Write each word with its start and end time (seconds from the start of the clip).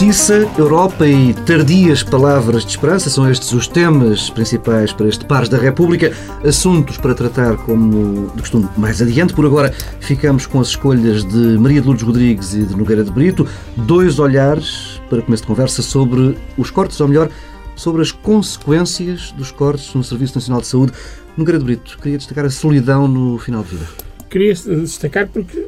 Justiça, 0.00 0.50
Europa 0.56 1.06
e 1.06 1.34
tardias 1.44 2.02
palavras 2.02 2.64
de 2.64 2.70
esperança 2.70 3.10
são 3.10 3.30
estes 3.30 3.52
os 3.52 3.68
temas 3.68 4.30
principais 4.30 4.94
para 4.94 5.06
este 5.06 5.26
Pares 5.26 5.50
da 5.50 5.58
República. 5.58 6.10
Assuntos 6.42 6.96
para 6.96 7.14
tratar, 7.14 7.58
como 7.66 8.28
de 8.28 8.40
costume, 8.40 8.66
mais 8.78 9.02
adiante. 9.02 9.34
Por 9.34 9.44
agora, 9.44 9.70
ficamos 10.00 10.46
com 10.46 10.58
as 10.58 10.68
escolhas 10.68 11.22
de 11.22 11.58
Maria 11.58 11.82
de 11.82 11.86
Lourdes 11.86 12.06
Rodrigues 12.06 12.54
e 12.54 12.62
de 12.62 12.74
Nogueira 12.74 13.04
de 13.04 13.10
Brito. 13.10 13.46
Dois 13.76 14.18
olhares 14.18 15.02
para 15.10 15.20
começo 15.20 15.42
de 15.42 15.48
conversa 15.48 15.82
sobre 15.82 16.34
os 16.56 16.70
cortes, 16.70 16.98
ou 16.98 17.06
melhor, 17.06 17.28
sobre 17.76 18.00
as 18.00 18.10
consequências 18.10 19.32
dos 19.32 19.50
cortes 19.50 19.92
no 19.94 20.02
Serviço 20.02 20.34
Nacional 20.34 20.62
de 20.62 20.66
Saúde. 20.66 20.92
Nogueira 21.36 21.58
de 21.58 21.64
Brito, 21.66 21.98
queria 21.98 22.16
destacar 22.16 22.46
a 22.46 22.50
solidão 22.50 23.06
no 23.06 23.36
final 23.36 23.62
de 23.62 23.76
vida 23.76 24.09
queria 24.30 24.54
destacar 24.54 25.28
porque 25.28 25.66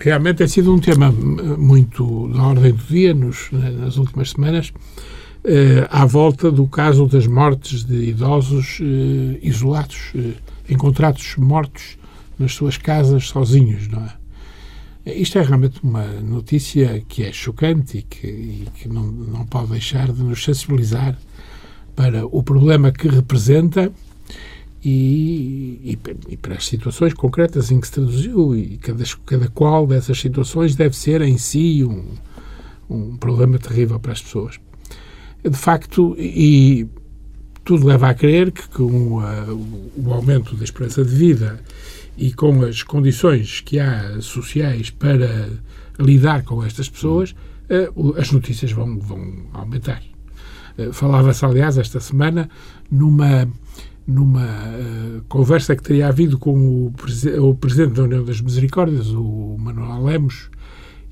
realmente 0.00 0.38
tem 0.38 0.48
sido 0.48 0.74
um 0.74 0.80
tema 0.80 1.10
muito 1.12 2.28
na 2.28 2.48
ordem 2.48 2.72
do 2.72 2.82
dia 2.84 3.14
nos, 3.14 3.48
nas 3.52 3.96
últimas 3.96 4.32
semanas, 4.32 4.72
eh, 5.44 5.86
à 5.90 6.04
volta 6.04 6.50
do 6.50 6.66
caso 6.66 7.06
das 7.06 7.26
mortes 7.26 7.84
de 7.84 8.10
idosos 8.10 8.78
eh, 8.82 9.38
isolados, 9.42 10.12
eh, 10.14 10.34
encontrados 10.68 11.36
mortos 11.36 11.96
nas 12.38 12.52
suas 12.52 12.76
casas 12.76 13.28
sozinhos, 13.28 13.88
não 13.88 14.04
é? 14.04 14.20
Isto 15.06 15.38
é 15.38 15.42
realmente 15.42 15.80
uma 15.82 16.04
notícia 16.20 17.02
que 17.08 17.22
é 17.22 17.32
chocante 17.32 17.98
e 17.98 18.02
que, 18.02 18.26
e 18.26 18.68
que 18.74 18.88
não, 18.88 19.06
não 19.06 19.46
pode 19.46 19.70
deixar 19.70 20.12
de 20.12 20.22
nos 20.22 20.44
sensibilizar 20.44 21.16
para 21.96 22.26
o 22.26 22.42
problema 22.42 22.92
que 22.92 23.08
representa 23.08 23.90
e, 24.82 25.80
e, 25.84 25.98
e, 26.28 26.36
para 26.36 26.54
as 26.54 26.66
situações 26.66 27.12
concretas 27.12 27.70
em 27.70 27.80
que 27.80 27.86
se 27.86 27.92
traduziu 27.92 28.56
e 28.56 28.78
cada, 28.78 29.04
cada 29.26 29.48
qual 29.48 29.86
dessas 29.86 30.18
situações 30.18 30.74
deve 30.74 30.96
ser 30.96 31.20
em 31.20 31.36
si 31.36 31.84
um, 31.84 32.04
um 32.88 33.16
problema 33.16 33.58
terrível 33.58 34.00
para 34.00 34.12
as 34.12 34.22
pessoas. 34.22 34.58
De 35.42 35.56
facto, 35.56 36.16
e 36.18 36.86
tudo 37.64 37.86
leva 37.86 38.08
a 38.08 38.14
crer 38.14 38.52
que 38.52 38.68
com 38.68 39.20
a, 39.20 39.46
o 39.96 40.12
aumento 40.12 40.56
da 40.56 40.64
esperança 40.64 41.04
de 41.04 41.14
vida 41.14 41.60
e 42.16 42.32
com 42.32 42.62
as 42.62 42.82
condições 42.82 43.60
que 43.60 43.78
há 43.78 44.20
sociais 44.20 44.90
para 44.90 45.50
lidar 45.98 46.42
com 46.42 46.64
estas 46.64 46.88
pessoas, 46.88 47.34
eh, 47.68 47.90
as 48.16 48.32
notícias 48.32 48.72
vão, 48.72 48.98
vão 48.98 49.46
aumentar. 49.52 50.02
Eh, 50.76 50.92
falava-se, 50.92 51.44
aliás, 51.44 51.78
esta 51.78 52.00
semana 52.00 52.48
numa 52.90 53.48
numa 54.10 54.44
uh, 54.44 55.22
conversa 55.28 55.76
que 55.76 55.82
teria 55.82 56.08
havido 56.08 56.38
com 56.38 56.58
o, 56.58 56.92
o, 57.38 57.54
Presidente 57.54 57.94
da 57.94 58.02
União 58.02 58.24
das 58.24 58.40
Misericórdias, 58.40 59.08
o 59.10 59.56
Manuel 59.58 60.04
Lemos, 60.04 60.50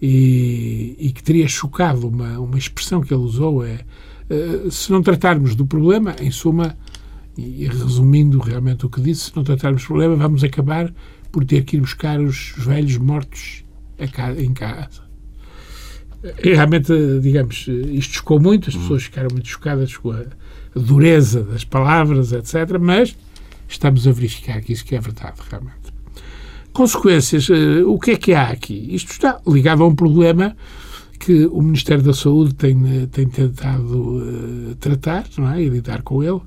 e, 0.02 0.96
e 0.98 1.12
que 1.12 1.22
teria 1.22 1.46
chocado 1.46 2.08
uma, 2.08 2.38
uma 2.38 2.58
expressão 2.58 3.00
que 3.00 3.14
ele 3.14 3.22
usou 3.22 3.64
é 3.64 3.80
uh, 4.30 4.70
se 4.70 4.90
não 4.90 5.02
tratarmos 5.02 5.54
do 5.54 5.64
problema, 5.64 6.16
em 6.20 6.30
suma, 6.30 6.76
e, 7.36 7.66
resumindo 7.66 8.40
realmente 8.40 8.84
o 8.84 8.90
que 8.90 9.00
disse, 9.00 9.26
se 9.26 9.36
não 9.36 9.44
tratarmos 9.44 9.82
do 9.82 9.86
problema, 9.86 10.16
vamos 10.16 10.42
acabar 10.42 10.92
por 11.30 11.44
ter 11.44 11.62
que 11.62 11.76
ir 11.76 11.80
buscar 11.80 12.20
os 12.20 12.52
velhos 12.56 12.96
mortos 12.96 13.64
em 14.38 14.52
casa. 14.52 15.06
Realmente, 16.42 16.92
digamos, 17.20 17.68
isto 17.68 18.16
chocou 18.16 18.40
muito, 18.40 18.68
as 18.68 18.76
pessoas 18.76 19.04
ficaram 19.04 19.28
muito 19.30 19.46
chocadas 19.46 19.96
com 19.96 20.10
a, 20.10 20.24
dureza 20.74 21.42
das 21.42 21.64
palavras, 21.64 22.32
etc. 22.32 22.78
Mas 22.80 23.16
estamos 23.68 24.06
a 24.06 24.12
verificar 24.12 24.60
que 24.60 24.72
isso 24.72 24.84
que 24.84 24.94
é 24.94 25.00
verdade, 25.00 25.40
realmente. 25.48 25.92
Consequências, 26.72 27.48
uh, 27.48 27.88
o 27.88 27.98
que 27.98 28.12
é 28.12 28.16
que 28.16 28.32
há 28.32 28.48
aqui? 28.48 28.94
Isto 28.94 29.12
está 29.12 29.40
ligado 29.46 29.82
a 29.82 29.86
um 29.86 29.94
problema 29.94 30.56
que 31.18 31.46
o 31.46 31.60
Ministério 31.60 32.02
da 32.02 32.14
Saúde 32.14 32.54
tem, 32.54 33.02
eh, 33.02 33.06
tem 33.10 33.26
tentado 33.26 34.18
uh, 34.18 34.76
tratar 34.76 35.24
não 35.36 35.50
é? 35.50 35.60
e 35.60 35.68
lidar 35.68 36.02
com 36.02 36.22
ele, 36.22 36.40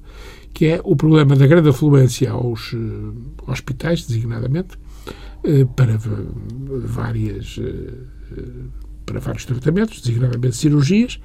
que 0.53 0.65
é 0.67 0.81
o 0.85 0.95
problema 0.95 1.35
da 1.35 1.45
grande 1.45 1.67
afluência 1.67 2.31
aos 2.31 2.71
uh, 2.71 3.13
hospitais, 3.47 4.05
designadamente, 4.05 4.79
para 5.75 5.97
várias 6.85 7.59
para 9.05 9.19
vários 9.19 9.43
tratamentos, 9.43 9.99
designadamente 10.01 10.55
cirurgias, 10.55 11.19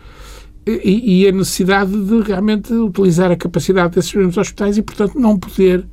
e, 0.66 1.22
e, 1.22 1.28
a 1.28 1.32
necessidade 1.32 1.92
de 1.92 2.20
realmente 2.22 2.72
utilizar 2.72 3.30
a 3.30 3.36
capacidade 3.36 3.94
desses 3.94 4.12
mesmos 4.12 4.36
hospitais 4.36 4.76
e, 4.76 4.82
portanto, 4.82 5.18
não 5.18 5.38
poder 5.38 5.86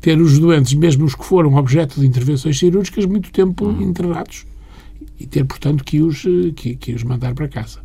ter 0.00 0.20
os 0.20 0.38
doentes, 0.38 0.74
mesmo 0.74 1.04
os 1.04 1.14
que 1.14 1.24
foram 1.24 1.54
objeto 1.54 2.00
de 2.00 2.06
intervenções 2.06 2.58
cirúrgicas, 2.58 3.04
muito 3.04 3.32
tempo 3.32 3.66
uhum. 3.66 3.82
internados 3.82 4.46
e 5.18 5.26
ter, 5.26 5.44
portanto, 5.44 5.84
que 5.84 6.00
os, 6.00 6.22
que, 6.56 6.76
que 6.76 6.92
os 6.92 7.02
mandar 7.02 7.34
para 7.34 7.48
casa. 7.48 7.80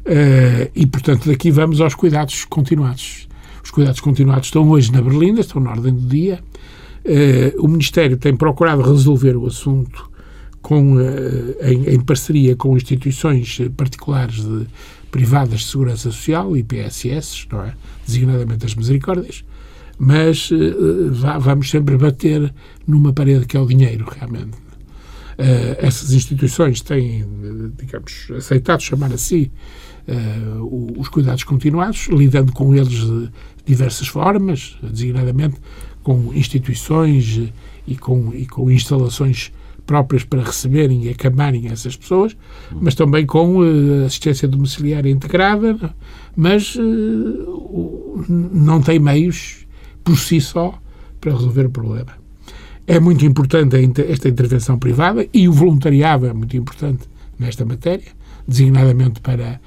Uh, 0.00 0.70
e, 0.74 0.86
portanto, 0.86 1.28
daqui 1.28 1.50
vamos 1.50 1.80
aos 1.80 1.94
cuidados 1.94 2.44
continuados. 2.44 3.28
Os 3.62 3.70
cuidados 3.70 4.00
continuados 4.00 4.46
estão 4.46 4.68
hoje 4.70 4.90
na 4.92 5.02
Berlinda, 5.02 5.40
estão 5.40 5.60
na 5.60 5.70
ordem 5.70 5.94
do 5.94 6.06
dia. 6.06 6.40
Uh, 7.04 7.62
o 7.62 7.68
Ministério 7.68 8.16
tem 8.16 8.34
procurado 8.34 8.82
resolver 8.82 9.36
o 9.36 9.46
assunto 9.46 10.10
com, 10.62 10.96
uh, 10.96 11.00
em, 11.62 11.94
em, 11.94 12.00
parceria 12.00 12.56
com 12.56 12.76
instituições 12.76 13.60
particulares 13.76 14.44
de, 14.44 14.66
privadas 15.10 15.60
de 15.60 15.66
segurança 15.66 16.10
social, 16.10 16.56
IPSS, 16.56 17.46
não 17.50 17.62
é? 17.64 17.74
designadamente 18.06 18.66
as 18.66 18.74
misericórdias, 18.74 19.44
mas 19.98 20.50
uh, 20.50 21.12
vamos 21.40 21.68
sempre 21.68 21.96
bater 21.96 22.52
numa 22.86 23.12
parede 23.12 23.46
que 23.46 23.56
é 23.56 23.60
o 23.60 23.66
dinheiro, 23.66 24.06
realmente. 24.10 24.56
Uh, 25.38 25.76
essas 25.78 26.12
instituições 26.12 26.80
têm, 26.80 27.24
digamos, 27.78 28.28
aceitado 28.36 28.82
chamar 28.82 29.12
a 29.12 29.18
si 29.18 29.50
uh, 30.08 31.00
os 31.00 31.08
cuidados 31.08 31.44
continuados, 31.44 32.08
lidando 32.08 32.52
com 32.52 32.74
eles 32.74 32.88
de 32.88 33.30
diversas 33.64 34.08
formas, 34.08 34.76
designadamente 34.82 35.56
com 36.02 36.32
instituições 36.34 37.50
e 37.86 37.96
com, 37.96 38.32
e 38.34 38.46
com 38.46 38.70
instalações 38.70 39.52
próprias 39.90 40.22
para 40.22 40.40
receberem 40.40 41.02
e 41.02 41.08
acamarem 41.08 41.66
essas 41.66 41.96
pessoas, 41.96 42.36
mas 42.80 42.94
também 42.94 43.26
com 43.26 43.56
uh, 43.56 44.04
assistência 44.06 44.46
domiciliária 44.46 45.10
integrada, 45.10 45.92
mas 46.36 46.76
uh, 46.76 48.24
não 48.28 48.80
tem 48.80 49.00
meios 49.00 49.66
por 50.04 50.16
si 50.16 50.40
só 50.40 50.80
para 51.20 51.32
resolver 51.32 51.66
o 51.66 51.70
problema. 51.70 52.12
É 52.86 53.00
muito 53.00 53.26
importante 53.26 53.74
esta 54.08 54.28
intervenção 54.28 54.78
privada 54.78 55.26
e 55.34 55.48
o 55.48 55.52
voluntariado 55.52 56.24
é 56.24 56.32
muito 56.32 56.56
importante 56.56 57.08
nesta 57.36 57.64
matéria, 57.64 58.12
designadamente 58.46 59.20
para 59.20 59.60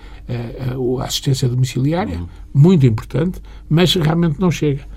uh, 0.73 0.99
a 1.01 1.03
assistência 1.03 1.49
domiciliária, 1.49 2.17
uhum. 2.17 2.27
muito 2.53 2.85
importante, 2.85 3.41
mas 3.69 3.93
realmente 3.93 4.39
não 4.39 4.49
chega. 4.49 4.92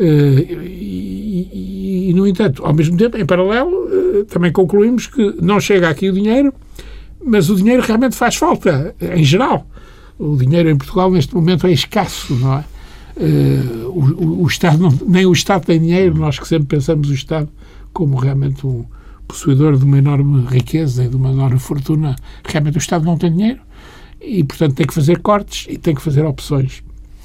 Uh, 0.00 0.62
e, 0.62 1.48
e, 1.52 2.10
e, 2.10 2.14
no 2.14 2.26
entanto, 2.26 2.64
ao 2.64 2.72
mesmo 2.72 2.96
tempo, 2.96 3.18
em 3.18 3.26
paralelo, 3.26 3.70
uh, 3.70 4.24
também 4.24 4.50
concluímos 4.50 5.06
que 5.06 5.36
não 5.42 5.60
chega 5.60 5.90
aqui 5.90 6.08
o 6.08 6.12
dinheiro, 6.12 6.54
mas 7.22 7.50
o 7.50 7.56
dinheiro 7.56 7.82
realmente 7.82 8.16
faz 8.16 8.36
falta, 8.36 8.94
em 9.14 9.22
geral. 9.22 9.66
O 10.18 10.36
dinheiro 10.36 10.70
em 10.70 10.76
Portugal, 10.76 11.10
neste 11.10 11.34
momento, 11.34 11.66
é 11.66 11.72
escasso, 11.72 12.34
não 12.34 12.54
é? 12.54 12.64
Uh, 13.16 13.88
o, 13.88 14.42
o, 14.44 14.46
Estado 14.46 14.78
não, 14.78 14.98
nem 15.06 15.26
o 15.26 15.32
Estado 15.32 15.66
tem 15.66 15.78
dinheiro, 15.78 16.16
nós 16.16 16.38
que 16.38 16.48
sempre 16.48 16.78
pensamos 16.78 17.10
o 17.10 17.14
Estado 17.14 17.50
como 17.92 18.16
realmente 18.16 18.66
um 18.66 18.86
possuidor 19.28 19.76
de 19.76 19.84
uma 19.84 19.98
enorme 19.98 20.46
riqueza 20.46 21.04
e 21.04 21.08
de 21.08 21.16
uma 21.16 21.30
enorme 21.30 21.58
fortuna. 21.58 22.16
Realmente 22.44 22.78
o 22.78 22.78
Estado 22.78 23.04
não 23.04 23.18
tem 23.18 23.30
dinheiro 23.30 23.60
e, 24.20 24.42
portanto, 24.44 24.74
tem 24.74 24.86
que 24.86 24.94
fazer 24.94 25.18
cortes 25.18 25.66
e 25.68 25.76
tem 25.76 25.94
que 25.94 26.00
fazer 26.00 26.24
opções. 26.24 26.82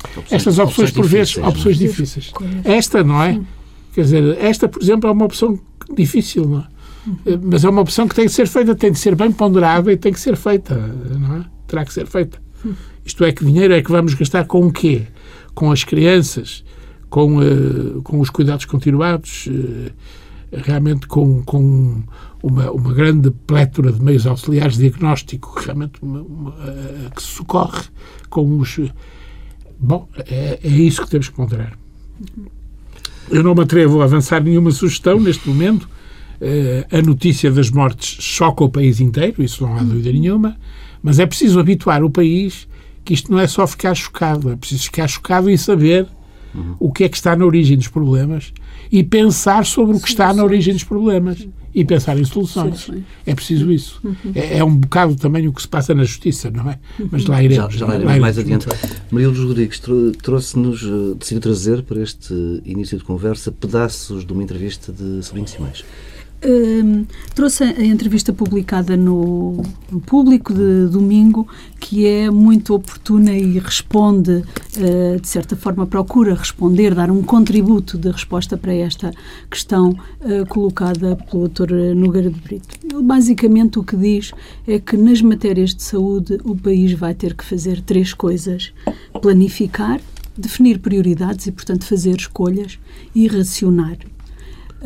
Opções, 0.10 0.32
Estas 0.32 0.60
opções, 0.60 0.90
opções 0.90 0.92
por 0.92 1.06
vezes, 1.06 1.38
opções 1.38 1.78
difíceis. 1.78 2.32
Esta, 2.64 3.04
não 3.04 3.22
é? 3.22 3.42
Quer 3.94 4.02
dizer, 4.02 4.38
esta, 4.40 4.68
por 4.68 4.82
exemplo, 4.82 5.10
é 5.10 5.14
uma 5.14 5.26
opção 5.26 5.60
difícil, 5.96 6.46
não 6.46 6.60
é? 6.60 6.68
Mas 7.44 7.64
é 7.64 7.70
uma 7.70 7.82
opção 7.82 8.08
que 8.08 8.16
tem 8.16 8.26
que 8.26 8.32
ser 8.32 8.48
feita, 8.48 8.74
tem 8.76 8.92
de 8.92 9.00
ser 9.00 9.16
bem 9.16 9.32
ponderada 9.32 9.92
e 9.92 9.98
tem 9.98 10.12
que 10.12 10.20
ser 10.20 10.36
feita, 10.36 10.76
não 10.76 11.38
é? 11.38 11.46
Terá 11.68 11.86
que 11.86 11.94
ser 11.94 12.08
feita. 12.08 12.40
Isto 13.06 13.24
é, 13.24 13.32
que 13.32 13.46
dinheiro 13.46 13.74
é 13.74 13.82
que 13.82 13.92
vamos 13.92 14.16
gastar 14.16 14.46
com 14.46 14.66
o 14.66 14.72
quê? 14.72 15.04
Com 15.54 15.72
as 15.72 15.84
crianças, 15.84 16.64
com, 17.10 17.38
uh, 17.38 18.02
com 18.02 18.20
os 18.20 18.30
cuidados 18.30 18.66
continuados, 18.66 19.48
uh, 19.48 19.92
realmente 20.52 21.08
com, 21.08 21.44
com 21.44 22.02
uma, 22.42 22.72
uma 22.72 22.94
grande 22.94 23.30
plétora 23.32 23.92
de 23.92 24.02
meios 24.02 24.26
auxiliares 24.26 24.76
de 24.76 24.90
diagnóstico, 24.90 25.60
realmente 25.60 26.02
uma, 26.02 26.22
uma, 26.22 26.50
uh, 26.50 27.16
que 27.16 27.22
socorre 27.22 27.84
com 28.30 28.58
os 28.58 28.80
Bom, 29.80 30.08
é, 30.28 30.60
é 30.64 30.68
isso 30.68 31.04
que 31.04 31.10
temos 31.10 31.30
que 31.30 31.36
ponderar. 31.36 31.78
Eu 33.30 33.44
não 33.44 33.56
me 33.56 33.62
atrevo 33.62 34.02
a 34.02 34.06
avançar 34.06 34.44
nenhuma 34.44 34.72
sugestão 34.72 35.20
neste 35.20 35.48
momento. 35.48 35.90
Uh, 36.36 36.98
a 36.98 37.02
notícia 37.02 37.50
das 37.50 37.70
mortes 37.70 38.22
choca 38.22 38.64
o 38.64 38.70
país 38.70 39.00
inteiro, 39.00 39.42
isso 39.42 39.64
não 39.64 39.76
há 39.76 39.80
dúvida 39.82 40.12
nenhuma, 40.12 40.58
mas 41.02 41.18
é 41.18 41.26
preciso 41.26 41.60
habituar 41.60 42.04
o 42.04 42.10
país 42.10 42.68
que 43.06 43.14
isto 43.14 43.32
não 43.32 43.40
é 43.40 43.48
só 43.48 43.66
ficar 43.66 43.96
chocado, 43.96 44.52
é 44.52 44.56
preciso 44.56 44.84
ficar 44.84 45.08
chocado 45.08 45.50
e 45.50 45.58
saber 45.58 46.08
uhum. 46.54 46.76
o 46.80 46.92
que 46.92 47.06
é 47.06 47.10
que 47.10 47.16
está 47.16 47.36
na 47.36 47.46
origem 47.46 47.78
dos 47.78 47.88
problemas 47.88 48.52
e 48.92 49.04
pensar 49.04 49.66
sobre 49.66 49.96
o 49.96 50.00
que 50.00 50.10
está 50.10 50.34
na 50.34 50.44
origem 50.44 50.74
dos 50.74 50.84
problemas 50.84 51.48
e 51.76 51.84
pensar 51.84 52.18
em 52.18 52.24
soluções. 52.24 52.90
É 53.26 53.36
preciso 53.36 53.70
isso. 53.70 54.00
Uhum. 54.02 54.16
É, 54.34 54.60
é, 54.60 54.64
um 54.64 54.78
bocado 54.78 55.16
também 55.16 55.46
o 55.46 55.52
que 55.52 55.62
se 55.62 55.68
passa 55.68 55.94
na 55.94 56.06
justiça, 56.06 56.50
não 56.50 56.70
é? 56.70 56.80
Mas 57.12 57.26
lá 57.26 57.44
iremos. 57.44 57.74
Já, 57.74 57.80
já 57.80 57.86
lá 57.86 57.96
iremos 57.96 58.18
mais 58.18 58.40
adiante. 58.40 58.68
Maria 59.12 59.28
Luz 59.28 59.40
Rodrigues 59.40 59.82
trouxe-nos, 60.22 60.82
eh, 60.84 61.16
decidiu 61.20 61.42
trazer 61.42 61.84
para 61.84 62.02
este 62.02 62.34
início 62.64 62.98
de 62.98 63.04
conversa 63.04 63.52
pedaços 63.52 64.26
de 64.26 64.32
uma 64.32 64.42
entrevista 64.42 64.94
de 64.94 65.22
Sobrinho 65.22 65.50
Simões. 65.50 65.84
Um, 66.48 67.08
trouxe 67.34 67.64
a 67.64 67.84
entrevista 67.84 68.32
publicada 68.32 68.96
no, 68.96 69.64
no, 69.92 70.00
Público 70.00 70.54
de 70.54 70.88
domingo, 70.92 71.48
que 71.80 72.06
é 72.06 72.30
muito 72.30 72.76
oportuna 72.76 73.34
e 73.34 73.58
responde, 73.58 74.44
uh, 74.78 75.20
de 75.20 75.28
certa 75.28 75.56
forma, 75.56 75.88
procura 75.88 76.36
responder, 76.36 76.94
dar 76.94 77.10
um 77.10 77.24
contributo 77.24 77.98
de 77.98 78.12
resposta 78.12 78.56
para 78.56 78.76
esta 78.76 79.12
questão 79.50 79.90
uh, 79.90 80.46
colocada 80.48 81.16
pelo 81.16 81.48
Dr. 81.48 81.96
Nogueira 81.96 82.30
de 82.30 82.40
Brito. 82.40 82.78
Ele, 82.84 83.02
basicamente, 83.02 83.80
o 83.80 83.84
que 83.84 83.98
diz 83.98 84.32
é 84.68 84.78
que 84.78 84.96
nas 84.96 85.24
matérias 85.24 85.74
de 85.74 85.82
saúde 85.82 86.38
o 86.44 86.56
país 86.56 86.94
vai 86.94 87.16
ter 87.16 87.34
que 87.34 87.44
fazer 87.44 87.82
três 87.82 88.14
coisas: 88.14 88.72
planificar, 89.20 90.00
definir 90.38 90.78
prioridades 90.78 91.48
e, 91.48 91.52
portanto, 91.52 91.86
fazer 91.86 92.16
escolhas 92.18 92.78
e 93.16 93.26
racionar 93.28 93.98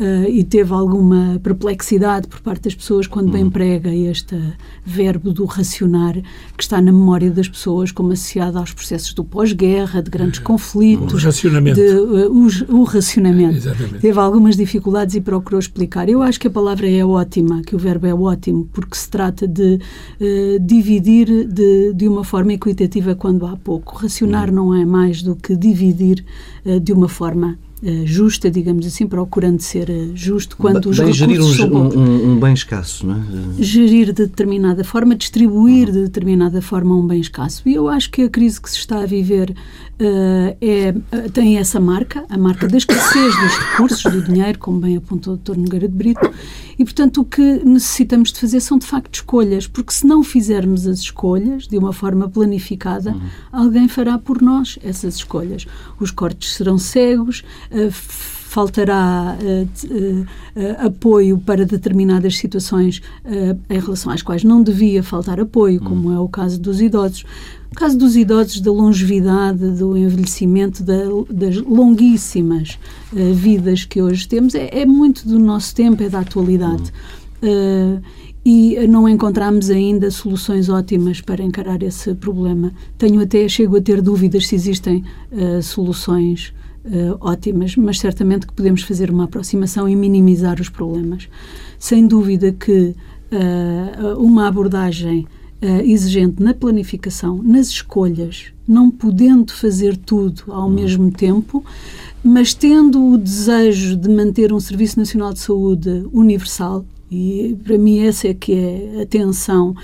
uh, 0.00 0.28
e 0.28 0.42
teve 0.42 0.72
alguma 0.72 1.38
perplexidade 1.42 2.26
por 2.26 2.40
parte 2.40 2.62
das 2.62 2.74
pessoas 2.74 3.06
quando 3.06 3.26
uhum. 3.26 3.32
bem 3.32 3.50
prega 3.50 3.94
este 3.94 4.36
verbo 4.84 5.32
do 5.32 5.44
racionar 5.44 6.14
que 6.56 6.62
está 6.62 6.80
na 6.80 6.90
memória 6.90 7.30
das 7.30 7.48
pessoas 7.48 7.92
como 7.92 8.12
associado 8.12 8.58
aos 8.58 8.72
processos 8.72 9.12
do 9.12 9.22
pós-guerra, 9.22 10.02
de 10.02 10.10
grandes 10.10 10.40
conflitos. 10.40 11.22
O 11.22 11.26
racionamento. 11.26 11.76
De, 11.78 11.90
uh, 11.92 12.32
o, 12.32 12.80
o, 12.80 12.84
racionamento. 12.84 13.56
Exatamente. 13.56 13.98
Teve 13.98 14.18
algumas 14.18 14.56
dificuldades 14.56 15.14
e 15.14 15.20
procurou 15.20 15.60
explicar. 15.60 16.08
Eu 16.08 16.22
acho 16.22 16.40
que 16.40 16.46
a 16.46 16.50
palavra 16.50 16.88
é 16.88 17.04
ótima, 17.04 17.62
que 17.62 17.76
o 17.76 17.78
verbo 17.78 18.06
é 18.06 18.14
ótimo, 18.14 18.68
porque 18.72 18.96
se 18.96 19.08
trata 19.08 19.46
de 19.46 19.78
uh, 20.20 20.58
dividir 20.60 21.46
de, 21.46 21.92
de 21.92 22.08
uma 22.08 22.24
forma 22.24 22.54
equitativa 22.54 23.14
quando 23.14 23.46
há 23.46 23.56
pouco. 23.56 23.96
Racionar 23.96 24.48
uhum. 24.48 24.54
não 24.54 24.74
é 24.74 24.84
mais 24.84 25.22
do 25.22 25.36
que 25.36 25.54
dividir 25.54 26.24
de 26.82 26.92
uma 26.92 27.08
forma 27.08 27.58
Uh, 27.82 28.06
justa, 28.06 28.50
digamos 28.50 28.84
assim, 28.86 29.06
procurando 29.06 29.60
ser 29.60 29.88
uh, 29.88 30.12
justo 30.14 30.56
quando 30.56 30.82
bem, 30.82 30.90
os 30.90 30.98
recursos 30.98 31.16
gerir 31.16 31.40
um. 31.40 31.76
Um, 31.76 32.32
um, 32.32 32.40
bem 32.40 32.52
escasso, 32.52 33.06
não 33.06 33.16
é? 33.16 33.62
Gerir 33.62 34.06
de 34.08 34.26
determinada 34.26 34.84
forma, 34.84 35.16
distribuir 35.16 35.88
uhum. 35.88 35.94
de 35.94 36.02
determinada 36.02 36.60
forma 36.60 36.94
um 36.94 37.06
bem 37.06 37.20
escasso. 37.20 37.66
E 37.66 37.74
eu 37.74 37.88
acho 37.88 38.10
que 38.10 38.22
a 38.22 38.28
crise 38.28 38.60
que 38.60 38.70
se 38.70 38.76
está 38.76 39.00
a 39.02 39.06
viver 39.06 39.50
uh, 39.50 40.56
é, 40.60 40.94
tem 41.32 41.58
essa 41.58 41.80
marca, 41.80 42.24
a 42.28 42.36
marca 42.36 42.68
da 42.68 42.76
escassez 42.76 43.34
dos 43.34 43.56
recursos, 43.56 44.12
do 44.12 44.22
dinheiro, 44.22 44.58
como 44.58 44.78
bem 44.80 44.96
apontou 44.96 45.34
o 45.34 45.36
Dr. 45.36 45.56
Nogueira 45.56 45.88
de 45.88 45.94
Brito, 45.94 46.30
e, 46.80 46.84
portanto, 46.84 47.20
o 47.20 47.24
que 47.26 47.62
necessitamos 47.62 48.32
de 48.32 48.40
fazer 48.40 48.58
são, 48.58 48.78
de 48.78 48.86
facto, 48.86 49.16
escolhas, 49.16 49.66
porque 49.66 49.92
se 49.92 50.06
não 50.06 50.22
fizermos 50.22 50.86
as 50.86 51.00
escolhas 51.00 51.68
de 51.68 51.76
uma 51.76 51.92
forma 51.92 52.26
planificada, 52.26 53.12
uhum. 53.12 53.20
alguém 53.52 53.86
fará 53.86 54.16
por 54.16 54.40
nós 54.40 54.78
essas 54.82 55.16
escolhas. 55.16 55.66
Os 56.00 56.10
cortes 56.10 56.54
serão 56.54 56.78
cegos, 56.78 57.44
faltará 57.90 59.38
uh, 59.40 59.86
uh, 59.86 60.86
apoio 60.86 61.38
para 61.38 61.64
determinadas 61.64 62.36
situações 62.36 63.00
em 63.68 63.78
relação 63.78 64.10
às 64.10 64.22
quais 64.22 64.42
não 64.42 64.60
devia 64.60 65.02
faltar 65.04 65.38
apoio, 65.38 65.80
como 65.80 66.08
uhum. 66.08 66.16
é 66.16 66.18
o 66.18 66.28
caso 66.28 66.60
dos 66.60 66.80
idosos. 66.80 67.24
No 67.70 67.76
caso 67.76 67.96
dos 67.96 68.16
idosos, 68.16 68.60
da 68.60 68.72
longevidade, 68.72 69.70
do 69.70 69.96
envelhecimento, 69.96 70.82
da, 70.82 71.04
das 71.30 71.56
longuíssimas 71.58 72.78
uh, 73.12 73.32
vidas 73.32 73.84
que 73.84 74.02
hoje 74.02 74.26
temos, 74.26 74.56
é, 74.56 74.68
é, 74.72 74.84
muito 74.84 75.26
do 75.26 75.38
nosso 75.38 75.72
tempo, 75.74 76.02
é 76.02 76.08
da 76.08 76.18
atualidade. 76.18 76.92
Uh, 77.40 78.02
e 78.44 78.86
não 78.88 79.08
encontramos 79.08 79.70
ainda 79.70 80.10
soluções 80.10 80.68
ótimas 80.68 81.20
para 81.20 81.44
encarar 81.44 81.82
esse 81.82 82.14
problema. 82.14 82.72
Tenho 82.98 83.20
até, 83.20 83.46
chego 83.48 83.76
a 83.76 83.80
ter 83.80 84.02
dúvidas 84.02 84.48
se 84.48 84.56
existem 84.56 85.04
uh, 85.30 85.62
soluções 85.62 86.52
ótimas, 87.20 87.76
mas 87.76 87.98
certamente 87.98 88.46
que 88.46 88.52
podemos 88.52 88.82
fazer 88.82 89.10
uma 89.10 89.24
aproximação 89.24 89.88
e 89.88 89.94
minimizar 89.94 90.60
os 90.60 90.68
problemas. 90.68 91.28
Sem 91.78 92.06
dúvida 92.06 92.52
que 92.52 92.94
uma 94.18 94.48
abordagem 94.48 95.26
uh, 95.62 95.80
exigente 95.84 96.42
na 96.42 96.54
planificação, 96.54 97.42
nas 97.42 97.68
escolhas, 97.68 98.46
não 98.66 98.90
podendo 98.90 99.52
fazer 99.52 99.96
tudo 99.96 100.44
ao 100.48 100.66
uhum. 100.66 100.74
mesmo 100.74 101.10
tempo, 101.10 101.64
mas 102.22 102.54
tendo 102.54 103.12
o 103.12 103.18
desejo 103.18 103.96
de 103.96 104.08
manter 104.08 104.52
um 104.52 104.60
Serviço 104.60 104.98
Nacional 104.98 105.32
de 105.32 105.40
Saúde 105.40 106.06
universal, 106.12 106.84
e 107.10 107.56
para 107.64 107.76
mim 107.76 108.00
essa 108.00 108.28
é 108.28 108.34
que 108.34 108.52
é 108.54 109.02
a 109.02 109.06
tensão, 109.06 109.74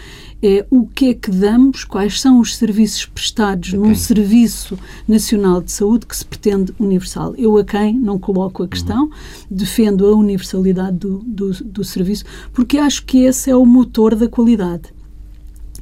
é 0.43 0.67
o 0.71 0.87
que 0.87 1.07
é 1.07 1.15
que 1.15 1.31
damos, 1.31 1.85
quais 1.85 2.21
são 2.21 2.41
os 2.41 2.57
serviços 2.57 3.07
prestados 3.07 3.73
num 3.73 3.95
Serviço 3.95 4.79
Nacional 5.09 5.63
de 5.63 5.73
Saúde 5.73 6.07
que 6.07 6.17
se 6.17 6.25
pretende 6.25 6.75
universal. 6.79 7.35
Eu 7.37 7.57
a 7.57 7.65
quem 7.65 7.99
não 7.99 8.19
coloco 8.19 8.63
a 8.63 8.69
questão, 8.69 9.05
uhum. 9.05 9.11
defendo 9.51 10.07
a 10.07 10.15
universalidade 10.15 10.99
do, 10.99 11.19
do, 11.19 11.53
do 11.65 11.85
serviço, 11.85 12.25
porque 12.53 12.79
acho 12.79 13.05
que 13.05 13.19
esse 13.19 13.51
é 13.51 13.57
o 13.57 13.65
motor 13.65 14.15
da 14.15 14.29
qualidade 14.29 14.97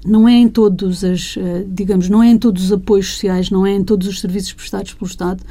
não 0.06 0.28
é 0.28 0.34
em 0.34 0.48
todos 0.48 1.02
as, 1.02 1.34
eh, 1.38 1.64
digamos, 1.66 2.10
não 2.10 2.22
é 2.22 2.28
em 2.28 2.36
todos 2.36 2.64
os 2.64 2.72
apoios 2.72 3.14
sociais, 3.14 3.50
não 3.50 3.66
é 3.66 3.72
em 3.72 3.82
todos 3.82 4.06
os 4.06 4.20
serviços 4.20 4.52
prestados 4.52 4.92
pelo 4.92 5.10
Estado, 5.10 5.42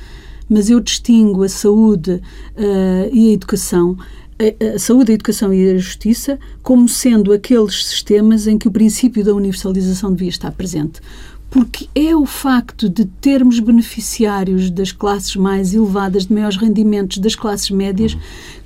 mas 0.48 0.70
eu 0.70 0.80
distingo 0.80 1.44
a 1.44 1.50
saúde 1.50 2.12
uh, 2.12 3.10
e 3.12 3.30
a 3.30 3.34
educação, 3.34 3.98
a, 4.76 4.80
saúde, 4.80 5.12
a 5.12 5.16
educação 5.16 5.54
e 5.54 5.70
a 5.70 5.78
justiça 5.78 6.40
como 6.62 6.88
sendo 6.90 7.32
aqueles 7.32 7.86
sistemas 7.86 8.48
em 8.48 8.58
que 8.58 8.68
o 8.68 8.72
princípio 8.72 9.24
da 9.24 9.34
universalização 9.34 10.12
devia 10.12 10.30
estar 10.30 10.52
presente. 10.52 11.00
Porque 11.50 11.88
é 11.94 12.16
o 12.16 12.26
facto 12.26 12.90
de 12.90 13.06
termos 13.06 13.60
beneficiários 13.60 14.72
das 14.72 14.92
classes 14.92 15.36
mais 15.36 15.74
elevadas, 15.74 16.26
de 16.26 16.34
maiores 16.34 16.58
rendimentos, 16.58 17.20
das 17.20 17.36
classes 17.36 17.70
médias, 17.70 18.18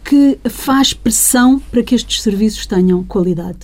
que 0.06 0.40
faz 0.50 0.94
pressão 0.94 1.60
para 1.60 1.84
que 1.84 1.94
estes 1.94 2.22
serviços 2.22 2.66
tenham 2.66 3.04
qualidade. 3.04 3.60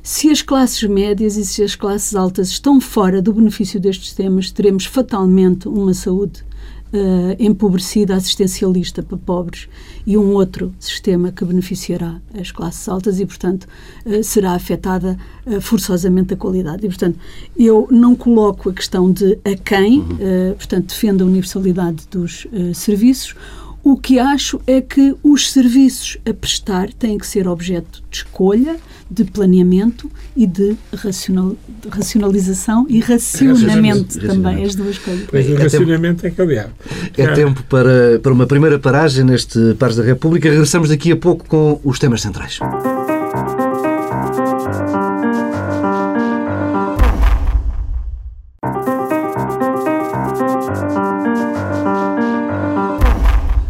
Se 0.00 0.30
as 0.30 0.42
classes 0.42 0.88
médias 0.88 1.36
e 1.36 1.44
se 1.44 1.62
as 1.62 1.74
classes 1.74 2.14
altas 2.14 2.48
estão 2.48 2.80
fora 2.80 3.20
do 3.20 3.32
benefício 3.32 3.80
destes 3.80 4.06
sistemas, 4.06 4.52
teremos 4.52 4.84
fatalmente 4.84 5.66
uma 5.66 5.92
saúde 5.92 6.44
uh, 6.92 7.36
empobrecida, 7.38 8.14
assistencialista 8.14 9.02
para 9.02 9.16
pobres 9.16 9.68
e 10.06 10.16
um 10.16 10.32
outro 10.32 10.72
sistema 10.78 11.30
que 11.30 11.44
beneficiará 11.44 12.20
as 12.38 12.50
classes 12.50 12.88
altas 12.88 13.20
e, 13.20 13.26
portanto, 13.26 13.66
uh, 14.06 14.22
será 14.22 14.52
afetada 14.52 15.18
uh, 15.46 15.60
forçosamente 15.60 16.34
a 16.34 16.36
qualidade. 16.36 16.86
E, 16.86 16.88
portanto, 16.88 17.18
eu 17.56 17.88
não 17.90 18.14
coloco 18.14 18.70
a 18.70 18.72
questão 18.72 19.10
de 19.10 19.38
a 19.44 19.56
quem, 19.56 20.00
uhum. 20.00 20.54
portanto, 20.56 20.88
defendo 20.88 21.22
a 21.22 21.26
universalidade 21.26 22.06
dos 22.10 22.46
serviços 22.74 23.34
o 23.88 23.96
que 23.96 24.18
acho 24.18 24.60
é 24.66 24.82
que 24.82 25.14
os 25.22 25.50
serviços 25.50 26.18
a 26.28 26.34
prestar 26.34 26.92
têm 26.92 27.16
que 27.16 27.26
ser 27.26 27.48
objeto 27.48 28.02
de 28.10 28.18
escolha, 28.18 28.76
de 29.10 29.24
planeamento 29.24 30.10
e 30.36 30.46
de, 30.46 30.76
racional, 30.94 31.56
de 31.66 31.88
racionalização 31.88 32.84
e 32.86 33.00
racionamento 33.00 34.20
também, 34.20 34.62
as 34.62 34.74
duas 34.74 34.98
coisas. 34.98 35.26
Pois 35.30 35.48
o 35.48 35.54
é 35.54 35.62
racionamento 35.62 36.20
tempo, 36.20 36.42
é 36.42 36.46
que 36.46 36.52
é 36.52 36.70
É 37.16 37.32
tempo 37.32 37.62
para, 37.62 38.18
para 38.22 38.32
uma 38.32 38.46
primeira 38.46 38.78
paragem 38.78 39.24
neste 39.24 39.74
Pares 39.78 39.96
da 39.96 40.02
República. 40.02 40.50
Regressamos 40.50 40.90
daqui 40.90 41.10
a 41.10 41.16
pouco 41.16 41.46
com 41.46 41.80
os 41.82 41.98
temas 41.98 42.20
centrais. 42.20 42.58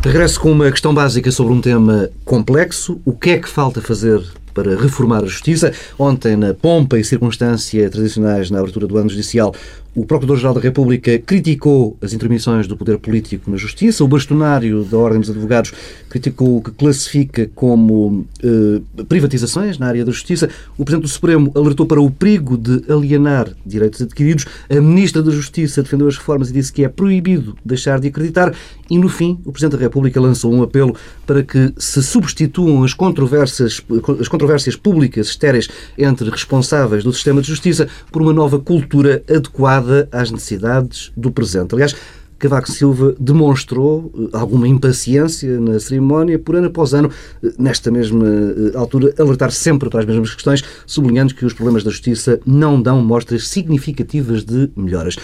Regresso 0.09 0.41
com 0.41 0.51
uma 0.51 0.71
questão 0.71 0.95
básica 0.95 1.31
sobre 1.31 1.53
um 1.53 1.61
tema 1.61 2.09
complexo. 2.25 2.99
O 3.05 3.13
que 3.13 3.29
é 3.29 3.39
que 3.39 3.47
falta 3.47 3.83
fazer 3.83 4.25
para 4.55 4.75
reformar 4.75 5.23
a 5.23 5.27
justiça. 5.27 5.71
Ontem, 5.99 6.35
na 6.35 6.55
pompa 6.55 6.99
e 6.99 7.05
circunstância 7.05 7.91
tradicionais 7.91 8.51
na 8.51 8.59
abertura 8.59 8.87
do 8.87 8.97
ano 8.97 9.11
judicial, 9.11 9.55
o 9.99 10.07
Procurador-Geral 10.07 10.55
da 10.55 10.61
República 10.61 11.19
criticou 11.19 11.97
as 12.01 12.13
intermissões 12.13 12.69
do 12.69 12.77
poder 12.77 12.99
político 12.99 13.51
na 13.51 13.57
justiça. 13.57 14.05
O 14.05 14.09
bastonário 14.09 14.85
da 14.85 14.97
Ordem 14.97 15.21
dos 15.21 15.29
Advogados 15.29 15.73
criticou 16.09 16.59
o 16.59 16.63
que 16.63 16.71
classifica 16.71 17.51
como 17.53 18.25
eh, 18.41 18.81
privatizações 19.09 19.77
na 19.77 19.89
área 19.89 20.05
da 20.05 20.13
justiça. 20.13 20.49
O 20.77 20.85
Presidente 20.85 21.03
do 21.03 21.09
Supremo 21.09 21.51
alertou 21.53 21.85
para 21.85 22.01
o 22.01 22.09
perigo 22.13 22.57
de 22.57 22.85
alienar 22.89 23.51
direitos 23.67 24.01
adquiridos. 24.01 24.47
A 24.71 24.81
Ministra 24.81 25.21
da 25.21 25.33
Justiça 25.33 25.83
defendeu 25.83 26.07
as 26.07 26.17
reformas 26.17 26.51
e 26.51 26.53
disse 26.53 26.73
que 26.73 26.85
é 26.85 26.89
proibido 26.89 27.57
deixar 27.65 27.99
de 27.99 28.07
acreditar. 28.07 28.55
E, 28.89 28.97
no 28.97 29.09
fim, 29.09 29.41
o 29.45 29.51
Presidente 29.51 29.79
da 29.79 29.85
República 29.85 30.21
lançou 30.21 30.55
um 30.55 30.63
apelo 30.63 30.95
para 31.27 31.43
que 31.43 31.75
se 31.77 32.01
substituam 32.05 32.85
as 32.85 32.95
controvérsias, 32.95 33.83
as 34.21 34.29
controvérsias 34.29 34.77
públicas 34.77 35.27
estéreis 35.27 35.69
entre 35.99 36.31
responsáveis 36.31 37.03
do 37.03 37.13
sistema 37.13 37.43
de 37.43 37.49
justiça 37.49 37.89
por 38.13 38.23
uma 38.23 38.33
nova 38.33 38.61
cultura 38.61 39.25
adequada 39.29 39.88
às 40.13 40.31
necessidades 40.31 41.13
do 41.17 41.31
presente. 41.31 41.75
Aliás, 41.75 41.95
Cavaco 42.39 42.71
Silva 42.71 43.17
demonstrou 43.19 44.13
eh, 44.15 44.29
alguma 44.33 44.69
impaciência 44.69 45.59
na 45.59 45.81
cerimónia, 45.81 46.39
por 46.39 46.55
ano 46.55 46.69
após 46.69 46.95
ano, 46.95 47.11
eh, 47.43 47.53
nesta 47.59 47.91
mesma 47.91 48.27
eh, 48.27 48.77
altura, 48.77 49.13
alertar 49.19 49.51
sempre 49.51 49.91
para 49.91 50.01
as 50.01 50.07
mesmas 50.07 50.35
questões, 50.35 50.63
sublinhando 50.87 51.35
que 51.35 51.45
os 51.45 51.53
problemas 51.53 51.83
da 51.83 51.91
justiça 51.91 52.41
não 52.47 52.81
dão 52.81 53.03
mostras 53.03 53.49
significativas 53.49 54.45
de 54.45 54.71
melhoras. 54.77 55.17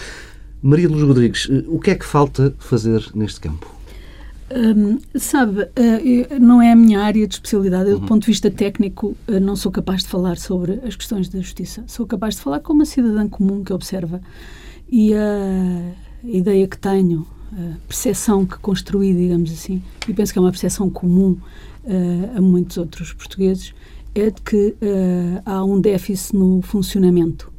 Maria 0.61 0.89
Luz 0.89 1.03
Rodrigues, 1.03 1.49
o 1.67 1.79
que 1.79 1.91
é 1.91 1.95
que 1.95 2.05
falta 2.05 2.53
fazer 2.59 3.05
neste 3.13 3.39
campo? 3.39 3.73
Hum, 4.53 4.99
sabe, 5.15 5.63
uh, 5.63 6.39
não 6.39 6.61
é 6.61 6.71
a 6.71 6.75
minha 6.75 7.01
área 7.01 7.27
de 7.27 7.33
especialidade. 7.33 7.89
Eu, 7.89 7.95
do 7.95 8.01
uhum. 8.01 8.07
ponto 8.07 8.21
de 8.21 8.27
vista 8.27 8.51
técnico, 8.51 9.15
uh, 9.27 9.39
não 9.39 9.55
sou 9.55 9.71
capaz 9.71 10.01
de 10.01 10.07
falar 10.07 10.37
sobre 10.37 10.79
as 10.85 10.95
questões 10.95 11.29
da 11.29 11.39
justiça. 11.39 11.83
Sou 11.87 12.05
capaz 12.05 12.35
de 12.35 12.41
falar 12.41 12.59
como 12.59 12.79
uma 12.79 12.85
cidadã 12.85 13.27
comum 13.27 13.63
que 13.63 13.73
observa. 13.73 14.21
E 14.89 15.13
a 15.15 15.93
ideia 16.23 16.67
que 16.67 16.77
tenho, 16.77 17.25
a 17.51 17.87
percepção 17.87 18.45
que 18.45 18.57
construí, 18.59 19.15
digamos 19.15 19.51
assim, 19.51 19.81
e 20.07 20.13
penso 20.13 20.31
que 20.31 20.37
é 20.37 20.41
uma 20.41 20.51
percepção 20.51 20.91
comum 20.91 21.37
uh, 21.83 22.37
a 22.37 22.41
muitos 22.41 22.77
outros 22.77 23.13
portugueses, 23.13 23.73
é 24.13 24.29
de 24.29 24.41
que 24.41 24.75
há 25.45 25.61
um 25.65 25.81
déficit 25.81 26.37
no 26.37 26.61
funcionamento. 26.61 27.51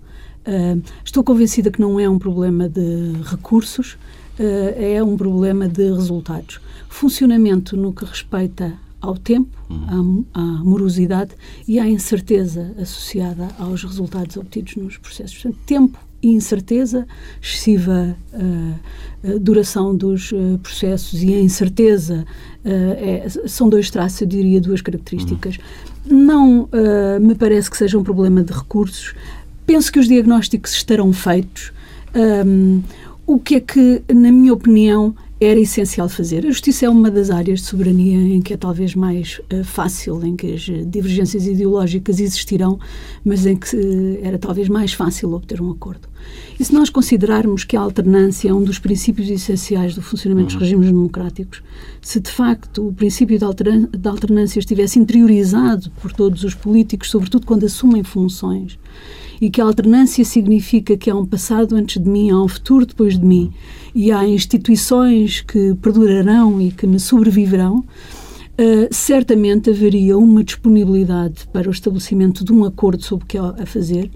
estou 1.04 1.22
convencida 1.22 1.70
que 1.70 1.78
não 1.78 2.00
é 2.00 2.08
um 2.08 2.18
problema 2.18 2.66
de 2.66 3.12
recursos, 3.24 3.98
é 4.38 5.02
um 5.02 5.16
problema 5.16 5.68
de 5.68 5.90
resultados 5.92 6.60
funcionamento 6.96 7.76
no 7.76 7.92
que 7.92 8.04
respeita 8.04 8.72
ao 9.02 9.16
tempo, 9.18 9.56
à, 10.32 10.40
morosidade 10.64 11.32
e 11.68 11.78
à 11.78 11.86
incerteza 11.86 12.74
associada 12.80 13.48
aos 13.58 13.84
resultados 13.84 14.36
obtidos 14.38 14.76
nos 14.76 14.96
processos. 14.96 15.34
Portanto, 15.42 15.60
tempo 15.66 15.98
e 16.22 16.30
incerteza, 16.30 17.06
excessiva 17.40 18.16
uh, 18.32 19.38
duração 19.38 19.94
dos 19.94 20.32
uh, 20.32 20.58
processos 20.62 21.22
e 21.22 21.34
a 21.34 21.40
incerteza 21.40 22.24
uh, 22.64 22.68
é, 22.68 23.28
são 23.46 23.68
dois 23.68 23.90
traços, 23.90 24.22
eu 24.22 24.26
diria, 24.26 24.60
duas 24.60 24.80
características. 24.80 25.58
Uhum. 26.10 26.24
Não 26.24 26.68
me 27.20 27.34
parece 27.34 27.68
que 27.68 27.76
seja 27.76 27.98
um 27.98 28.02
problema 28.02 28.42
de 28.42 28.52
recursos. 28.52 29.12
Penso 29.66 29.92
que 29.92 29.98
os 29.98 30.06
diagnósticos 30.06 30.72
estarão 30.72 31.12
feitos. 31.12 31.72
Um, 32.14 32.80
o 33.26 33.38
que 33.38 33.56
é 33.56 33.60
que, 33.60 34.02
na 34.08 34.30
minha 34.30 34.52
opinião, 34.52 35.14
era 35.38 35.60
essencial 35.60 36.08
fazer. 36.08 36.46
A 36.46 36.50
justiça 36.50 36.86
é 36.86 36.88
uma 36.88 37.10
das 37.10 37.30
áreas 37.30 37.60
de 37.60 37.66
soberania 37.66 38.16
em 38.16 38.40
que 38.40 38.54
é 38.54 38.56
talvez 38.56 38.94
mais 38.94 39.38
uh, 39.52 39.62
fácil, 39.64 40.24
em 40.24 40.34
que 40.34 40.54
as 40.54 40.62
divergências 40.86 41.46
ideológicas 41.46 42.20
existirão, 42.20 42.78
mas 43.22 43.44
em 43.44 43.54
que 43.54 43.76
uh, 43.76 44.18
era 44.22 44.38
talvez 44.38 44.68
mais 44.68 44.94
fácil 44.94 45.32
obter 45.34 45.60
um 45.60 45.70
acordo. 45.70 46.08
E 46.58 46.64
se 46.64 46.72
nós 46.72 46.88
considerarmos 46.88 47.64
que 47.64 47.76
a 47.76 47.80
alternância 47.80 48.48
é 48.48 48.54
um 48.54 48.62
dos 48.62 48.78
princípios 48.78 49.28
essenciais 49.28 49.94
do 49.94 50.00
funcionamento 50.00 50.54
uhum. 50.54 50.58
dos 50.58 50.68
regimes 50.68 50.86
democráticos, 50.86 51.62
se 52.00 52.18
de 52.18 52.30
facto 52.30 52.88
o 52.88 52.92
princípio 52.92 53.38
da 53.38 54.10
alternância 54.10 54.58
estivesse 54.58 54.98
interiorizado 54.98 55.90
por 56.00 56.12
todos 56.12 56.44
os 56.44 56.54
políticos, 56.54 57.10
sobretudo 57.10 57.44
quando 57.46 57.66
assumem 57.66 58.02
funções, 58.02 58.78
e 59.40 59.50
que 59.50 59.60
a 59.60 59.64
alternância 59.64 60.24
significa 60.24 60.96
que 60.96 61.10
há 61.10 61.16
um 61.16 61.26
passado 61.26 61.74
antes 61.74 62.02
de 62.02 62.08
mim, 62.08 62.30
há 62.30 62.42
um 62.42 62.48
futuro 62.48 62.86
depois 62.86 63.18
de 63.18 63.24
mim 63.24 63.52
e 63.94 64.12
há 64.12 64.26
instituições 64.26 65.40
que 65.40 65.74
perdurarão 65.76 66.60
e 66.60 66.70
que 66.70 66.86
me 66.86 67.00
sobreviverão, 67.00 67.78
uh, 67.78 68.88
certamente 68.90 69.70
haveria 69.70 70.18
uma 70.18 70.44
disponibilidade 70.44 71.46
para 71.52 71.68
o 71.68 71.70
estabelecimento 71.70 72.44
de 72.44 72.52
um 72.52 72.64
acordo 72.64 73.02
sobre 73.02 73.24
o 73.24 73.26
que 73.26 73.38
há 73.38 73.54
a 73.58 73.66
fazer. 73.66 74.10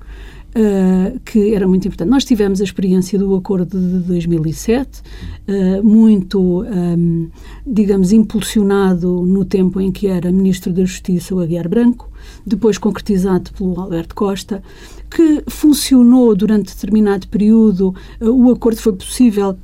Uh, 0.50 1.20
que 1.20 1.54
era 1.54 1.68
muito 1.68 1.86
importante. 1.86 2.10
Nós 2.10 2.24
tivemos 2.24 2.60
a 2.60 2.64
experiência 2.64 3.16
do 3.16 3.32
acordo 3.36 3.78
de 3.78 4.00
2007, 4.00 5.00
uh, 5.46 5.84
muito, 5.84 6.64
um, 6.64 7.28
digamos, 7.64 8.10
impulsionado 8.10 9.24
no 9.24 9.44
tempo 9.44 9.80
em 9.80 9.92
que 9.92 10.08
era 10.08 10.32
Ministro 10.32 10.72
da 10.72 10.84
Justiça 10.84 11.36
o 11.36 11.38
Aguiar 11.38 11.68
Branco, 11.68 12.09
depois 12.46 12.78
concretizado 12.78 13.52
pelo 13.52 13.78
Alberto 13.80 14.14
Costa, 14.14 14.62
que 15.10 15.42
funcionou 15.48 16.34
durante 16.34 16.74
determinado 16.74 17.28
período, 17.28 17.94
uh, 18.20 18.30
o 18.30 18.50
acordo 18.50 18.80
foi 18.80 18.92
possível 18.92 19.56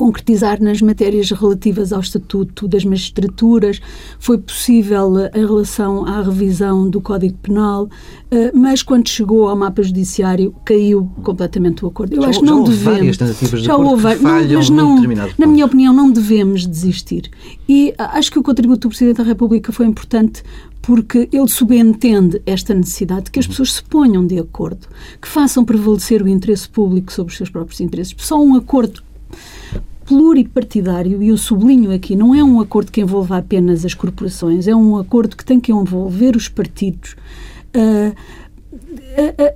concretizar 0.00 0.62
nas 0.62 0.80
matérias 0.80 1.30
relativas 1.30 1.92
ao 1.92 2.00
Estatuto 2.00 2.66
das 2.66 2.86
Magistraturas, 2.86 3.82
foi 4.18 4.38
possível 4.38 5.12
uh, 5.12 5.30
em 5.34 5.44
relação 5.44 6.06
à 6.06 6.22
revisão 6.22 6.88
do 6.88 7.02
Código 7.02 7.36
Penal, 7.42 7.84
uh, 7.84 8.58
mas 8.58 8.82
quando 8.82 9.10
chegou 9.10 9.46
ao 9.46 9.54
mapa 9.54 9.82
judiciário 9.82 10.54
caiu 10.64 11.06
completamente 11.22 11.84
o 11.84 11.88
acordo. 11.88 12.16
Eu 12.16 12.22
já, 12.22 12.28
acho 12.30 12.40
que 12.40 12.46
não 12.46 12.64
devemos. 12.64 13.18
Já 13.62 13.76
houve, 13.76 14.14
não, 14.22 14.48
mas 14.54 14.70
não, 14.70 15.02
na 15.36 15.46
minha 15.46 15.66
opinião, 15.66 15.92
não 15.92 16.10
devemos 16.10 16.66
desistir. 16.66 17.30
E 17.68 17.92
acho 17.98 18.32
que 18.32 18.38
o 18.38 18.42
contributo 18.42 18.88
do 18.88 18.88
Presidente 18.88 19.18
da 19.18 19.24
República 19.24 19.70
foi 19.70 19.84
importante 19.84 20.42
porque 20.80 21.28
ele 21.30 21.48
subentende 21.48 22.40
esta 22.46 22.72
necessidade 22.72 23.24
de 23.24 23.32
que 23.32 23.38
as 23.38 23.44
uhum. 23.44 23.50
pessoas 23.50 23.74
se 23.74 23.82
ponham 23.84 24.26
de 24.26 24.38
acordo, 24.38 24.88
que 25.20 25.28
façam 25.28 25.62
prevalecer 25.62 26.22
o 26.22 26.28
interesse 26.28 26.66
público 26.66 27.12
sobre 27.12 27.32
os 27.32 27.36
seus 27.36 27.50
próprios 27.50 27.82
interesses. 27.82 28.14
Só 28.16 28.42
um 28.42 28.54
acordo 28.54 29.02
pluripartidário, 30.06 31.22
e 31.22 31.28
eu 31.28 31.36
sublinho 31.36 31.94
aqui, 31.94 32.16
não 32.16 32.34
é 32.34 32.42
um 32.42 32.60
acordo 32.60 32.90
que 32.90 33.00
envolva 33.00 33.38
apenas 33.38 33.84
as 33.84 33.94
corporações, 33.94 34.66
é 34.66 34.74
um 34.74 34.96
acordo 34.96 35.36
que 35.36 35.44
tem 35.44 35.60
que 35.60 35.70
envolver 35.70 36.34
os 36.36 36.48
partidos. 36.48 37.14
Uh, 37.76 38.12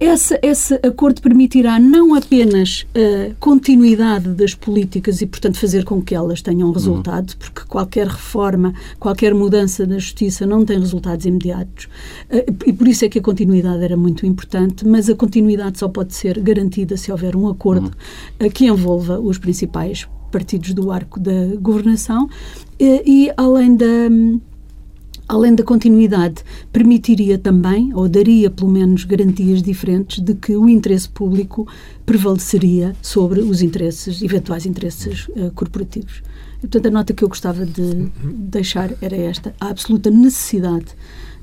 esse, 0.00 0.38
esse 0.42 0.74
acordo 0.82 1.22
permitirá 1.22 1.78
não 1.78 2.14
apenas 2.14 2.84
a 2.94 3.34
continuidade 3.38 4.28
das 4.30 4.54
políticas 4.54 5.20
e, 5.20 5.26
portanto, 5.26 5.58
fazer 5.58 5.84
com 5.84 6.02
que 6.02 6.14
elas 6.14 6.42
tenham 6.42 6.72
resultado, 6.72 7.30
uhum. 7.30 7.36
porque 7.38 7.60
qualquer 7.68 8.08
reforma, 8.08 8.74
qualquer 8.98 9.32
mudança 9.32 9.86
da 9.86 9.98
justiça 9.98 10.44
não 10.44 10.64
tem 10.64 10.78
resultados 10.78 11.26
imediatos. 11.26 11.88
Eh, 12.28 12.46
e 12.66 12.72
por 12.72 12.88
isso 12.88 13.04
é 13.04 13.08
que 13.08 13.18
a 13.18 13.22
continuidade 13.22 13.84
era 13.84 13.96
muito 13.96 14.26
importante, 14.26 14.86
mas 14.86 15.08
a 15.08 15.14
continuidade 15.14 15.78
só 15.78 15.88
pode 15.88 16.14
ser 16.14 16.40
garantida 16.40 16.96
se 16.96 17.12
houver 17.12 17.36
um 17.36 17.48
acordo 17.48 17.92
uhum. 18.40 18.50
que 18.50 18.66
envolva 18.66 19.20
os 19.20 19.38
principais 19.38 20.08
partidos 20.32 20.74
do 20.74 20.90
arco 20.90 21.20
da 21.20 21.54
governação 21.60 22.28
e, 22.80 23.02
e 23.06 23.32
além 23.36 23.76
da 23.76 24.10
além 25.28 25.54
da 25.54 25.62
continuidade, 25.62 26.42
permitiria 26.72 27.38
também, 27.38 27.92
ou 27.94 28.08
daria 28.08 28.50
pelo 28.50 28.70
menos 28.70 29.04
garantias 29.04 29.62
diferentes, 29.62 30.22
de 30.22 30.34
que 30.34 30.56
o 30.56 30.68
interesse 30.68 31.08
público 31.08 31.66
prevaleceria 32.04 32.94
sobre 33.00 33.40
os 33.40 33.62
interesses, 33.62 34.22
eventuais 34.22 34.66
interesses 34.66 35.26
uh, 35.28 35.50
corporativos. 35.54 36.22
E, 36.58 36.66
portanto, 36.66 36.86
a 36.86 36.90
nota 36.90 37.12
que 37.12 37.24
eu 37.24 37.28
gostava 37.28 37.64
de 37.64 38.10
deixar 38.22 38.92
era 39.00 39.16
esta: 39.16 39.54
a 39.60 39.68
absoluta 39.68 40.10
necessidade 40.10 40.86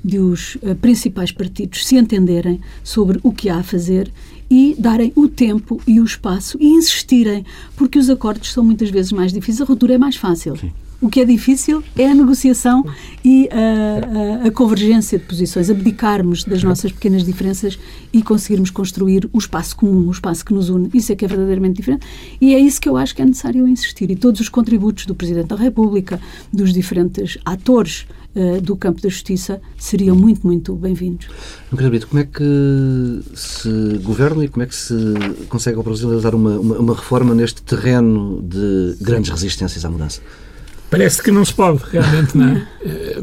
de 0.04 0.18
os 0.18 0.56
uh, 0.56 0.74
principais 0.80 1.32
partidos 1.32 1.86
se 1.86 1.96
entenderem 1.96 2.60
sobre 2.82 3.18
o 3.22 3.32
que 3.32 3.48
há 3.48 3.58
a 3.58 3.62
fazer 3.62 4.12
e 4.50 4.76
darem 4.78 5.12
o 5.16 5.28
tempo 5.28 5.80
e 5.86 6.00
o 6.00 6.04
espaço 6.04 6.58
e 6.60 6.68
insistirem, 6.68 7.44
porque 7.76 7.98
os 7.98 8.10
acordos 8.10 8.52
são 8.52 8.62
muitas 8.62 8.90
vezes 8.90 9.10
mais 9.10 9.32
difíceis, 9.32 9.62
a 9.62 9.64
ruptura 9.64 9.94
é 9.94 9.98
mais 9.98 10.16
fácil. 10.16 10.56
Sim. 10.56 10.72
O 11.02 11.10
que 11.10 11.20
é 11.20 11.24
difícil 11.24 11.82
é 11.98 12.08
a 12.08 12.14
negociação 12.14 12.84
e 13.24 13.48
a, 13.50 14.44
a, 14.44 14.46
a, 14.46 14.50
convergência 14.52 15.18
de 15.18 15.24
posições, 15.24 15.68
abdicarmos 15.68 16.44
das 16.44 16.62
nossas 16.62 16.92
pequenas 16.92 17.24
diferenças 17.24 17.76
e 18.12 18.22
conseguirmos 18.22 18.70
construir 18.70 19.28
o 19.32 19.38
espaço 19.38 19.74
comum, 19.74 20.06
o 20.06 20.12
espaço 20.12 20.44
que 20.44 20.54
nos 20.54 20.68
une. 20.68 20.88
Isso 20.94 21.10
é 21.10 21.16
que 21.16 21.24
é 21.24 21.28
verdadeiramente 21.28 21.74
diferente 21.74 22.06
e 22.40 22.54
é 22.54 22.58
isso 22.60 22.80
que 22.80 22.88
eu 22.88 22.96
acho 22.96 23.16
que 23.16 23.20
é 23.20 23.24
necessário 23.24 23.66
insistir. 23.66 24.12
E 24.12 24.14
todos 24.14 24.40
os 24.40 24.48
contributos 24.48 25.04
do 25.04 25.12
Presidente 25.12 25.48
da 25.48 25.56
República, 25.56 26.20
dos 26.52 26.72
diferentes 26.72 27.36
atores 27.44 28.06
uh, 28.36 28.60
do 28.60 28.76
campo 28.76 29.02
da 29.02 29.08
justiça, 29.08 29.60
seriam 29.76 30.14
muito, 30.14 30.46
muito 30.46 30.72
bem-vindos. 30.76 31.26
Brito, 31.72 32.06
como 32.06 32.22
é 32.22 32.26
que 32.26 33.22
se 33.34 33.98
governa 34.04 34.44
e 34.44 34.48
como 34.48 34.62
é 34.62 34.66
que 34.66 34.76
se 34.76 34.94
consegue 35.48 35.78
ao 35.78 35.82
Brasil 35.82 36.06
realizar 36.06 36.32
uma, 36.32 36.60
uma, 36.60 36.78
uma 36.78 36.94
reforma 36.94 37.34
neste 37.34 37.60
terreno 37.60 38.40
de 38.40 38.94
grandes 39.00 39.30
resistências 39.30 39.84
à 39.84 39.90
mudança? 39.90 40.20
Parece 40.92 41.22
que 41.22 41.30
não 41.30 41.42
se 41.42 41.54
pode, 41.54 41.82
realmente, 41.90 42.36
não 42.36 42.48
é? 42.48 42.66
Eh, 42.84 43.22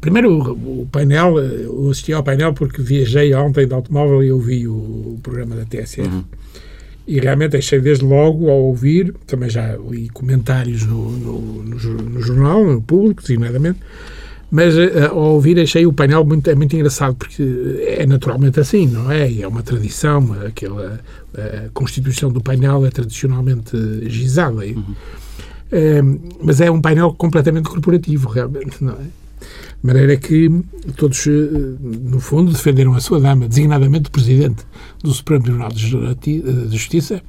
primeiro, 0.00 0.52
o 0.52 0.88
painel, 0.92 1.40
eu 1.40 1.90
assisti 1.90 2.12
ao 2.12 2.22
painel 2.22 2.54
porque 2.54 2.80
viajei 2.80 3.34
ontem 3.34 3.66
de 3.66 3.74
automóvel 3.74 4.22
e 4.22 4.30
ouvi 4.30 4.68
o, 4.68 5.18
programa 5.24 5.56
da 5.56 5.64
TSF. 5.64 6.02
Uhum. 6.02 6.24
E 7.04 7.18
realmente 7.18 7.56
achei 7.56 7.80
desde 7.80 8.04
logo 8.04 8.48
ao 8.48 8.58
ouvir, 8.58 9.12
também 9.26 9.50
já 9.50 9.76
li 9.90 10.08
comentários 10.10 10.84
no, 10.86 11.10
no, 11.10 11.62
no, 11.64 11.76
no 11.76 12.22
jornal, 12.22 12.64
no 12.64 12.80
público, 12.80 13.22
designadamente, 13.22 13.80
mas 14.48 14.76
uh, 14.76 15.08
ao 15.10 15.34
ouvir 15.34 15.58
achei 15.58 15.84
o 15.84 15.92
painel 15.92 16.24
muito, 16.24 16.48
é 16.48 16.54
muito 16.54 16.76
engraçado 16.76 17.16
porque 17.16 17.42
é 17.84 18.06
naturalmente 18.06 18.60
assim, 18.60 18.86
não 18.86 19.10
é? 19.10 19.28
E 19.28 19.42
é 19.42 19.48
uma 19.48 19.64
tradição, 19.64 20.32
aquela 20.46 21.00
a 21.36 21.68
constituição 21.74 22.30
do 22.30 22.40
painel 22.40 22.86
é 22.86 22.90
tradicionalmente 22.90 23.76
gizada. 24.08 24.64
Uhum. 24.64 24.94
Ehm, 25.72 26.18
mas 26.42 26.60
é 26.60 26.70
um 26.70 26.80
painel 26.80 27.12
completamente 27.12 27.68
corporativo, 27.68 28.28
realmente, 28.28 28.82
não 28.82 28.94
é? 28.94 29.26
De 29.82 29.86
maneira 29.86 30.16
que 30.16 30.50
todos, 30.96 31.26
eh, 31.26 31.30
no 31.80 32.20
fundo, 32.20 32.52
defenderam 32.52 32.94
a 32.94 33.00
sua 33.00 33.20
dama, 33.20 33.46
designadamente 33.46 34.08
o 34.08 34.12
Presidente 34.12 34.64
do 35.02 35.12
Supremo 35.12 35.42
Tribunal 35.42 35.70
de 35.70 36.42
Justiça, 36.70 37.22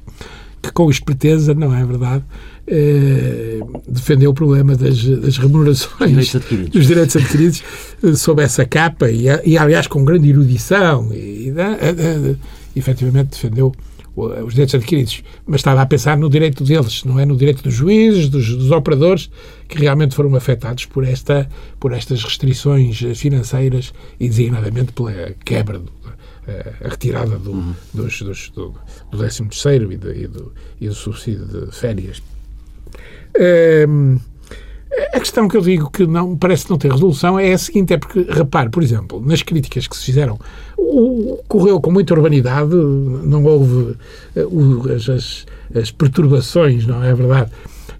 que 0.62 0.72
com 0.72 0.90
esperteza, 0.90 1.54
não 1.54 1.74
é 1.74 1.84
verdade, 1.84 2.24
eh, 2.66 3.60
defendeu 3.88 4.30
o 4.30 4.34
problema 4.34 4.74
das, 4.76 5.02
das 5.04 5.38
remunerações 5.38 6.10
direitos 6.10 6.70
dos 6.70 6.86
direitos 6.86 7.16
adquiridos 7.16 7.62
eh, 8.02 8.14
sob 8.14 8.42
essa 8.42 8.64
capa 8.64 9.10
e, 9.10 9.26
e, 9.44 9.56
aliás, 9.56 9.86
com 9.86 10.04
grande 10.04 10.28
erudição 10.28 11.12
e, 11.12 11.48
e, 11.48 11.54
e 12.74 12.78
efetivamente 12.78 13.30
defendeu 13.30 13.72
os 14.26 14.52
direitos 14.52 14.74
adquiridos, 14.74 15.22
mas 15.46 15.60
estava 15.60 15.82
a 15.82 15.86
pensar 15.86 16.16
no 16.16 16.28
direito 16.28 16.64
deles, 16.64 17.04
não 17.04 17.18
é 17.18 17.26
no 17.26 17.36
direito 17.36 17.62
dos 17.62 17.74
juízes, 17.74 18.28
dos, 18.28 18.54
dos, 18.54 18.70
operadores, 18.70 19.30
que 19.68 19.78
realmente 19.78 20.14
foram 20.14 20.34
afetados 20.34 20.86
por, 20.86 21.04
esta, 21.04 21.48
por 21.78 21.92
estas 21.92 22.22
restrições 22.22 23.00
financeiras 23.16 23.92
e 24.18 24.28
designadamente 24.28 24.92
pela 24.92 25.12
quebra, 25.44 25.78
do, 25.78 25.92
a 26.84 26.88
retirada 26.88 27.38
do, 27.38 27.52
uhum. 27.52 27.74
dos, 27.92 28.22
dos, 28.22 28.50
do, 28.50 28.74
do 29.10 29.18
13 29.18 29.44
terceiro 29.44 29.92
e, 29.92 29.96
do, 29.96 30.12
e, 30.12 30.26
do, 30.26 30.52
e 30.80 30.88
do 30.88 30.94
subsídio 30.94 31.44
de 31.44 31.74
férias. 31.74 32.22
Um, 33.86 34.18
a 35.12 35.20
questão 35.20 35.48
que 35.48 35.56
eu 35.56 35.60
digo 35.60 35.90
que 35.90 36.06
não 36.06 36.36
parece 36.36 36.68
não 36.68 36.78
ter 36.78 36.90
resolução 36.90 37.38
é 37.38 37.52
a 37.52 37.58
seguinte: 37.58 37.92
é 37.92 37.98
porque, 37.98 38.26
repare, 38.28 38.68
por 38.68 38.82
exemplo, 38.82 39.22
nas 39.24 39.42
críticas 39.42 39.86
que 39.86 39.96
se 39.96 40.04
fizeram, 40.04 40.38
correu 41.46 41.80
com 41.80 41.90
muita 41.90 42.14
urbanidade, 42.14 42.74
não 42.74 43.44
houve 43.44 43.96
uh, 44.36 44.92
as, 44.92 45.46
as, 45.74 45.90
perturbações, 45.90 46.86
não 46.86 47.02
é 47.02 47.14
verdade? 47.14 47.50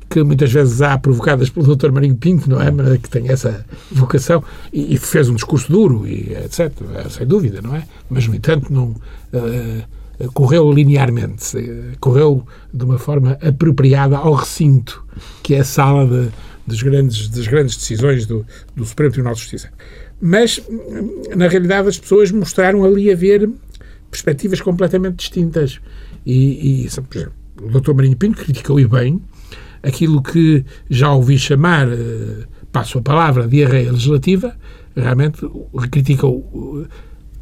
Que 0.08 0.22
muitas 0.22 0.50
vezes 0.50 0.80
há 0.80 0.96
provocadas 0.96 1.50
pelo 1.50 1.76
Dr. 1.76 1.92
Marinho 1.92 2.16
Pinto, 2.16 2.48
não 2.48 2.60
é? 2.60 2.70
Que 2.98 3.10
tem 3.10 3.28
essa 3.28 3.64
vocação 3.90 4.42
e, 4.72 4.94
e 4.94 4.98
fez 4.98 5.28
um 5.28 5.34
discurso 5.34 5.70
duro, 5.70 6.06
e 6.06 6.32
etc. 6.34 6.72
Sem 7.10 7.26
dúvida, 7.26 7.60
não 7.60 7.76
é? 7.76 7.84
Mas, 8.08 8.26
no 8.26 8.34
entanto, 8.34 8.72
não. 8.72 8.94
Uh, 9.32 9.98
correu 10.34 10.72
linearmente, 10.72 11.56
correu 12.00 12.44
de 12.74 12.84
uma 12.84 12.98
forma 12.98 13.38
apropriada 13.40 14.16
ao 14.16 14.34
recinto, 14.34 15.04
que 15.44 15.54
é 15.54 15.60
a 15.60 15.64
sala 15.64 16.04
de, 16.06 16.28
das, 16.68 16.82
grandes, 16.82 17.28
das 17.28 17.46
grandes 17.46 17.76
decisões 17.76 18.26
do, 18.26 18.46
do 18.76 18.84
Supremo 18.84 19.12
Tribunal 19.12 19.34
de 19.34 19.40
Justiça. 19.40 19.70
Mas, 20.20 20.60
na 21.36 21.48
realidade, 21.48 21.88
as 21.88 21.98
pessoas 21.98 22.30
mostraram 22.30 22.84
ali 22.84 23.10
haver 23.10 23.48
perspectivas 24.10 24.60
completamente 24.60 25.16
distintas. 25.16 25.80
E, 26.26 26.84
e 26.84 26.88
por 27.02 27.16
exemplo, 27.18 27.32
o 27.62 27.80
Dr. 27.80 27.92
Marinho 27.94 28.16
Pinto 28.16 28.42
criticou 28.42 28.78
e 28.78 28.86
bem 28.86 29.20
aquilo 29.82 30.22
que 30.22 30.64
já 30.90 31.12
ouvi 31.12 31.38
chamar, 31.38 31.88
eh, 31.88 32.44
passo 32.72 32.98
a 32.98 33.02
palavra, 33.02 33.46
diarreia 33.46 33.92
legislativa, 33.92 34.56
realmente 34.94 35.40
criticou 35.90 36.86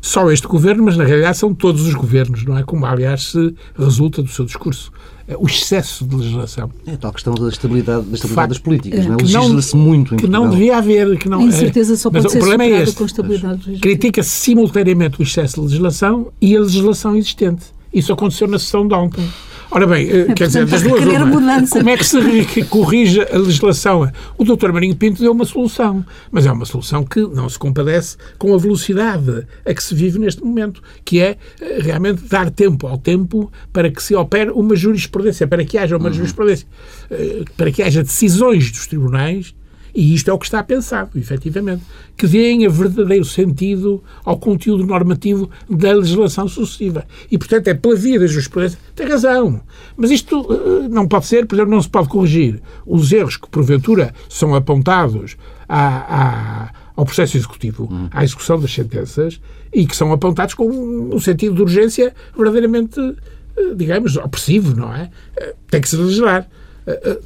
só 0.01 0.31
este 0.31 0.47
governo, 0.47 0.85
mas 0.85 0.97
na 0.97 1.05
realidade 1.05 1.37
são 1.37 1.55
todos 1.55 1.87
os 1.87 1.95
governos, 1.95 2.45
não 2.45 2.57
é? 2.57 2.63
Como, 2.63 2.87
aliás, 2.87 3.31
se 3.31 3.55
resulta 3.77 4.23
do 4.23 4.29
seu 4.29 4.45
discurso. 4.45 4.93
O 5.39 5.47
excesso 5.47 6.07
de 6.07 6.15
legislação. 6.15 6.71
É 6.87 6.97
tal 6.97 7.13
questão 7.13 7.35
da 7.35 7.49
estabilidade, 7.49 8.07
da 8.07 8.15
estabilidade 8.15 8.49
das 8.49 8.59
políticas, 8.59 9.05
é, 9.05 9.09
não 9.09 9.15
é? 9.15 9.23
Legisla-se 9.23 9.77
muito 9.77 10.15
em 10.15 10.19
Que 10.19 10.29
não 10.29 10.49
devia 10.49 10.79
haver. 10.79 11.19
Que 11.19 11.29
não, 11.29 11.41
a 11.41 11.43
incerteza 11.43 11.97
só 11.97 12.11
pode 12.11 12.23
mas 12.23 12.33
ser 12.33 12.39
o 12.39 12.41
problema 12.41 12.65
é 12.65 12.83
este. 12.83 12.95
com 12.95 13.05
estabilidade 13.05 13.79
Critica-se 13.79 14.31
simultaneamente 14.31 15.21
o 15.21 15.23
excesso 15.25 15.57
de 15.57 15.63
legislação 15.63 16.29
e 16.41 16.57
a 16.57 16.61
legislação 16.61 17.17
existente. 17.17 17.65
Isso 17.93 18.13
aconteceu 18.13 18.47
na 18.47 18.59
sessão 18.59 18.87
de 18.87 18.95
ontem. 18.95 19.29
Ora 19.71 19.87
bem, 19.87 20.09
é, 20.09 20.35
quer 20.35 20.47
dizer, 20.47 20.65
das 20.67 20.83
duas 20.83 21.03
uma, 21.03 21.69
como 21.69 21.91
é 21.91 21.97
que 21.97 22.05
se 22.05 22.65
corrige 22.65 23.21
a 23.21 23.37
legislação? 23.37 24.11
O 24.39 24.45
doutor 24.45 24.73
Marinho 24.73 24.95
Pinto 24.95 25.21
deu 25.21 25.33
uma 25.33 25.45
solução, 25.45 26.05
mas 26.31 26.47
é 26.47 26.53
uma 26.53 26.65
solução 26.65 27.05
que 27.05 27.21
não 27.21 27.49
se 27.49 27.59
compadece 27.59 28.17
com 28.39 28.55
a 28.55 28.59
velocidade 28.59 29.47
a 29.65 29.75
que 29.75 29.83
se 29.83 29.95
vive 29.95 30.19
neste 30.19 30.43
momento, 30.43 30.83
que 31.05 31.21
é 31.21 31.37
eh, 31.61 31.79
realmente 31.81 32.23
dar 32.29 32.51
tempo 32.51 32.87
ao 32.87 32.97
tempo 32.97 33.51
para 33.73 33.91
que 33.91 34.03
se 34.03 34.15
opere 34.15 34.51
uma 34.51 34.77
jurisprudência, 34.77 35.47
para 35.47 35.65
que 35.65 35.77
haja 35.77 35.97
uma 35.97 36.09
uhum. 36.09 36.15
jurisprudência, 36.15 36.67
eh, 37.11 37.43
para 37.57 37.71
que 37.73 37.83
haja 37.83 38.03
decisões 38.03 38.71
dos 38.71 38.87
tribunais 38.87 39.55
e 39.97 40.15
isto 40.15 40.31
é 40.31 40.35
o 40.35 40.39
que 40.39 40.45
está 40.45 40.63
pensado, 40.63 41.19
efetivamente, 41.19 41.83
que 42.19 42.27
deem 42.27 42.67
a 42.67 42.69
verdadeiro 42.69 43.25
sentido 43.25 44.05
ao 44.23 44.39
conteúdo 44.39 44.85
normativo 44.85 45.49
da 45.71 45.91
legislação 45.91 46.47
sucessiva. 46.47 47.07
E, 47.31 47.39
portanto, 47.39 47.69
é 47.69 47.75
pela 47.75 47.97
via 47.97 48.21
da 48.21 48.27
jurisprudência. 48.27 48.79
Tem 48.95 49.09
razão. 49.09 49.59
Mas 49.97 50.11
isto 50.11 50.39
uh, 50.39 50.87
não 50.91 51.09
pode 51.09 51.25
ser, 51.25 51.47
por 51.47 51.55
exemplo, 51.55 51.75
não 51.75 51.81
se 51.81 51.89
pode 51.89 52.09
corrigir 52.09 52.61
os 52.85 53.11
erros 53.11 53.39
que, 53.39 53.49
porventura, 53.49 54.13
são 54.29 54.55
apontados 54.55 55.39
à, 55.67 55.87
à, 55.87 56.71
ao 56.95 57.07
processo 57.07 57.39
executivo, 57.39 57.89
hum. 57.91 58.09
à 58.11 58.23
execução 58.23 58.61
das 58.61 58.75
sentenças, 58.75 59.41
e 59.73 59.87
que 59.87 59.97
são 59.97 60.13
apontados 60.13 60.53
com 60.53 60.69
um 60.69 61.19
sentido 61.19 61.55
de 61.55 61.63
urgência 61.63 62.15
verdadeiramente, 62.37 63.01
uh, 63.01 63.75
digamos, 63.75 64.19
opressivo, 64.19 64.77
não 64.77 64.95
é? 64.95 65.11
Uh, 65.41 65.55
tem 65.71 65.81
que 65.81 65.89
se 65.89 65.97
legislar. 65.97 66.47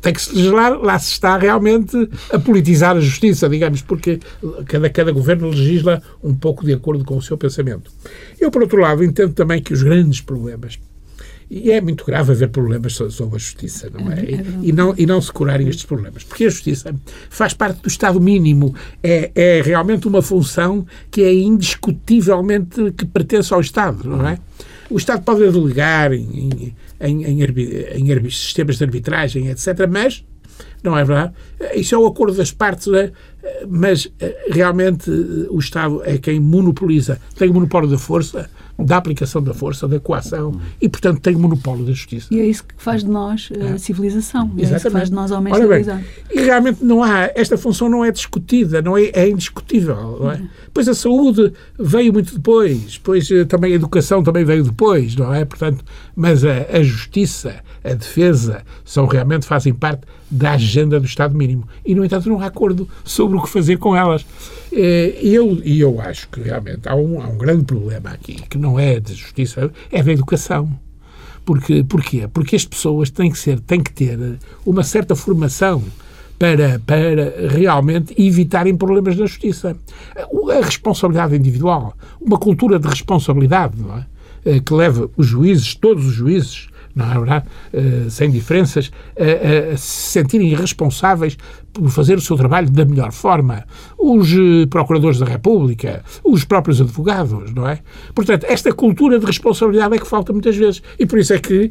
Tem 0.00 0.12
que 0.12 0.22
se 0.22 0.34
legislar, 0.34 0.78
lá 0.78 0.98
se 0.98 1.12
está 1.12 1.36
realmente 1.36 2.08
a 2.30 2.38
politizar 2.38 2.96
a 2.96 3.00
justiça, 3.00 3.48
digamos, 3.48 3.82
porque 3.82 4.18
cada, 4.66 4.88
cada 4.88 5.12
governo 5.12 5.50
legisla 5.50 6.02
um 6.22 6.34
pouco 6.34 6.64
de 6.64 6.72
acordo 6.72 7.04
com 7.04 7.16
o 7.16 7.22
seu 7.22 7.36
pensamento. 7.36 7.90
Eu, 8.40 8.50
por 8.50 8.62
outro 8.62 8.80
lado, 8.80 9.04
entendo 9.04 9.34
também 9.34 9.62
que 9.62 9.72
os 9.72 9.82
grandes 9.82 10.20
problemas 10.20 10.78
e 11.50 11.72
é 11.72 11.80
muito 11.80 12.04
grave 12.04 12.30
haver 12.30 12.48
problemas 12.48 12.92
sobre 12.94 13.34
a 13.34 13.38
justiça, 13.38 13.90
não 13.92 14.12
é? 14.12 14.20
é 14.20 14.44
e, 14.62 14.72
não, 14.72 14.94
e 14.96 15.04
não 15.04 15.20
se 15.20 15.32
curarem 15.32 15.66
estes 15.66 15.84
problemas. 15.84 16.22
Porque 16.22 16.44
a 16.44 16.48
justiça 16.48 16.94
faz 17.28 17.52
parte 17.52 17.82
do 17.82 17.88
Estado 17.88 18.20
mínimo. 18.20 18.72
É, 19.02 19.32
é 19.34 19.60
realmente 19.60 20.06
uma 20.06 20.22
função 20.22 20.86
que 21.10 21.22
é 21.22 21.34
indiscutivelmente 21.34 22.92
que 22.92 23.04
pertence 23.04 23.52
ao 23.52 23.60
Estado, 23.60 24.08
não 24.08 24.28
é? 24.28 24.38
O 24.88 24.96
Estado 24.96 25.22
pode 25.22 25.40
delegar 25.50 26.12
em, 26.12 26.72
em, 27.00 27.24
em, 27.24 27.42
em, 27.42 28.12
em 28.12 28.30
sistemas 28.30 28.76
de 28.76 28.84
arbitragem, 28.84 29.48
etc., 29.48 29.88
mas 29.90 30.24
não 30.82 30.96
é 30.96 31.04
verdade? 31.04 31.32
Isso 31.74 31.94
é 31.94 31.98
o 31.98 32.06
acordo 32.06 32.36
das 32.36 32.52
partes, 32.52 32.88
é? 32.88 33.12
mas 33.68 34.10
eh, 34.18 34.48
realmente 34.50 35.10
eh, 35.10 35.46
o 35.50 35.58
Estado 35.58 36.02
é 36.04 36.18
quem 36.18 36.40
monopoliza, 36.40 37.20
tem 37.36 37.50
o 37.50 37.54
monopólio 37.54 37.88
da 37.88 37.98
força, 37.98 38.50
da 38.84 38.96
aplicação 38.96 39.42
da 39.42 39.54
força, 39.54 39.86
da 39.86 40.00
coação 40.00 40.60
e, 40.80 40.88
portanto, 40.88 41.20
tem 41.20 41.34
o 41.34 41.38
monopólio 41.38 41.84
da 41.84 41.92
justiça. 41.92 42.28
E 42.30 42.40
é 42.40 42.46
isso 42.46 42.64
que 42.64 42.74
faz 42.76 43.02
de 43.02 43.10
nós 43.10 43.48
a 43.52 43.64
eh, 43.64 43.74
é. 43.74 43.78
civilização. 43.78 44.50
É 44.56 44.62
isso 44.62 44.74
que 44.74 44.90
faz 44.90 45.08
de 45.08 45.14
nós 45.14 45.30
homens 45.30 45.54
Ora 45.54 45.62
civilizados. 45.62 46.06
e 46.30 46.40
realmente 46.40 46.84
não 46.84 47.02
há, 47.02 47.30
esta 47.34 47.56
função 47.56 47.88
não 47.88 48.04
é 48.04 48.10
discutida, 48.10 48.82
não 48.82 48.96
é, 48.96 49.10
é 49.12 49.28
indiscutível. 49.28 50.18
Não 50.20 50.30
é? 50.30 50.42
Pois 50.72 50.88
a 50.88 50.94
saúde 50.94 51.52
veio 51.78 52.12
muito 52.12 52.34
depois, 52.34 52.98
pois 52.98 53.28
também 53.48 53.72
a 53.72 53.76
educação 53.76 54.22
também 54.22 54.44
veio 54.44 54.64
depois, 54.64 55.16
não 55.16 55.32
é? 55.32 55.44
Portanto, 55.44 55.84
mas 56.14 56.44
a, 56.44 56.66
a 56.72 56.82
justiça, 56.82 57.56
a 57.82 57.94
defesa, 57.94 58.62
são 58.84 59.06
realmente, 59.06 59.46
fazem 59.46 59.72
parte 59.72 60.02
da 60.30 60.52
agenda 60.52 61.00
do 61.00 61.06
Estado 61.06 61.36
mínimo. 61.36 61.66
E, 61.84 61.94
no 61.94 62.04
entanto, 62.04 62.28
não 62.28 62.40
há 62.40 62.46
acordo 62.46 62.88
sobre 63.04 63.36
o 63.36 63.42
que 63.42 63.48
fazer 63.48 63.78
com 63.78 63.96
elas. 63.96 64.24
Eh, 64.72 65.18
e 65.22 65.34
eu, 65.34 65.60
eu 65.64 66.00
acho 66.00 66.28
que 66.28 66.40
realmente 66.40 66.88
há 66.88 66.94
um, 66.94 67.20
há 67.20 67.26
um 67.26 67.38
grande 67.38 67.64
problema 67.64 68.10
aqui, 68.10 68.34
que 68.48 68.58
não 68.58 68.78
é 68.78 69.00
de 69.00 69.14
justiça, 69.14 69.70
é 69.90 70.02
da 70.02 70.12
educação. 70.12 70.70
Porque, 71.44 71.82
porquê? 71.82 72.28
Porque 72.28 72.54
as 72.54 72.64
pessoas 72.64 73.10
têm 73.10 73.30
que, 73.30 73.38
ser, 73.38 73.58
têm 73.60 73.80
que 73.80 73.92
ter 73.92 74.38
uma 74.64 74.84
certa 74.84 75.16
formação 75.16 75.82
para, 76.38 76.80
para 76.86 77.48
realmente 77.48 78.14
evitarem 78.16 78.76
problemas 78.76 79.16
na 79.16 79.26
justiça. 79.26 79.76
A 80.16 80.64
responsabilidade 80.64 81.36
individual, 81.36 81.94
uma 82.20 82.38
cultura 82.38 82.78
de 82.78 82.88
responsabilidade, 82.88 83.74
não 83.78 83.98
é? 83.98 84.06
Eh, 84.44 84.60
que 84.60 84.72
leva 84.72 85.10
os 85.16 85.26
juízes, 85.26 85.74
todos 85.74 86.06
os 86.06 86.14
juízes, 86.14 86.69
não 86.94 87.10
é 87.10 87.14
verdade? 87.14 87.46
Uh, 87.72 88.10
sem 88.10 88.30
diferenças, 88.30 88.90
a, 89.18 89.72
a 89.72 89.76
se 89.76 90.12
sentirem 90.12 90.54
responsáveis 90.54 91.36
por 91.72 91.88
fazer 91.88 92.18
o 92.18 92.20
seu 92.20 92.36
trabalho 92.36 92.68
da 92.68 92.84
melhor 92.84 93.12
forma. 93.12 93.64
Os 93.96 94.32
uh, 94.32 94.66
procuradores 94.68 95.18
da 95.18 95.26
República, 95.26 96.02
os 96.24 96.44
próprios 96.44 96.80
advogados, 96.80 97.52
não 97.52 97.68
é? 97.68 97.78
Portanto, 98.14 98.44
esta 98.48 98.72
cultura 98.72 99.18
de 99.18 99.26
responsabilidade 99.26 99.94
é 99.94 99.98
que 99.98 100.06
falta 100.06 100.32
muitas 100.32 100.56
vezes. 100.56 100.82
E 100.98 101.06
por 101.06 101.18
isso 101.18 101.32
é 101.32 101.38
que 101.38 101.70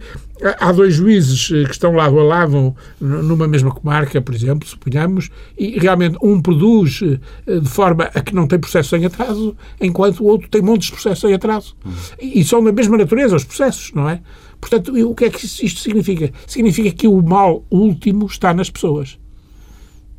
há 0.60 0.72
dois 0.72 0.94
juízes 0.94 1.52
eh, 1.52 1.66
que 1.66 1.72
estão 1.72 1.94
lado 1.94 2.18
a 2.18 2.24
lado 2.24 2.74
numa 3.02 3.46
mesma 3.46 3.72
comarca, 3.72 4.22
por 4.22 4.34
exemplo, 4.34 4.66
suponhamos, 4.68 5.30
e 5.58 5.78
realmente 5.78 6.18
um 6.22 6.42
produz 6.42 7.02
de 7.46 7.70
forma 7.70 8.06
a 8.06 8.22
que 8.22 8.34
não 8.34 8.48
tem 8.48 8.58
processo 8.58 8.96
em 8.96 9.06
atraso, 9.06 9.54
enquanto 9.82 10.22
o 10.22 10.28
outro 10.28 10.48
tem 10.50 10.62
montes 10.62 10.88
de 10.88 10.94
processos 10.94 11.30
em 11.30 11.34
atraso. 11.34 11.76
E 12.22 12.42
são 12.46 12.64
da 12.64 12.72
mesma 12.72 12.98
natureza 12.98 13.36
os 13.36 13.44
processos, 13.44 13.92
não 13.94 14.08
é? 14.08 14.22
Portanto, 14.60 14.94
o 14.94 15.16
que 15.16 15.26
é 15.26 15.30
que 15.30 15.46
isto 15.46 15.80
significa? 15.80 16.32
Significa 16.46 16.92
que 16.92 17.08
o 17.08 17.22
mal 17.22 17.64
último 17.72 18.26
está 18.26 18.54
nas 18.54 18.70
pessoas. 18.70 19.18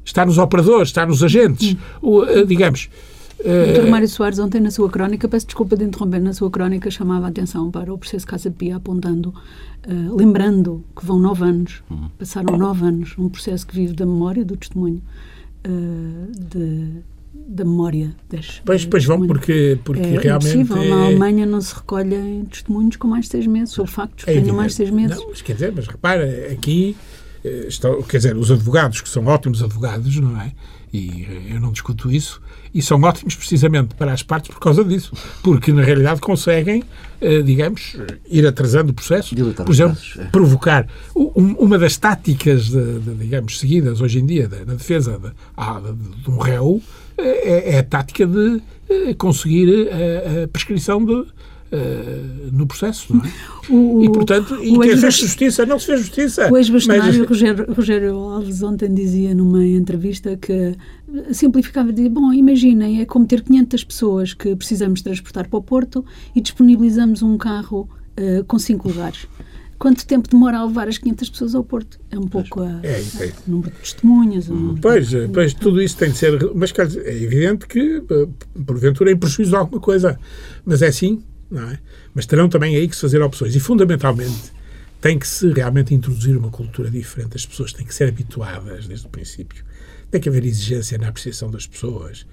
Está 0.04 0.24
nos 0.24 0.38
operadores, 0.38 0.88
está 0.88 1.04
nos 1.06 1.22
agentes. 1.22 1.76
O, 2.00 2.22
uh, 2.22 2.46
digamos. 2.46 2.88
Uh, 3.40 3.80
Dr. 3.80 3.88
Mário 3.88 4.08
Soares, 4.08 4.38
ontem 4.38 4.60
na 4.60 4.70
sua 4.70 4.90
crónica, 4.90 5.28
peço 5.28 5.46
desculpa 5.46 5.76
de 5.76 5.84
interromper, 5.84 6.20
na 6.20 6.32
sua 6.32 6.50
crónica 6.50 6.90
chamava 6.90 7.26
a 7.26 7.28
atenção 7.28 7.70
para 7.70 7.92
o 7.92 7.96
processo 7.96 8.26
Casa 8.26 8.50
Pia, 8.50 8.76
apontando, 8.76 9.30
uh, 9.30 10.16
lembrando 10.16 10.84
que 10.94 11.04
vão 11.06 11.18
nove 11.18 11.44
anos, 11.44 11.82
uhum. 11.90 12.08
passaram 12.18 12.56
nove 12.58 12.84
anos, 12.84 13.14
um 13.18 13.28
processo 13.28 13.66
que 13.66 13.74
vive 13.74 13.94
da 13.94 14.04
memória, 14.04 14.44
do 14.44 14.56
testemunho, 14.56 15.02
uh, 15.66 16.32
de 16.38 17.02
da 17.32 17.64
memória 17.64 18.14
das. 18.28 18.60
Pois, 18.64 18.84
pois 18.84 19.04
vão, 19.04 19.26
porque, 19.26 19.78
porque 19.84 20.02
é 20.02 20.18
realmente. 20.18 20.58
Impossível. 20.58 20.84
Na 20.88 21.04
Alemanha 21.06 21.46
não 21.46 21.60
se 21.60 21.74
recolhem 21.74 22.44
testemunhos 22.44 22.96
com 22.96 23.08
mais 23.08 23.26
de 23.26 23.30
seis 23.32 23.46
meses, 23.46 23.78
ou 23.78 23.86
factos 23.86 24.24
que 24.24 24.30
é 24.30 24.40
tenham 24.40 24.56
mais 24.56 24.72
de 24.72 24.76
seis 24.76 24.90
meses. 24.90 25.16
Não, 25.16 25.28
mas 25.30 25.42
quer 25.42 25.54
dizer, 25.54 25.72
mas 25.74 25.86
repara, 25.86 26.52
aqui. 26.52 26.96
Estão, 27.42 28.02
quer 28.02 28.18
dizer, 28.18 28.36
os 28.36 28.52
advogados, 28.52 29.00
que 29.00 29.08
são 29.08 29.24
ótimos 29.24 29.62
advogados, 29.62 30.14
não 30.16 30.38
é? 30.38 30.52
E 30.92 31.46
eu 31.48 31.58
não 31.58 31.72
discuto 31.72 32.12
isso, 32.12 32.38
e 32.74 32.82
são 32.82 33.00
ótimos 33.00 33.34
precisamente 33.34 33.94
para 33.94 34.12
as 34.12 34.22
partes 34.22 34.50
por 34.50 34.60
causa 34.60 34.84
disso, 34.84 35.12
porque 35.42 35.72
na 35.72 35.82
realidade 35.82 36.20
conseguem, 36.20 36.84
digamos, 37.46 37.96
ir 38.28 38.46
atrasando 38.46 38.90
o 38.90 38.94
processo, 38.94 39.34
Dilatar 39.34 39.64
por 39.64 39.72
exemplo, 39.72 39.94
casos, 39.94 40.16
é. 40.18 40.24
provocar. 40.24 40.86
Uma 41.14 41.78
das 41.78 41.96
táticas, 41.96 42.68
de, 42.68 42.98
de, 42.98 43.14
digamos, 43.14 43.58
seguidas 43.58 44.02
hoje 44.02 44.18
em 44.18 44.26
dia 44.26 44.46
na 44.66 44.74
defesa 44.74 45.18
de, 45.18 45.28
de, 45.28 46.22
de 46.22 46.30
um 46.30 46.36
réu 46.36 46.82
é, 47.20 47.74
é, 47.74 47.78
a 47.78 47.82
tática 47.82 48.26
de 48.26 48.60
conseguir 49.16 49.88
a, 49.88 50.44
a 50.44 50.48
prescrição 50.48 51.04
de, 51.04 51.24
Uh, 51.72 52.50
no 52.50 52.66
processo, 52.66 53.14
não 53.14 53.24
é? 53.24 53.30
O, 53.68 54.02
e, 54.02 54.10
portanto, 54.10 54.58
e 54.60 54.76
quem 54.76 54.96
fez 54.96 55.14
justiça, 55.14 55.64
não 55.64 55.78
se 55.78 55.86
fez 55.86 56.00
justiça. 56.00 56.50
O 56.50 56.56
ex-bastonário 56.56 57.20
mas... 57.20 57.28
Rogério, 57.28 57.72
Rogério 57.72 58.16
Alves 58.16 58.60
ontem 58.64 58.92
dizia 58.92 59.32
numa 59.36 59.64
entrevista 59.64 60.36
que 60.36 60.74
simplificava, 61.30 61.92
dizia, 61.92 62.10
bom, 62.10 62.32
imaginem, 62.32 63.00
é 63.00 63.04
como 63.04 63.24
ter 63.24 63.42
500 63.42 63.84
pessoas 63.84 64.34
que 64.34 64.56
precisamos 64.56 65.00
transportar 65.00 65.46
para 65.46 65.58
o 65.60 65.62
Porto 65.62 66.04
e 66.34 66.40
disponibilizamos 66.40 67.22
um 67.22 67.38
carro 67.38 67.88
uh, 68.18 68.44
com 68.46 68.58
5 68.58 68.88
lugares. 68.88 69.28
Quanto 69.80 70.04
tempo 70.06 70.28
demora 70.28 70.58
a 70.58 70.64
levar 70.66 70.88
as 70.88 70.98
500 70.98 71.30
pessoas 71.30 71.54
ao 71.54 71.64
Porto? 71.64 71.98
É 72.10 72.18
um 72.18 72.28
pouco 72.28 72.60
a, 72.60 72.80
é, 72.82 73.00
é. 73.00 73.32
o 73.48 73.50
número 73.50 73.70
de 73.70 73.78
testemunhas. 73.78 74.46
Número 74.46 74.78
pois, 74.78 75.08
de... 75.08 75.26
pois, 75.28 75.54
tudo 75.54 75.80
isso 75.80 75.96
tem 75.96 76.10
de 76.10 76.18
ser. 76.18 76.38
Mas 76.54 76.70
é 76.78 77.16
evidente 77.16 77.66
que, 77.66 78.02
porventura, 78.66 79.10
é 79.10 79.14
em 79.14 79.16
prejuízo 79.16 79.52
de 79.52 79.56
alguma 79.56 79.80
coisa. 79.80 80.20
Mas 80.66 80.82
é 80.82 80.88
assim, 80.88 81.24
não 81.50 81.62
é? 81.62 81.78
Mas 82.12 82.26
terão 82.26 82.46
também 82.46 82.76
aí 82.76 82.86
que 82.86 82.94
se 82.94 83.00
fazer 83.00 83.22
opções. 83.22 83.56
E, 83.56 83.60
fundamentalmente, 83.60 84.52
tem 85.00 85.18
que 85.18 85.26
se 85.26 85.50
realmente 85.50 85.94
introduzir 85.94 86.36
uma 86.36 86.50
cultura 86.50 86.90
diferente. 86.90 87.38
As 87.38 87.46
pessoas 87.46 87.72
têm 87.72 87.86
que 87.86 87.94
ser 87.94 88.06
habituadas 88.06 88.86
desde 88.86 89.06
o 89.06 89.08
princípio. 89.08 89.64
Tem 90.10 90.20
que 90.20 90.28
haver 90.28 90.44
exigência 90.44 90.98
na 90.98 91.08
apreciação 91.08 91.50
das 91.50 91.66
pessoas. 91.66 92.26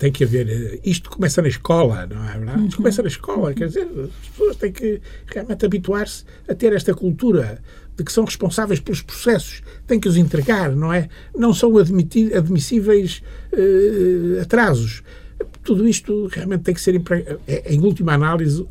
Tem 0.00 0.10
que 0.10 0.24
haver. 0.24 0.80
Isto 0.82 1.10
começa 1.10 1.40
na 1.40 1.48
escola, 1.48 2.06
não 2.06 2.28
é 2.28 2.32
verdade? 2.32 2.64
Isto 2.64 2.76
começa 2.78 3.02
na 3.02 3.08
escola. 3.08 3.54
Quer 3.54 3.68
dizer, 3.68 3.86
as 3.86 4.28
pessoas 4.30 4.56
têm 4.56 4.72
que 4.72 5.00
realmente 5.26 5.64
habituar-se 5.64 6.24
a 6.48 6.54
ter 6.54 6.72
esta 6.72 6.92
cultura 6.92 7.62
de 7.96 8.02
que 8.02 8.10
são 8.10 8.24
responsáveis 8.24 8.80
pelos 8.80 9.02
processos, 9.02 9.62
têm 9.86 10.00
que 10.00 10.08
os 10.08 10.16
entregar, 10.16 10.74
não 10.74 10.92
é? 10.92 11.08
Não 11.36 11.54
são 11.54 11.70
admissíveis 11.76 13.22
uh, 13.52 14.40
atrasos 14.40 15.04
tudo 15.62 15.86
isto 15.88 16.26
realmente 16.26 16.62
tem 16.62 16.74
que 16.74 16.80
ser 16.80 17.00
é, 17.46 17.72
em 17.72 17.80
última 17.80 18.14
análise 18.14 18.66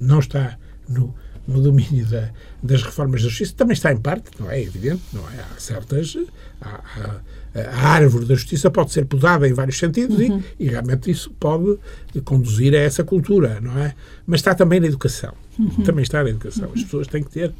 não 0.00 0.18
está 0.18 0.58
no, 0.88 1.14
no 1.46 1.60
domínio 1.60 2.06
da, 2.06 2.30
das 2.62 2.82
reformas 2.82 3.22
da 3.22 3.28
justiça 3.28 3.54
também 3.54 3.74
está 3.74 3.92
em 3.92 3.96
parte 3.96 4.30
não 4.38 4.50
é 4.50 4.62
evidente 4.62 5.02
não 5.12 5.28
é 5.30 5.40
há 5.40 5.58
certas 5.58 6.16
há, 6.60 6.80
há, 6.96 7.20
a 7.56 7.88
árvore 7.88 8.24
da 8.24 8.34
justiça 8.34 8.70
pode 8.70 8.92
ser 8.92 9.04
podada 9.06 9.48
em 9.48 9.52
vários 9.52 9.78
sentidos 9.78 10.18
uhum. 10.18 10.42
e, 10.58 10.66
e, 10.66 10.68
realmente 10.68 11.10
isso 11.10 11.30
pode 11.38 11.78
conduzir 12.24 12.74
a 12.74 12.78
essa 12.78 13.02
cultura 13.04 13.60
não 13.60 13.78
é 13.78 13.94
mas 14.26 14.40
está 14.40 14.54
também 14.54 14.80
na 14.80 14.86
educação 14.86 15.32
uhum. 15.58 15.84
também 15.84 16.02
está 16.02 16.22
na 16.22 16.30
educação 16.30 16.70
as 16.74 16.82
pessoas 16.82 17.06
têm 17.06 17.22
que 17.22 17.30
ter 17.30 17.52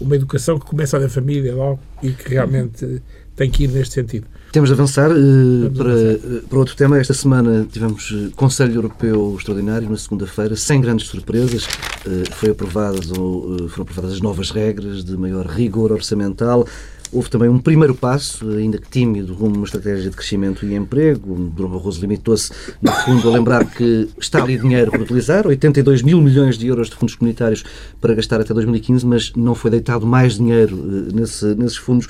uma 0.00 0.16
educação 0.16 0.58
que 0.58 0.66
começa 0.66 0.98
da 0.98 1.08
família 1.08 1.54
logo 1.54 1.80
e 2.02 2.10
que 2.10 2.30
realmente 2.30 3.02
tem 3.34 3.50
que 3.50 3.64
ir 3.64 3.68
neste 3.68 3.94
sentido. 3.94 4.26
Temos 4.52 4.68
de 4.68 4.74
avançar, 4.74 5.10
uh, 5.10 5.70
para, 5.70 5.92
avançar. 5.92 6.42
para 6.48 6.58
outro 6.58 6.76
tema. 6.76 6.98
Esta 6.98 7.14
semana 7.14 7.66
tivemos 7.70 8.10
uh, 8.10 8.30
Conselho 8.36 8.74
Europeu 8.74 9.34
Extraordinário, 9.38 9.88
na 9.88 9.96
segunda-feira, 9.96 10.54
sem 10.54 10.80
grandes 10.80 11.06
surpresas. 11.06 11.64
Uh, 11.64 12.30
foi 12.32 12.50
aprovadas, 12.50 13.10
ou, 13.10 13.68
foram 13.68 13.84
aprovadas 13.84 14.12
as 14.12 14.20
novas 14.20 14.50
regras 14.50 15.02
de 15.02 15.16
maior 15.16 15.46
rigor 15.46 15.92
orçamental. 15.92 16.66
Houve 17.12 17.28
também 17.28 17.48
um 17.48 17.58
primeiro 17.58 17.94
passo, 17.94 18.48
ainda 18.48 18.78
que 18.78 18.88
tímido, 18.88 19.34
rumo 19.34 19.54
a 19.54 19.58
uma 19.58 19.64
estratégia 19.66 20.08
de 20.08 20.16
crescimento 20.16 20.64
e 20.64 20.74
emprego. 20.74 21.34
Durão 21.54 21.70
Barroso 21.70 22.00
limitou-se, 22.00 22.50
no 22.80 22.90
fundo, 22.90 23.28
a 23.28 23.32
lembrar 23.32 23.66
que 23.66 24.08
está 24.18 24.42
ali 24.42 24.56
dinheiro 24.56 24.90
para 24.90 25.02
utilizar, 25.02 25.46
82 25.46 26.00
mil 26.00 26.22
milhões 26.22 26.56
de 26.56 26.66
euros 26.66 26.88
de 26.88 26.96
fundos 26.96 27.14
comunitários 27.14 27.64
para 28.00 28.14
gastar 28.14 28.40
até 28.40 28.54
2015, 28.54 29.04
mas 29.04 29.32
não 29.36 29.54
foi 29.54 29.70
deitado 29.70 30.06
mais 30.06 30.38
dinheiro 30.38 30.74
nesse, 31.12 31.54
nesses 31.54 31.76
fundos. 31.76 32.08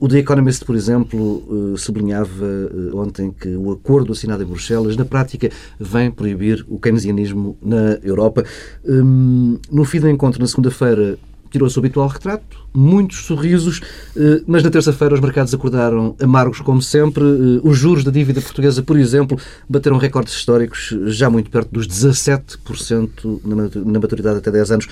O 0.00 0.08
The 0.08 0.18
Economist, 0.18 0.64
por 0.64 0.74
exemplo, 0.74 1.76
sublinhava 1.76 2.70
ontem 2.94 3.30
que 3.30 3.48
o 3.48 3.72
acordo 3.72 4.12
assinado 4.12 4.42
em 4.42 4.46
Bruxelas, 4.46 4.96
na 4.96 5.04
prática, 5.04 5.50
vem 5.78 6.10
proibir 6.10 6.64
o 6.68 6.78
keynesianismo 6.78 7.56
na 7.62 7.98
Europa. 8.02 8.44
No 8.84 9.84
fim 9.84 10.00
do 10.00 10.08
encontro, 10.08 10.40
na 10.40 10.46
segunda-feira, 10.46 11.18
tirou-se 11.50 11.76
o 11.76 11.80
habitual 11.80 12.08
retrato, 12.08 12.58
muitos 12.74 13.24
sorrisos, 13.24 13.80
mas 14.46 14.62
na 14.62 14.70
terça-feira 14.70 15.14
os 15.14 15.20
mercados 15.20 15.52
acordaram 15.54 16.14
amargos 16.20 16.60
como 16.60 16.80
sempre. 16.82 17.24
Os 17.62 17.76
juros 17.76 18.04
da 18.04 18.10
dívida 18.10 18.40
portuguesa, 18.40 18.82
por 18.82 18.98
exemplo, 18.98 19.38
bateram 19.68 19.98
recordes 19.98 20.34
históricos 20.34 20.94
já 21.06 21.28
muito 21.28 21.50
perto 21.50 21.70
dos 21.72 21.86
17% 21.86 23.40
na 23.44 23.98
maturidade 23.98 24.38
até 24.38 24.50
10 24.50 24.70
anos. 24.70 24.88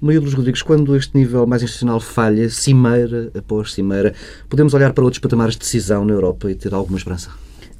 Maria 0.00 0.20
Rodrigues, 0.20 0.60
quando 0.60 0.94
este 0.96 1.16
nível 1.16 1.46
mais 1.46 1.62
institucional 1.62 1.98
falha, 1.98 2.50
cimeira 2.50 3.30
após 3.36 3.72
cimeira, 3.72 4.12
podemos 4.48 4.74
olhar 4.74 4.92
para 4.92 5.04
outros 5.04 5.20
patamares 5.20 5.54
de 5.54 5.60
decisão 5.60 6.04
na 6.04 6.12
Europa 6.12 6.50
e 6.50 6.54
ter 6.54 6.74
alguma 6.74 6.98
esperança? 6.98 7.30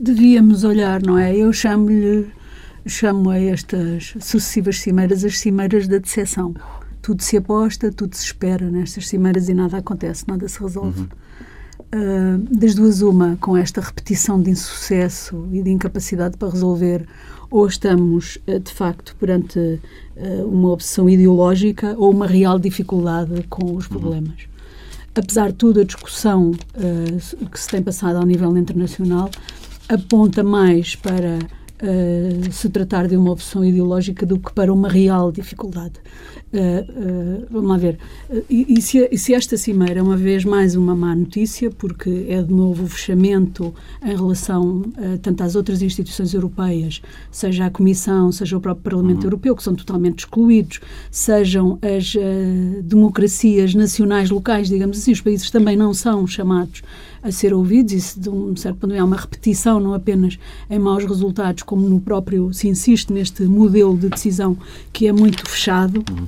Devíamos 0.01 0.65
olhar, 0.65 1.03
não 1.03 1.19
é? 1.19 1.37
Eu 1.37 1.53
chamo-lhe 1.53 2.27
chamo 2.87 3.31
a 3.31 3.39
estas 3.39 4.15
sucessivas 4.21 4.79
cimeiras 4.79 5.25
as 5.25 5.39
cimeiras 5.39 5.89
da 5.89 5.99
decepção. 5.99 6.55
Tudo 7.05 7.23
se 7.23 7.37
aposta, 7.37 7.93
tudo 7.93 8.17
se 8.17 8.25
espera 8.25 8.71
nestas 8.71 9.09
cimeiras 9.09 9.51
e 9.51 9.53
nada 9.53 9.77
acontece, 9.77 10.25
nada 10.27 10.49
se 10.49 10.59
resolve. 10.59 11.01
Uhum. 11.01 11.09
Uh, 11.95 12.39
das 12.59 12.75
duas, 12.75 13.03
uma, 13.03 13.37
com 13.43 13.55
esta 13.55 13.79
repetição 13.83 14.41
de 14.41 14.51
insucesso 14.51 15.47
e 15.53 15.63
de 15.63 15.71
incapacidade 15.71 16.39
para 16.39 16.49
resolver, 16.49 17.07
ou 17.51 17.67
estamos, 17.67 18.39
uh, 18.49 18.59
de 18.59 18.73
facto, 18.73 19.15
perante 19.21 19.59
uh, 19.59 20.49
uma 20.49 20.71
obsessão 20.71 21.07
ideológica 21.07 21.95
ou 21.99 22.11
uma 22.11 22.27
real 22.27 22.59
dificuldade 22.59 23.43
com 23.51 23.77
os 23.77 23.87
problemas. 23.87 24.29
Uhum. 24.29 25.15
Apesar 25.15 25.49
de 25.49 25.59
tudo, 25.59 25.81
a 25.81 25.85
discussão 25.85 26.53
que 27.53 27.61
se 27.61 27.69
tem 27.69 27.83
passado 27.83 28.17
ao 28.17 28.25
nível 28.25 28.57
internacional 28.57 29.31
aponta 29.89 30.43
mais 30.43 30.97
para 30.97 31.39
Uh, 31.85 32.51
se 32.51 32.71
tratar 32.71 33.07
de 33.07 33.15
uma 33.15 33.31
opção 33.31 33.63
ideológica 33.63 34.25
do 34.25 34.39
que 34.39 34.51
para 34.55 34.73
uma 34.73 34.89
real 34.89 35.31
dificuldade. 35.31 35.93
Uh, 36.51 37.45
vamos 37.51 37.69
lá 37.69 37.77
ver. 37.77 37.99
E, 38.49 38.79
e, 38.79 38.81
se, 38.81 39.07
e, 39.13 39.19
se, 39.19 39.35
esta 39.35 39.59
cimeira 39.59 40.01
é 40.01 40.03
uma 40.03 40.17
vez 40.17 40.47
mais 40.47 40.77
uma 40.77 40.95
má 40.97 41.15
notícia, 41.15 41.71
porque 41.71 42.25
é 42.29 42.43
de 42.43 42.51
novo 42.51 42.85
o 42.85 42.87
fechamento 42.87 43.75
em 44.03 44.17
relação 44.17 44.83
tanto 45.21 45.43
às 45.43 45.57
outras 45.57 45.83
instituições 45.83 46.33
europeias, 46.33 47.03
seja 47.31 47.67
a 47.67 47.71
Comissão, 47.71 48.33
seja 48.33 48.57
o 48.57 48.61
próprio 48.61 48.83
Parlamento 48.85 49.19
uhum. 49.19 49.25
Europeu, 49.25 49.55
que 49.55 49.63
são 49.63 49.75
totalmente 49.75 50.21
excluídos, 50.21 50.81
sejam 51.11 51.79
as 51.83 52.15
democracias 52.83 53.75
nacionais 53.75 54.31
locais, 54.31 54.69
digamos 54.69 54.97
assim, 54.97 55.13
os 55.13 55.21
países 55.21 55.51
também 55.51 55.77
não 55.77 55.93
são 55.93 56.27
chamados 56.27 56.83
a 57.25 57.33
ser 57.33 57.55
ouvidos, 57.55 57.95
isso 57.95 58.21
de 58.21 58.29
um 58.29 58.55
certo 58.55 58.81
ponto 58.81 58.93
é 58.93 59.03
uma 59.03 59.17
repetição, 59.17 59.81
não 59.81 59.95
apenas 59.95 60.39
em 60.69 60.79
maus 60.79 61.05
resultados, 61.05 61.63
como 61.75 61.89
no 61.89 62.01
próprio 62.01 62.53
se 62.53 62.69
insiste 62.69 63.13
neste 63.13 63.43
modelo 63.43 63.99
de 63.99 64.09
decisão 64.09 64.57
que 64.93 65.09
é 65.09 65.13
muito 65.13 65.45
fechado. 65.51 66.05
Uhum. 66.09 66.25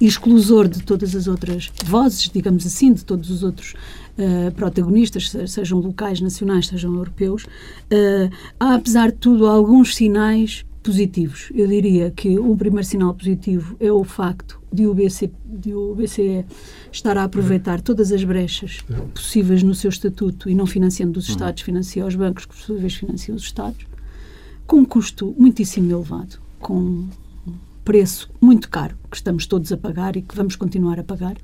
Exclusor 0.00 0.66
de 0.66 0.82
todas 0.82 1.14
as 1.14 1.26
outras 1.28 1.70
vozes, 1.84 2.30
digamos 2.32 2.64
assim, 2.64 2.94
de 2.94 3.04
todos 3.04 3.28
os 3.28 3.42
outros 3.42 3.74
Uh, 4.18 4.52
protagonistas, 4.52 5.32
sejam 5.46 5.78
locais, 5.78 6.20
nacionais, 6.20 6.66
sejam 6.66 6.92
europeus, 6.94 7.44
uh, 7.44 8.30
há, 8.58 8.74
apesar 8.74 9.12
de 9.12 9.16
tudo, 9.16 9.46
alguns 9.46 9.94
sinais 9.94 10.62
positivos. 10.82 11.50
Eu 11.54 11.66
diria 11.66 12.10
que 12.10 12.38
o 12.38 12.54
primeiro 12.54 12.86
sinal 12.86 13.14
positivo 13.14 13.76
é 13.80 13.90
o 13.90 14.04
facto 14.04 14.60
de 14.70 14.86
o, 14.86 14.92
BC, 14.92 15.30
de 15.46 15.72
o 15.72 15.94
BCE 15.94 16.44
estar 16.92 17.16
a 17.16 17.24
aproveitar 17.24 17.80
todas 17.80 18.12
as 18.12 18.22
brechas 18.22 18.80
possíveis 19.14 19.62
no 19.62 19.74
seu 19.74 19.88
estatuto 19.88 20.50
e 20.50 20.54
não 20.54 20.66
financiando 20.66 21.18
os 21.18 21.28
Estados, 21.28 21.62
financia 21.62 22.04
os 22.04 22.14
bancos, 22.14 22.44
que 22.44 22.54
por 22.54 22.62
sua 22.62 22.76
vez 22.76 22.94
financiam 22.94 23.36
os 23.36 23.44
Estados, 23.44 23.86
com 24.70 24.76
um 24.76 24.84
custo 24.84 25.34
muitíssimo 25.36 25.90
elevado, 25.90 26.38
com 26.60 26.78
um 26.78 27.08
preço 27.84 28.30
muito 28.40 28.70
caro 28.70 28.96
que 29.10 29.16
estamos 29.16 29.44
todos 29.44 29.72
a 29.72 29.76
pagar 29.76 30.14
e 30.14 30.22
que 30.22 30.36
vamos 30.36 30.54
continuar 30.54 31.00
a 31.00 31.02
pagar 31.02 31.36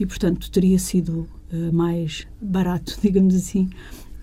e, 0.00 0.06
portanto, 0.06 0.50
teria 0.50 0.78
sido 0.78 1.28
uh, 1.52 1.70
mais 1.70 2.26
barato, 2.40 2.96
digamos 3.04 3.34
assim, 3.34 3.68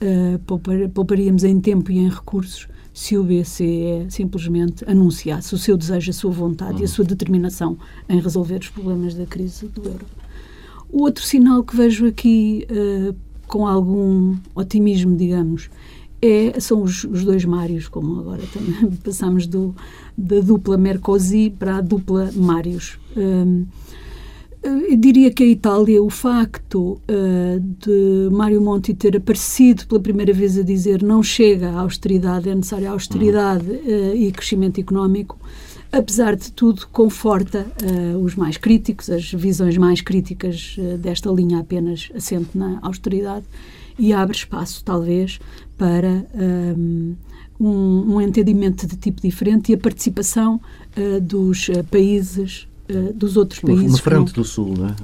uh, 0.02 0.40
poupar, 0.48 0.90
pouparíamos 0.90 1.44
em 1.44 1.62
tempo 1.62 1.92
e 1.92 2.00
em 2.00 2.10
recursos 2.10 2.68
se 2.92 3.16
o 3.16 3.24
BCE 3.24 4.08
simplesmente 4.10 4.84
anunciasse 4.90 5.54
o 5.54 5.58
seu 5.60 5.78
desejo, 5.78 6.10
a 6.10 6.14
sua 6.14 6.32
vontade 6.32 6.78
uhum. 6.78 6.82
e 6.82 6.86
a 6.86 6.88
sua 6.88 7.06
determinação 7.06 7.78
em 8.10 8.20
resolver 8.20 8.62
os 8.62 8.70
problemas 8.70 9.14
da 9.14 9.28
crise 9.28 9.68
do 9.68 9.86
euro. 9.86 10.08
O 10.92 11.04
outro 11.04 11.24
sinal 11.24 11.64
que 11.64 11.76
vejo 11.76 12.08
aqui 12.08 12.66
uh, 12.72 13.16
com 13.48 13.68
algum 13.68 14.38
otimismo, 14.56 15.16
digamos, 15.16 15.70
é, 16.22 16.60
são 16.60 16.84
os, 16.84 17.04
os 17.04 17.24
dois 17.24 17.46
Mários, 17.46 17.88
como 17.88 18.20
agora 18.20 18.42
também 18.54 18.92
passamos 19.04 19.48
do, 19.48 19.74
da 20.18 20.40
dupla 20.40 20.78
Mercosi 20.78 21.50
para 21.58 21.78
a 21.78 21.82
dupla 21.82 22.30
Mários. 22.36 23.00
Um, 23.16 23.66
eu 24.62 24.98
diria 24.98 25.32
que 25.32 25.42
a 25.42 25.46
Itália, 25.46 26.04
o 26.04 26.10
facto 26.10 27.00
uh, 27.10 27.60
de 27.80 28.30
Mário 28.30 28.62
Monti 28.62 28.94
ter 28.94 29.16
aparecido 29.16 29.88
pela 29.88 30.02
primeira 30.02 30.34
vez 30.34 30.58
a 30.58 30.64
dizer 30.64 31.02
não 31.02 31.24
chega 31.24 31.70
à 31.70 31.80
austeridade, 31.80 32.50
é 32.50 32.56
necessária 32.56 32.92
austeridade 32.92 33.66
uh, 33.66 34.16
e 34.16 34.30
crescimento 34.34 34.82
económico, 34.82 35.40
apesar 35.90 36.36
de 36.36 36.52
tudo, 36.52 36.86
conforta 36.92 37.66
uh, 37.82 38.18
os 38.18 38.36
mais 38.36 38.58
críticos, 38.58 39.10
as 39.10 39.32
visões 39.32 39.78
mais 39.78 40.02
críticas 40.02 40.76
desta 41.00 41.32
linha 41.32 41.60
apenas 41.60 42.12
assente 42.14 42.58
na 42.58 42.80
austeridade 42.82 43.46
e 44.00 44.14
abre 44.14 44.36
espaço, 44.36 44.84
talvez, 44.84 45.40
para 45.78 46.26
um, 47.60 48.16
um, 48.16 48.22
entendimento 48.22 48.88
de 48.88 48.96
tipo 48.96 49.22
diferente 49.22 49.72
e 49.72 49.76
a 49.76 49.78
participação 49.78 50.60
dos 51.22 51.70
países 51.92 52.68
uh, 52.90 53.14
dos 53.14 53.38
outros 53.38 53.60
países. 53.60 53.90
Uma 53.90 53.98
frente 53.98 54.34
do 54.34 54.44
Sul, 54.44 54.74
não 54.78 54.88
é? 54.88 54.96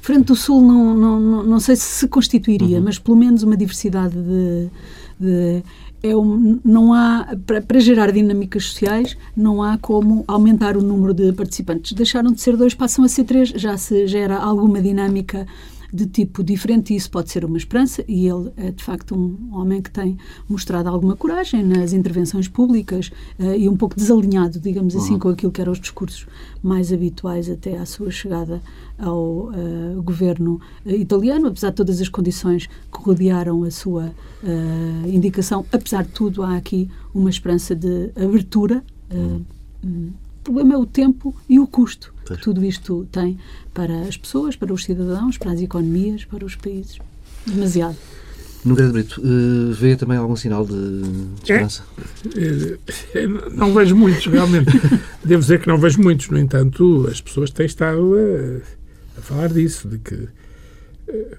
Frente 0.00 0.26
do 0.26 0.36
Sul 0.36 0.62
não, 0.62 0.96
não, 0.96 1.20
não, 1.20 1.42
não 1.44 1.60
sei 1.60 1.76
se 1.76 1.82
se 1.82 2.08
constituiria, 2.08 2.78
uhum. 2.78 2.84
mas 2.84 2.98
pelo 2.98 3.16
menos 3.16 3.42
uma 3.42 3.56
diversidade 3.56 4.14
de, 4.14 4.68
de 5.18 5.62
é 6.02 6.16
um, 6.16 6.58
não 6.64 6.92
há 6.92 7.36
para, 7.46 7.62
para, 7.62 7.78
gerar 7.78 8.10
dinâmicas 8.10 8.64
sociais 8.64 9.16
não 9.36 9.62
há 9.62 9.78
como 9.78 10.24
aumentar 10.26 10.76
o 10.76 10.82
número 10.82 11.14
de 11.14 11.32
participantes 11.32 11.92
deixaram 11.92 12.32
de 12.32 12.40
ser 12.40 12.56
dois 12.56 12.74
passam 12.74 13.04
a 13.04 13.08
ser 13.08 13.22
três 13.22 13.50
já 13.50 13.76
se 13.76 14.08
gera 14.08 14.36
alguma 14.36 14.82
dinâmica 14.82 15.46
de 15.92 16.06
tipo 16.06 16.42
diferente 16.42 16.94
e 16.94 16.96
isso 16.96 17.10
pode 17.10 17.30
ser 17.30 17.44
uma 17.44 17.58
esperança 17.58 18.02
e 18.08 18.26
ele 18.26 18.50
é 18.56 18.70
de 18.70 18.82
facto 18.82 19.14
um 19.14 19.54
homem 19.54 19.82
que 19.82 19.90
tem 19.90 20.16
mostrado 20.48 20.88
alguma 20.88 21.14
coragem 21.14 21.62
nas 21.62 21.92
intervenções 21.92 22.48
públicas 22.48 23.10
uh, 23.38 23.54
e 23.54 23.68
um 23.68 23.76
pouco 23.76 23.94
desalinhado, 23.94 24.58
digamos 24.58 24.96
assim, 24.96 25.14
uhum. 25.14 25.18
com 25.18 25.28
aquilo 25.28 25.52
que 25.52 25.60
eram 25.60 25.72
os 25.72 25.80
discursos 25.80 26.26
mais 26.62 26.92
habituais 26.92 27.50
até 27.50 27.76
à 27.76 27.84
sua 27.84 28.10
chegada 28.10 28.62
ao 28.98 29.50
uh, 29.50 30.02
governo 30.02 30.60
uh, 30.86 30.90
italiano, 30.90 31.48
apesar 31.48 31.70
de 31.70 31.76
todas 31.76 32.00
as 32.00 32.08
condições 32.08 32.66
que 32.66 33.02
rodearam 33.02 33.62
a 33.64 33.70
sua 33.70 34.12
indicação, 35.06 35.64
apesar 35.70 36.02
de 36.02 36.08
tudo 36.08 36.42
há 36.42 36.56
aqui 36.56 36.90
uma 37.14 37.30
esperança 37.30 37.76
de 37.76 38.10
abertura 38.16 38.82
uhum. 39.84 40.12
O 40.42 40.44
problema 40.44 40.74
é 40.74 40.76
o 40.76 40.84
tempo 40.84 41.34
e 41.48 41.60
o 41.60 41.68
custo 41.68 42.12
que 42.26 42.36
tudo 42.36 42.64
isto 42.64 43.06
tem 43.12 43.38
para 43.72 44.02
as 44.02 44.16
pessoas, 44.16 44.56
para 44.56 44.72
os 44.72 44.82
cidadãos, 44.82 45.38
para 45.38 45.52
as 45.52 45.60
economias, 45.60 46.24
para 46.24 46.44
os 46.44 46.56
países. 46.56 46.98
Demasiado. 47.46 47.96
Nogueira 48.64 48.92
Brito, 48.92 49.20
uh, 49.20 49.72
vê 49.72 49.96
também 49.96 50.18
algum 50.18 50.34
sinal 50.34 50.66
de, 50.66 51.02
de 51.02 51.42
esperança? 51.42 51.84
É, 53.14 53.18
é, 53.20 53.26
não 53.54 53.72
vejo 53.72 53.94
muitos, 53.94 54.26
realmente. 54.26 54.70
Devo 55.24 55.42
dizer 55.42 55.60
que 55.60 55.68
não 55.68 55.78
vejo 55.78 56.00
muitos. 56.02 56.28
No 56.28 56.38
entanto, 56.38 57.06
as 57.08 57.20
pessoas 57.20 57.50
têm 57.50 57.66
estado 57.66 58.14
a, 58.16 59.18
a 59.18 59.22
falar 59.22 59.48
disso, 59.52 59.88
de 59.88 59.98
que 59.98 60.14
uh, 60.14 61.36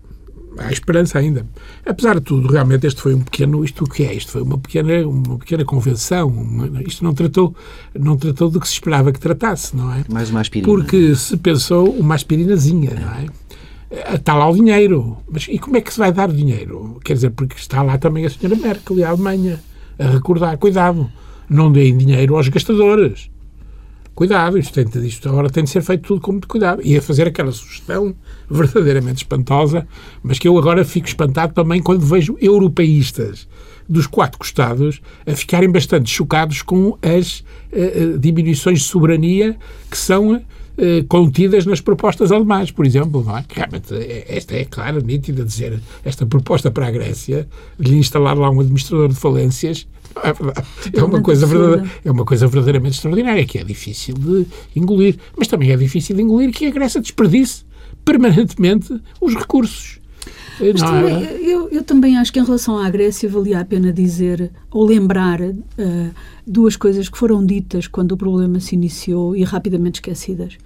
há 0.57 0.71
esperança 0.71 1.19
ainda. 1.19 1.45
Apesar 1.85 2.15
de 2.15 2.21
tudo, 2.21 2.47
realmente 2.47 2.87
este 2.87 3.01
foi 3.01 3.13
um 3.13 3.21
pequeno, 3.21 3.63
isto 3.63 3.83
o 3.83 3.89
que 3.89 4.03
é? 4.03 4.13
Isto 4.13 4.31
foi 4.31 4.41
uma 4.41 4.57
pequena, 4.57 5.07
uma 5.07 5.37
pequena 5.37 5.65
convenção. 5.65 6.27
Uma, 6.27 6.81
isto 6.83 7.03
não 7.03 7.13
tratou, 7.13 7.55
não 7.97 8.17
tratou 8.17 8.49
do 8.49 8.59
que 8.59 8.67
se 8.67 8.73
esperava 8.73 9.11
que 9.11 9.19
tratasse, 9.19 9.75
não 9.75 9.93
é? 9.93 10.03
Mais 10.09 10.29
uma 10.29 10.41
aspirina. 10.41 10.71
Porque 10.71 11.15
se 11.15 11.37
pensou 11.37 11.89
uma 11.89 12.15
aspirinazinha, 12.15 12.91
não 12.95 13.11
é? 13.13 14.15
Está 14.15 14.33
lá 14.35 14.49
o 14.49 14.55
dinheiro. 14.55 15.17
Mas 15.29 15.47
e 15.47 15.59
como 15.59 15.77
é 15.77 15.81
que 15.81 15.93
se 15.93 15.99
vai 15.99 16.11
dar 16.11 16.29
o 16.29 16.33
dinheiro? 16.33 16.99
Quer 17.03 17.13
dizer, 17.13 17.29
porque 17.31 17.55
está 17.55 17.81
lá 17.81 17.97
também 17.97 18.25
a 18.25 18.29
senhora 18.29 18.59
Merkel 18.59 18.97
e 18.97 19.03
a 19.03 19.09
Alemanha 19.09 19.59
a 19.99 20.07
recordar, 20.07 20.57
cuidado, 20.57 21.09
não 21.49 21.71
deem 21.71 21.95
dinheiro 21.95 22.35
aos 22.35 22.47
gastadores 22.47 23.29
cuidado, 24.15 24.57
isto, 24.57 24.73
tem, 24.73 25.05
isto 25.05 25.27
agora 25.29 25.49
tem 25.49 25.63
de 25.63 25.69
ser 25.69 25.81
feito 25.81 26.07
tudo 26.07 26.21
com 26.21 26.31
muito 26.33 26.47
cuidado. 26.47 26.81
E 26.83 26.97
a 26.97 27.01
fazer 27.01 27.27
aquela 27.27 27.51
sugestão 27.51 28.15
verdadeiramente 28.49 29.17
espantosa, 29.17 29.87
mas 30.21 30.39
que 30.39 30.47
eu 30.47 30.57
agora 30.57 30.85
fico 30.85 31.07
espantado 31.07 31.53
também 31.53 31.81
quando 31.81 32.05
vejo 32.05 32.37
europeístas 32.39 33.47
dos 33.87 34.07
quatro 34.07 34.39
costados 34.39 35.01
a 35.25 35.35
ficarem 35.35 35.69
bastante 35.69 36.09
chocados 36.09 36.61
com 36.61 36.97
as 37.01 37.39
uh, 37.39 38.17
diminuições 38.17 38.79
de 38.79 38.85
soberania 38.85 39.57
que 39.89 39.97
são 39.97 40.35
uh, 40.35 40.41
contidas 41.07 41.65
nas 41.65 41.81
propostas 41.81 42.31
alemãs, 42.31 42.71
por 42.71 42.85
exemplo. 42.85 43.23
Não 43.23 43.37
é? 43.37 43.45
Realmente, 43.49 43.93
esta 44.27 44.55
é 44.55 44.65
clara, 44.65 44.99
nítida, 45.01 45.43
dizer 45.43 45.81
esta 46.03 46.25
proposta 46.25 46.71
para 46.71 46.87
a 46.87 46.91
Grécia 46.91 47.47
de 47.79 47.97
instalar 47.97 48.37
lá 48.37 48.49
um 48.49 48.59
administrador 48.59 49.09
de 49.09 49.15
falências 49.15 49.87
é 50.21 50.33
verdade. 50.33 50.67
É 50.93 51.03
uma, 51.03 51.21
coisa 51.21 51.47
é 52.03 52.11
uma 52.11 52.25
coisa 52.25 52.47
verdadeiramente 52.47 52.95
extraordinária, 52.95 53.45
que 53.45 53.57
é 53.57 53.63
difícil 53.63 54.15
de 54.15 54.45
engolir. 54.75 55.17
Mas 55.37 55.47
também 55.47 55.71
é 55.71 55.77
difícil 55.77 56.15
de 56.15 56.21
engolir 56.21 56.51
que 56.51 56.65
a 56.65 56.71
Grécia 56.71 57.01
desperdice 57.01 57.63
permanentemente 58.05 58.99
os 59.21 59.33
recursos. 59.35 59.99
Mas 60.59 60.81
também, 60.81 61.25
é? 61.25 61.39
eu, 61.41 61.69
eu, 61.69 61.83
também 61.83 62.17
acho 62.17 62.31
que 62.31 62.39
em 62.39 62.43
relação 62.43 62.77
à 62.77 62.89
Grécia 62.89 63.29
valia 63.29 63.59
a 63.59 63.65
pena 63.65 63.91
dizer 63.91 64.51
ou 64.71 64.85
lembrar 64.85 65.41
uh, 65.41 65.55
duas 66.45 66.75
coisas 66.75 67.09
que 67.09 67.17
foram 67.17 67.45
ditas 67.45 67.87
quando 67.87 68.11
o 68.13 68.17
problema 68.17 68.59
se 68.59 68.75
iniciou 68.75 69.35
e 69.35 69.43
rapidamente 69.43 69.95
esquecidas 69.95 70.57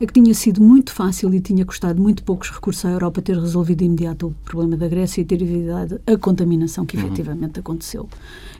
é 0.00 0.06
que 0.06 0.12
tinha 0.12 0.34
sido 0.34 0.60
muito 0.60 0.92
fácil 0.92 1.32
e 1.34 1.40
tinha 1.40 1.64
custado 1.64 2.00
muito 2.00 2.22
poucos 2.22 2.50
recursos 2.50 2.84
à 2.84 2.90
Europa 2.90 3.22
ter 3.22 3.38
resolvido 3.38 3.78
de 3.78 3.84
imediato 3.86 4.28
o 4.28 4.34
problema 4.44 4.76
da 4.76 4.88
Grécia 4.88 5.22
e 5.22 5.24
ter 5.24 5.40
evitado 5.40 6.00
a 6.06 6.16
contaminação 6.18 6.84
que 6.84 6.96
uhum. 6.96 7.06
efetivamente 7.06 7.60
aconteceu. 7.60 8.08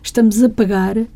Estamos 0.02 0.42
a 0.42 0.48
pagar 0.48 0.96
uh, 0.96 1.06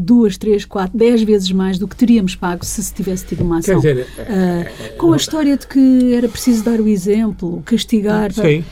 duas, 0.00 0.36
três, 0.36 0.64
quatro, 0.64 0.98
dez 0.98 1.22
vezes 1.22 1.50
mais 1.52 1.78
do 1.78 1.88
que 1.88 1.96
teríamos 1.96 2.34
pago 2.34 2.64
se 2.64 2.82
se 2.82 2.92
tivesse 2.92 3.24
tido 3.26 3.44
uma 3.44 3.58
ação. 3.58 3.80
Quer 3.80 3.94
dizer, 3.94 4.06
uh, 4.20 4.96
com 4.98 5.12
a 5.12 5.16
história 5.16 5.56
de 5.56 5.66
que 5.66 6.12
era 6.12 6.28
preciso 6.28 6.64
dar 6.64 6.80
o 6.80 6.88
exemplo, 6.88 7.62
castigar. 7.64 8.32
Sim 8.32 8.64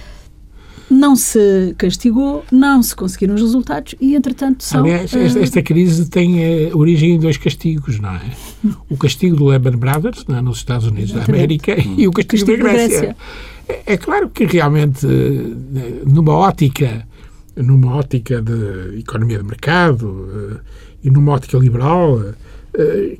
não 0.91 1.17
se 1.17 1.75
castigou, 1.79 2.45
não 2.51 2.83
se 2.83 2.95
conseguiram 2.95 3.35
os 3.35 3.41
resultados 3.41 3.95
e, 4.01 4.15
entretanto, 4.15 4.63
são... 4.65 4.81
Aliás, 4.81 5.15
esta, 5.15 5.39
esta 5.41 5.63
crise 5.63 6.09
tem 6.09 6.69
uh, 6.69 6.79
origem 6.79 7.13
em 7.13 7.19
dois 7.19 7.37
castigos, 7.37 7.99
não 7.99 8.11
é? 8.11 8.23
O 8.89 8.97
castigo 8.97 9.37
do 9.37 9.47
Lehman 9.47 9.77
Brothers, 9.77 10.25
é? 10.29 10.41
nos 10.41 10.59
Estados 10.59 10.87
Unidos 10.87 11.13
da 11.13 11.25
América, 11.25 11.73
e 11.79 12.07
o 12.07 12.13
castigo, 12.13 12.47
castigo 12.47 12.63
da 12.65 12.73
Grécia. 12.73 13.01
Grécia. 13.01 13.17
É, 13.69 13.95
é 13.95 13.97
claro 13.97 14.29
que 14.29 14.45
realmente, 14.45 15.07
eh, 15.07 16.03
numa 16.07 16.33
ótica, 16.33 17.07
numa 17.57 17.95
ótica 17.95 18.43
de 18.43 18.99
economia 18.99 19.39
de 19.39 19.45
mercado 19.45 20.07
uh, 20.07 20.61
e 21.03 21.11
numa 21.11 21.33
ótica 21.33 21.57
liberal 21.59 22.21
eh, 22.21 22.35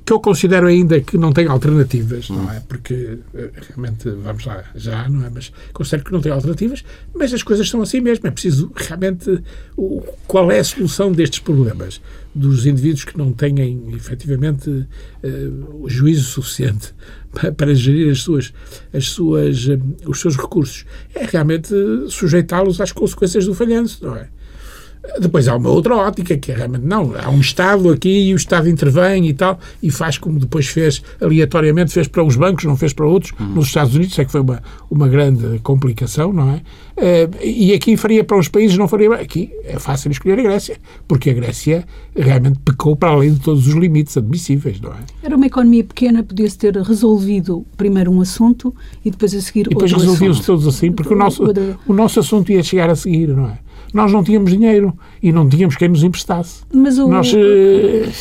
que 0.05 0.13
eu 0.13 0.19
considero 0.19 0.67
ainda 0.67 1.01
que 1.01 1.17
não 1.17 1.33
tem 1.33 1.47
alternativas, 1.47 2.29
não 2.29 2.51
é? 2.51 2.61
Porque 2.67 3.19
eh, 3.35 3.51
realmente, 3.69 4.11
vamos 4.11 4.45
lá, 4.45 4.65
já, 4.75 5.09
não 5.09 5.25
é? 5.25 5.31
Mas 5.31 5.53
considero 5.73 6.05
que 6.05 6.13
não 6.13 6.21
tem 6.21 6.33
alternativas, 6.33 6.85
mas 7.15 7.33
as 7.33 7.43
coisas 7.43 7.69
são 7.69 7.81
assim 7.81 8.01
mesmo. 8.01 8.27
É 8.27 8.33
preciso 8.33 8.73
realmente. 8.75 9.43
O, 9.77 10.03
qual 10.27 10.51
é 10.51 10.59
a 10.59 10.65
solução 10.65 11.13
destes 11.13 11.39
problemas? 11.39 12.01
Dos 12.35 12.67
indivíduos 12.67 13.05
que 13.05 13.17
não 13.17 13.33
têm 13.33 13.95
efetivamente 13.95 14.89
o 15.81 15.89
juízo 15.89 16.25
suficiente 16.25 16.93
para, 17.57 17.73
gerir 17.75 18.11
as 18.11 18.23
suas, 18.23 18.53
as 18.93 19.09
suas, 19.09 19.69
os 20.05 20.21
seus 20.21 20.37
recursos. 20.37 20.85
É 21.15 21.27
realmente 21.27 21.73
sujeitá-los 22.09 22.81
às 22.81 22.91
consequências 22.91 23.47
do 23.47 23.55
falhanço, 23.55 24.05
não 24.05 24.17
é? 24.17 24.29
Depois 25.21 25.47
há 25.49 25.57
uma 25.57 25.69
outra 25.69 25.95
ótica, 25.95 26.37
que 26.37 26.51
é 26.51 26.55
realmente 26.55 26.85
não, 26.85 27.13
há 27.17 27.29
um 27.29 27.41
Estado 27.41 27.91
aqui 27.91 28.29
e 28.29 28.33
o 28.33 28.37
Estado 28.37 28.69
intervém 28.69 29.29
e 29.29 29.35
tal, 29.35 29.59
e 29.83 29.91
faz 29.91 30.19
como 30.19 30.39
depois 30.39 30.67
fez, 30.67 31.03
aleatoriamente, 31.21 31.93
fez 31.93 32.09
para 32.09 32.23
uns 32.23 32.37
bancos, 32.37 32.65
não 32.65 32.77
fez 32.77 32.93
para 32.93 33.07
outros. 33.07 33.33
Uhum. 33.39 33.55
Nos 33.55 33.67
Estados 33.67 33.95
Unidos 33.95 34.19
é 34.19 34.25
que 34.25 34.33
foi 34.33 34.41
uma, 34.41 34.63
uma 34.91 35.09
grande 35.09 35.59
complicação, 35.61 36.33
não 36.33 36.51
é? 36.51 36.63
Uh, 36.97 37.45
e 37.45 37.73
aqui 37.75 37.97
faria 37.97 38.25
para 38.25 38.39
os 38.39 38.49
países, 38.49 38.79
não 38.79 38.89
faria. 38.89 39.13
Aqui 39.15 39.51
é 39.65 39.79
fácil 39.79 40.11
escolher 40.11 40.39
a 40.39 40.43
Grécia, 40.43 40.77
porque 41.07 41.31
a 41.31 41.33
Grécia 41.35 41.85
realmente 42.17 42.59
pecou 42.65 42.97
para 42.97 43.11
além 43.11 43.35
de 43.35 43.41
todos 43.41 43.67
os 43.67 43.75
limites 43.75 44.17
admissíveis, 44.17 44.81
não 44.81 44.91
é? 44.91 44.99
Era 45.23 45.37
uma 45.37 45.47
economia 45.47 45.85
pequena, 45.85 46.23
podia-se 46.23 46.57
ter 46.57 46.77
resolvido 46.77 47.67
primeiro 47.77 48.11
um 48.11 48.21
assunto 48.21 48.75
e 49.05 49.11
depois 49.11 49.35
a 49.35 49.41
seguir 49.41 49.67
e 49.67 49.71
depois 49.71 49.93
resolviam-se 49.93 50.43
todos 50.45 50.67
assim, 50.67 50.91
porque 50.91 51.13
o 51.13 51.17
nosso, 51.17 51.45
o 51.87 51.93
nosso 51.93 52.21
assunto 52.21 52.51
ia 52.51 52.63
chegar 52.63 52.89
a 52.89 52.97
seguir, 52.97 53.29
não 53.29 53.49
é? 53.49 53.64
Nós 53.95 54.13
não 54.13 54.25
tínhamos 54.25 54.51
dinheiro 54.51 54.93
e 55.23 55.33
não 55.33 55.49
tínhamos 55.49 55.77
quem 55.77 55.89
nos 55.89 56.03
emprestasse. 56.03 56.63
Mas 56.75 56.99
o, 56.99 57.07
nós, 57.07 57.33
uh... 57.33 57.37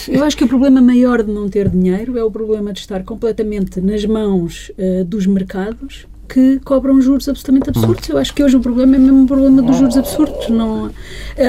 eu 0.08 0.24
acho 0.24 0.38
que 0.38 0.44
o 0.44 0.48
problema 0.48 0.80
maior 0.80 1.24
de 1.24 1.32
não 1.32 1.50
ter 1.50 1.68
dinheiro 1.68 2.16
é 2.18 2.24
o 2.24 2.30
problema 2.30 2.72
de 2.72 2.80
estar 2.80 3.04
completamente 3.04 3.82
nas 3.82 4.06
mãos 4.06 4.72
uh, 4.78 5.04
dos 5.04 5.26
mercados 5.26 6.06
que 6.30 6.60
cobram 6.64 7.02
juros 7.02 7.28
absolutamente 7.28 7.70
absurdos. 7.70 8.08
Eu 8.08 8.18
acho 8.18 8.34
que 8.34 8.44
hoje 8.44 8.56
o 8.56 8.60
problema 8.60 8.96
é 8.96 9.00
mesmo 9.00 9.24
o 9.24 9.28
problema 9.28 9.62
dos 9.62 9.78
juros 9.78 9.98
absurdos. 9.98 10.48
Não, 10.50 10.86
uh, 10.86 10.92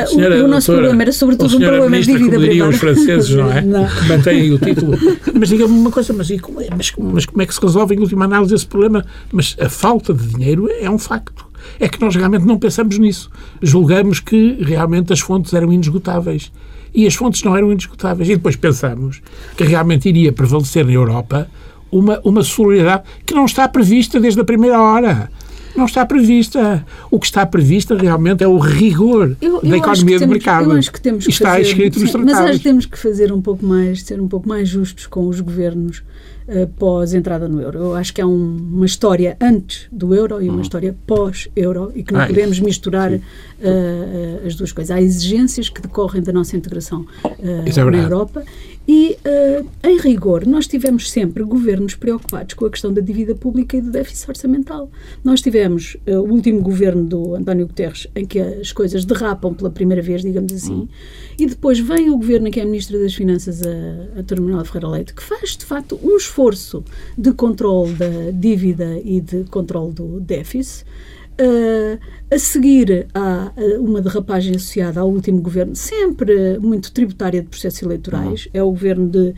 senhora, 0.08 0.42
o, 0.42 0.44
o, 0.44 0.48
nosso 0.48 0.68
doutora, 0.68 0.88
problema 0.88 1.02
era 1.02 1.12
sobretudo 1.12 1.56
um 1.56 1.60
problema 1.60 2.00
de 2.00 2.06
dívida 2.06 2.38
privada. 2.38 2.70
os 2.70 2.76
franceses, 2.76 3.30
não 3.30 3.52
é? 3.52 3.60
não. 3.62 3.87
Que 3.87 4.08
mantêm 4.08 4.52
o 4.52 4.58
título. 4.58 4.98
Mas 5.38 5.48
diga-me 5.50 5.78
uma 5.78 5.90
coisa, 5.90 6.12
mas, 6.14 6.30
é, 6.30 6.37
mas, 6.74 6.92
mas 6.96 7.26
como 7.26 7.42
é 7.42 7.46
que 7.46 7.54
se 7.54 7.60
resolve 7.60 7.94
em 7.94 8.00
última 8.00 8.24
análise 8.24 8.54
esse 8.54 8.66
problema? 8.66 9.04
Mas 9.30 9.54
a 9.60 9.68
falta 9.68 10.14
de 10.14 10.26
dinheiro 10.28 10.68
é 10.80 10.90
um 10.90 10.98
facto 10.98 11.46
é 11.81 11.88
que 11.88 12.00
nós 12.00 12.14
realmente 12.14 12.44
não 12.44 12.59
pensamos 12.59 12.98
nisso. 12.98 13.31
Julgamos 13.62 14.20
que 14.20 14.57
realmente 14.61 15.12
as 15.12 15.20
fontes 15.20 15.53
eram 15.55 15.72
inesgotáveis. 15.72 16.50
E 16.94 17.07
as 17.07 17.14
fontes 17.14 17.42
não 17.42 17.57
eram 17.57 17.72
inesgotáveis. 17.72 18.29
E 18.29 18.37
depois 18.37 18.55
pensamos 18.57 19.20
que 19.57 19.64
realmente 19.64 20.09
iria 20.09 20.33
prevalecer 20.33 20.85
na 20.87 20.92
Europa 20.92 21.48
uma, 21.90 22.20
uma 22.24 22.42
solidariedade 22.42 23.03
que 23.27 23.35
não 23.35 23.44
está 23.44 23.66
prevista 23.68 24.20
desde 24.20 24.40
a 24.40 24.44
primeira 24.44 24.81
hora. 24.81 25.31
Não 25.77 25.87
está 25.87 26.07
prevista. 26.07 26.87
O 27.11 27.18
que 27.18 27.27
está 27.27 27.44
prevista 27.44 27.96
realmente 27.96 28.44
é 28.44 28.46
o 28.48 28.59
rigor 28.59 29.37
Eu- 29.40 29.61
eu 29.61 29.70
da 29.70 29.77
economia 29.77 30.20
de 30.20 30.27
mercado. 30.27 30.70
Eu 30.70 30.77
acho 30.79 30.92
que 30.92 31.00
temos 31.00 31.24
que 31.24 31.33
está 31.33 31.50
fazer, 31.50 31.62
escrito 31.62 31.98
nos 31.98 32.12
sim, 32.12 32.18
Mas 32.18 32.27
tratados. 32.27 32.50
acho 32.50 32.59
que 32.61 32.64
temos 32.68 32.87
que 32.87 32.96
fazer 32.98 33.33
um 33.33 33.42
pouco 33.42 33.66
mais, 33.66 34.03
ser 34.05 34.20
um 34.20 34.29
pouco 34.29 34.48
mais 34.48 34.68
justos 34.68 35.09
com 35.09 35.27
os 35.27 35.40
governos 35.40 36.05
eh, 36.46 36.66
pós-entrada 36.78 37.48
no 37.48 37.61
euro. 37.61 37.78
Eu 37.78 37.94
acho 37.94 38.12
que 38.12 38.20
há 38.20 38.26
um- 38.26 38.57
uma 38.72 38.87
história 38.87 39.37
antes 39.40 39.87
do 39.90 40.14
euro 40.14 40.42
e 40.42 40.48
uma 40.48 40.62
história 40.62 40.94
pós-euro 41.07 41.90
e 41.94 42.02
que 42.02 42.12
não. 42.12 42.20
Ah, 42.20 42.24
isso. 42.24 42.35
podemos 42.35 42.61
misturar 42.61 43.12
eh, 43.12 43.20
eh, 43.62 44.46
as 44.46 44.54
duas 44.54 44.72
coisas. 44.72 44.90
Há 44.94 45.00
exigências 45.00 45.68
que 45.68 45.80
decorrem 45.80 46.22
da 46.22 46.33
nossa 46.33 46.57
integração 46.57 47.07
Isso 47.66 47.80
é 47.80 47.85
na. 47.85 47.98
Europa 47.98 48.42
e, 48.86 49.16
eh, 49.24 49.64
em 49.82 49.98
rigor, 49.98 50.46
nós 50.46 50.66
tivemos 50.66 51.10
sempre 51.10 51.42
governos 51.42 51.94
preocupados 51.94 52.54
com 52.54 52.66
a 52.66 52.70
questão 52.70 52.92
da 52.92 53.00
dívida 53.00 53.34
pública 53.34 53.76
e 53.76 53.80
do 53.80 53.90
déficit 53.90 54.28
orçamental. 54.28 54.90
Nós 55.22 55.40
tivemos 55.40 55.96
eh, 56.06 56.18
o 56.18 56.30
último 56.30 56.60
governo 56.60 57.02
do 57.04 57.34
António 57.34 57.66
Guterres, 57.66 58.06
em 58.14 58.26
que 58.26 58.38
as 58.38 58.72
coisas 58.72 59.04
derrapam 59.06 59.54
pela 59.54 59.70
primeira 59.70 60.02
vez, 60.02 60.20
digamos 60.22 60.52
assim, 60.52 60.86
e 61.38 61.46
depois 61.46 61.78
vem 61.78 62.10
o 62.10 62.16
governo 62.18 62.48
em 62.48 62.50
que 62.50 62.60
é 62.60 62.62
a 62.62 62.66
Ministra 62.66 62.98
das 62.98 63.14
Finanças, 63.14 63.62
a, 63.62 64.20
a 64.20 64.22
Terminal 64.22 64.64
Ferreira 64.66 64.88
Leite, 64.88 65.14
que 65.14 65.22
faz, 65.22 65.56
de 65.56 65.64
facto, 65.64 65.98
um 66.02 66.16
esforço 66.16 66.84
de 67.16 67.32
controle 67.32 67.94
da 67.94 68.30
dívida 68.32 69.00
e 69.02 69.20
de 69.20 69.44
controle 69.44 69.92
do 69.92 70.20
déficit. 70.20 70.84
Uh, 71.40 71.98
a 72.30 72.38
seguir 72.38 73.08
há 73.12 73.52
uma 73.80 74.00
derrapagem 74.00 74.54
associada 74.54 75.00
ao 75.00 75.10
último 75.10 75.40
governo, 75.40 75.74
sempre 75.74 76.58
muito 76.58 76.92
tributária 76.92 77.42
de 77.42 77.48
processos 77.48 77.82
eleitorais. 77.82 78.48
É 78.54 78.62
o 78.62 78.70
governo 78.70 79.08
de 79.08 79.28
uh, 79.28 79.34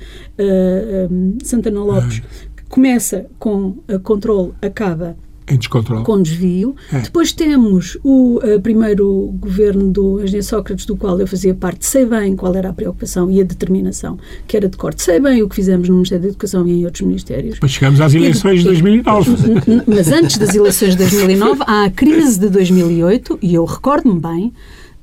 um, 1.11 1.38
Santana 1.42 1.80
Lopes, 1.80 2.20
que 2.54 2.64
começa 2.68 3.26
com 3.38 3.78
uh, 3.90 4.00
controle, 4.02 4.52
acaba 4.61 5.16
Em 5.48 5.56
descontrole. 5.56 6.02
com 6.04 6.20
desvio. 6.20 6.74
É. 6.92 7.00
Depois 7.00 7.32
temos 7.32 7.96
o 8.02 8.40
eh, 8.42 8.59
primeiro 8.59 9.32
governo 9.38 9.90
do 9.90 10.20
engenheiro 10.22 10.44
Sócrates, 10.46 10.85
do 10.87 10.96
qual 10.96 11.18
eu 11.20 11.26
fazia 11.26 11.54
parte. 11.54 11.87
Sei 11.87 12.04
bem 12.04 12.35
qual 12.35 12.54
era 12.54 12.70
a 12.70 12.72
preocupação 12.72 13.30
e 13.30 13.40
a 13.40 13.44
determinação 13.44 14.18
que 14.46 14.56
era 14.56 14.68
de 14.68 14.76
corte. 14.76 15.02
Sei 15.02 15.20
bem 15.20 15.42
o 15.42 15.48
que 15.48 15.54
fizemos 15.54 15.88
no 15.88 15.94
Ministério 15.94 16.22
da 16.24 16.28
Educação 16.30 16.66
e 16.66 16.72
em 16.80 16.85
outros 16.85 17.02
ministérios. 17.06 17.54
Depois 17.54 17.72
chegamos 17.72 18.00
às 18.00 18.12
eleições 18.14 18.59
de 18.61 18.64
2009. 18.66 19.30
N- 19.30 19.62
n- 19.76 19.82
Mas 19.87 20.09
antes 20.11 20.37
das 20.38 20.54
eleições 20.54 20.90
de 20.92 20.98
2009, 20.98 21.62
há 21.66 21.85
a 21.85 21.90
crise 21.90 22.40
de 22.40 22.48
2008, 22.48 23.38
e 23.40 23.54
eu 23.54 23.64
recordo-me 23.64 24.18
bem 24.20 24.52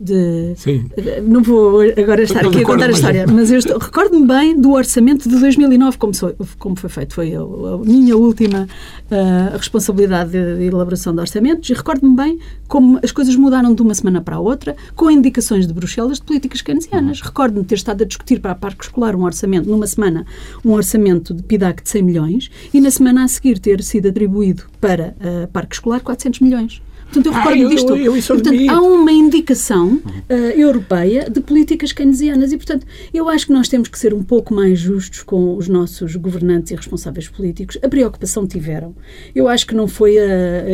de. 0.04 0.54
Sim. 0.58 0.86
Não 1.28 1.42
vou 1.42 1.82
agora 1.82 2.24
estar 2.24 2.44
Eu 2.44 2.50
aqui 2.50 2.60
a 2.60 2.66
contar 2.66 2.86
a 2.86 2.88
recordo-me, 2.88 2.94
história, 2.94 3.26
mas 3.28 3.52
eu 3.52 3.58
estou- 3.60 3.78
recordo-me 3.78 4.28
bem 4.28 4.60
do 4.60 4.72
orçamento 4.74 5.28
de 5.30 5.36
2009, 5.40 5.98
como, 5.98 6.14
sou- 6.14 6.36
como 6.60 6.76
foi 6.76 6.90
feito. 6.90 7.14
Foi 7.14 7.34
a, 7.36 7.40
a 7.42 7.78
minha 7.86 8.16
última 8.18 8.68
ah, 9.12 9.56
responsabilidade 9.58 10.32
de, 10.32 10.58
de 10.58 10.64
elaboração 10.66 11.14
de 11.14 11.20
orçamentos 11.22 11.70
e 11.70 11.74
recordo-me 11.74 12.16
bem 12.16 12.40
como 12.68 13.00
as 13.04 13.12
coisas 13.12 13.36
mudaram 13.36 13.74
de 13.74 13.82
uma 13.82 13.94
semana 13.94 14.22
para 14.22 14.36
a 14.36 14.40
outra, 14.40 14.76
com 14.96 15.10
indicações 15.10 15.68
de 15.68 15.74
Bruxelas 15.74 16.18
de 16.20 16.24
políticas 16.26 16.62
keynesianas. 16.62 17.22
Recordo-me 17.22 17.62
de 17.62 17.68
ter 17.68 17.76
estado 17.76 18.04
a 18.04 18.06
discutir 18.06 18.40
para 18.40 18.52
a 18.52 18.56
parque 18.56 18.84
escolar 18.84 19.16
um 19.16 19.24
orçamento, 19.24 19.70
numa 19.70 19.88
semana, 19.88 20.26
um 20.66 20.72
orçamento 20.72 21.34
de 21.34 21.44
PIDAC 21.44 21.84
de 21.84 21.90
100 21.90 22.02
milhões 22.04 22.52
e 22.74 22.82
na 22.82 22.90
semana 22.92 23.24
a 23.24 23.28
seguir 23.28 23.60
ter 23.60 23.82
sido 23.84 24.08
atribuído 24.10 24.64
para 24.82 25.16
a 25.44 25.48
parque 25.48 25.76
escolar 25.76 26.00
400 26.02 26.40
milhões. 26.40 26.82
Portanto, 27.14 27.26
eu 27.28 27.34
Ah, 27.34 27.38
recordo 27.40 27.62
eu- 27.62 27.70
disto. 27.70 27.90
eu- 27.92 27.98
eu 27.98 28.18
isso 28.18 28.34
E, 28.34 28.42
portanto, 28.42 28.70
há 28.70 28.82
uma 28.82 29.12
indicação 29.12 30.02
eh, 30.30 30.54
europeia 30.60 31.30
de 31.30 31.40
políticas 31.42 31.92
keynesianas 31.92 32.52
e, 32.52 32.58
portanto, 32.58 32.86
eu 33.14 33.30
acho 33.30 33.48
que 33.48 33.54
nós 33.54 33.68
temos 33.68 33.88
que 33.88 34.00
ser 34.00 34.14
um 34.14 34.24
pouco 34.24 34.54
mais 34.54 34.80
justos 34.80 35.22
com 35.24 35.56
os 35.56 35.68
nossos 35.68 36.16
governantes 36.16 36.72
e 36.72 36.76
responsáveis 36.76 37.28
políticos. 37.28 37.78
A 37.84 37.88
preocupação 37.88 38.48
tiveram. 38.48 38.96
Eu 39.36 39.48
acho 39.48 39.68
que 39.68 39.76
não 39.76 39.88
foi 39.88 40.18
a, 40.18 40.24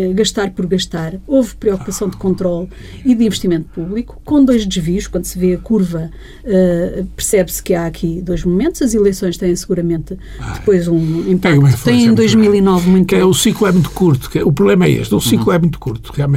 a 0.09 0.13
gastar 0.13 0.51
por 0.51 0.65
gastar. 0.65 1.15
Houve 1.27 1.55
preocupação 1.55 2.07
de 2.09 2.17
controle 2.17 2.69
e 3.05 3.13
de 3.15 3.25
investimento 3.25 3.67
público, 3.73 4.21
com 4.23 4.43
dois 4.43 4.65
desvios. 4.65 5.07
Quando 5.07 5.25
se 5.25 5.37
vê 5.37 5.53
a 5.55 5.57
curva, 5.57 6.09
eh, 6.45 7.03
percebe-se 7.15 7.61
que 7.61 7.73
há 7.73 7.85
aqui 7.85 8.21
dois 8.21 8.43
momentos. 8.43 8.81
As 8.81 8.93
eleições 8.93 9.37
têm 9.37 9.55
seguramente 9.55 10.17
depois 10.55 10.87
um 10.87 11.29
impacto. 11.29 11.83
Tem 11.83 12.01
em 12.01 12.05
muito 12.07 12.17
2009 12.17 12.89
muito 12.89 13.07
que 13.07 13.15
é, 13.15 13.25
o 13.25 13.33
ciclo 13.33 13.67
é 13.67 13.71
muito 13.71 13.89
curto. 13.91 14.29
é- 14.37 14.43
o 14.43 14.51
problema 14.51 14.85
é 14.85 14.91
este. 14.91 15.13
O 15.15 15.19
ciclo 15.21 15.51
é 15.51 15.59
muito 15.59 15.79
curto, 15.79 16.11
realmente. 16.13 16.28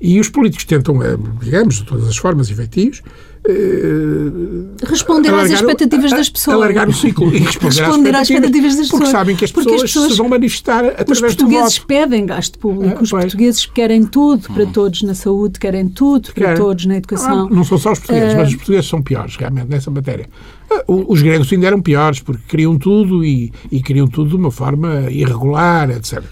E 0.00 0.20
os 0.20 0.28
políticos 0.28 0.64
tentam, 0.66 1.02
eh, 1.02 1.16
digamos, 1.42 1.76
de 1.76 1.84
todas 1.84 2.06
as 2.08 2.16
formas 2.16 2.50
e 2.50 2.54
feitios, 2.54 3.02
eh, 3.48 4.86
responder 4.86 5.28
às 5.28 5.34
alargar 5.34 5.50
o- 5.52 5.54
expectativas 5.54 6.10
das 6.10 6.28
pessoas. 6.28 6.56
Alargar 6.56 6.88
o 6.88 6.92
ciclo 6.92 7.34
e 7.34 7.38
responder, 7.38 7.80
Responder 7.80 8.14
às 8.14 8.22
expectativas 8.30 8.76
das 8.76 8.88
Porque 8.88 9.04
pessoas. 9.04 9.10
sabem 9.10 9.36
que 9.36 9.44
as 9.44 9.52
Porque 9.52 9.68
pessoas, 9.70 9.82
as 9.84 9.92
pessoas- 9.92 10.12
se 10.12 10.18
vão 10.18 10.28
manifestar 10.28 10.84
Os 10.84 10.90
através 10.90 11.18
do 11.20 11.22
portugueses 11.44 11.78
pedem 11.78 12.26
gasto 12.26 12.58
público, 12.58 12.96
Ah, 12.98 13.02
os 13.02 13.10
pois. 13.10 13.24
portugueses 13.24 13.66
querem 13.66 14.04
tudo 14.04 14.52
para 14.52 14.66
todos 14.66 15.02
na 15.02 15.14
saúde, 15.14 15.58
querem 15.58 15.88
tudo 15.88 16.32
para 16.32 16.44
Querem. 16.44 16.56
todos 16.62 16.86
na 16.86 16.96
educação. 16.96 17.46
Ah, 17.50 17.54
não 17.54 17.64
são 17.64 17.78
só 17.78 17.92
os 17.92 17.98
portugueses, 18.00 18.34
Ah, 18.34 18.38
mas 18.38 18.48
os 18.48 18.54
portugueses 18.56 18.86
são 18.88 19.02
piores, 19.02 19.36
realmente, 19.36 19.68
nessa 19.68 19.90
matéria. 19.90 20.28
Ah, 20.70 20.82
Os 20.88 21.22
gregos 21.22 21.50
ainda 21.52 21.66
eram 21.68 21.80
piores, 21.80 22.20
porque 22.20 22.42
queriam 22.48 22.76
tudo 22.78 23.24
e, 23.24 23.52
e 23.70 23.82
queriam 23.82 24.06
tudo 24.06 24.30
de 24.30 24.36
uma 24.36 24.50
forma 24.50 25.06
irregular, 25.10 25.90
etc. 25.90 26.22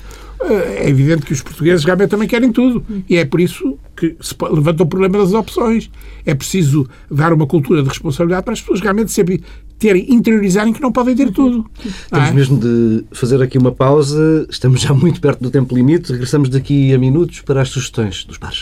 É 0.49 0.89
evidente 0.89 1.25
que 1.25 1.33
os 1.33 1.43
portugueses 1.43 1.85
realmente 1.85 2.11
também 2.11 2.29
querem 2.29 2.53
tudo. 2.53 2.85
E 3.09 3.17
é 3.17 3.25
por 3.25 3.41
isso 3.41 3.79
que 3.97 4.17
se 4.21 4.35
levanta 4.51 4.83
o 4.83 4.87
problema 4.87 5.19
das 5.19 5.33
opções. 5.33 5.91
É 6.25 6.35
preciso 6.35 6.89
dar 7.11 7.33
uma 7.33 7.47
cultura 7.47 7.83
de 7.83 7.89
responsabilidade 7.89 8.45
para 8.45 8.53
as 8.53 8.61
pessoas 8.61 8.81
realmente 8.81 9.11
sempre 9.11 9.43
terem, 9.79 10.13
interiorizarem 10.13 10.73
que 10.73 10.81
não 10.81 10.93
podem 10.93 11.15
ter 11.15 11.31
tudo. 11.31 11.65
Temos 12.11 12.29
é? 12.29 12.33
mesmo 12.33 12.59
de 12.59 13.05
fazer 13.13 13.43
aqui 13.43 13.59
uma 13.59 13.73
pausa. 13.73 14.47
Estamos 14.49 14.81
já 14.81 14.95
muito 14.95 15.21
perto 15.21 15.43
do 15.43 15.51
tempo 15.51 15.75
limite. 15.75 16.13
Regressamos 16.13 16.49
daqui 16.49 16.93
a 16.93 16.99
minutos 16.99 17.41
para 17.41 17.63
as 17.63 17.69
sugestões 17.69 18.25
dos 18.25 18.39
pares. 18.39 18.61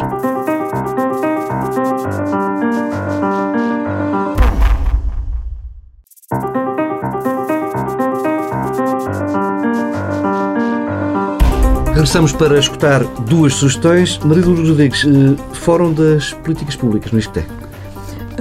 Regressamos 12.02 12.32
para 12.32 12.58
escutar 12.58 13.04
duas 13.28 13.54
sugestões. 13.54 14.18
Maria 14.24 14.44
Lourdes 14.44 14.68
Rodrigues, 14.68 15.04
eh, 15.04 15.54
Fórum 15.54 15.94
das 15.94 16.32
Políticas 16.32 16.74
Públicas 16.74 17.12
no 17.12 17.18
ISCTE. 17.20 17.46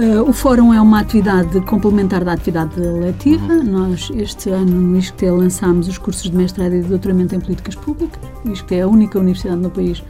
Uh, 0.00 0.28
o 0.28 0.32
fórum 0.32 0.74
é 0.74 0.80
uma 0.80 0.98
atividade 0.98 1.60
complementar 1.60 2.24
da 2.24 2.32
atividade 2.32 2.80
letiva. 2.80 3.62
Nós, 3.62 4.10
este 4.16 4.50
ano, 4.50 4.72
no 4.72 4.98
ISCTE, 4.98 5.30
lançámos 5.30 5.86
os 5.86 5.96
cursos 5.96 6.28
de 6.28 6.36
mestrado 6.36 6.74
e 6.74 6.82
de 6.82 6.88
doutoramento 6.88 7.36
em 7.36 7.40
políticas 7.40 7.76
públicas. 7.76 8.18
O 8.44 8.50
ISCTE 8.50 8.74
é 8.74 8.80
a 8.80 8.88
única 8.88 9.20
universidade 9.20 9.60
no 9.60 9.70
país 9.70 10.02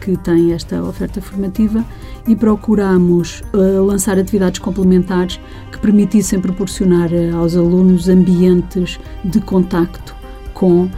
que 0.00 0.16
tem 0.16 0.54
esta 0.54 0.82
oferta 0.82 1.20
formativa 1.20 1.84
e 2.26 2.34
procuramos 2.34 3.42
uh, 3.52 3.84
lançar 3.84 4.18
atividades 4.18 4.58
complementares 4.58 5.38
que 5.70 5.78
permitissem 5.78 6.40
proporcionar 6.40 7.10
uh, 7.12 7.36
aos 7.36 7.54
alunos 7.54 8.08
ambientes 8.08 8.98
de 9.22 9.38
contacto 9.42 10.16
com 10.54 10.84
uh, 10.84 10.88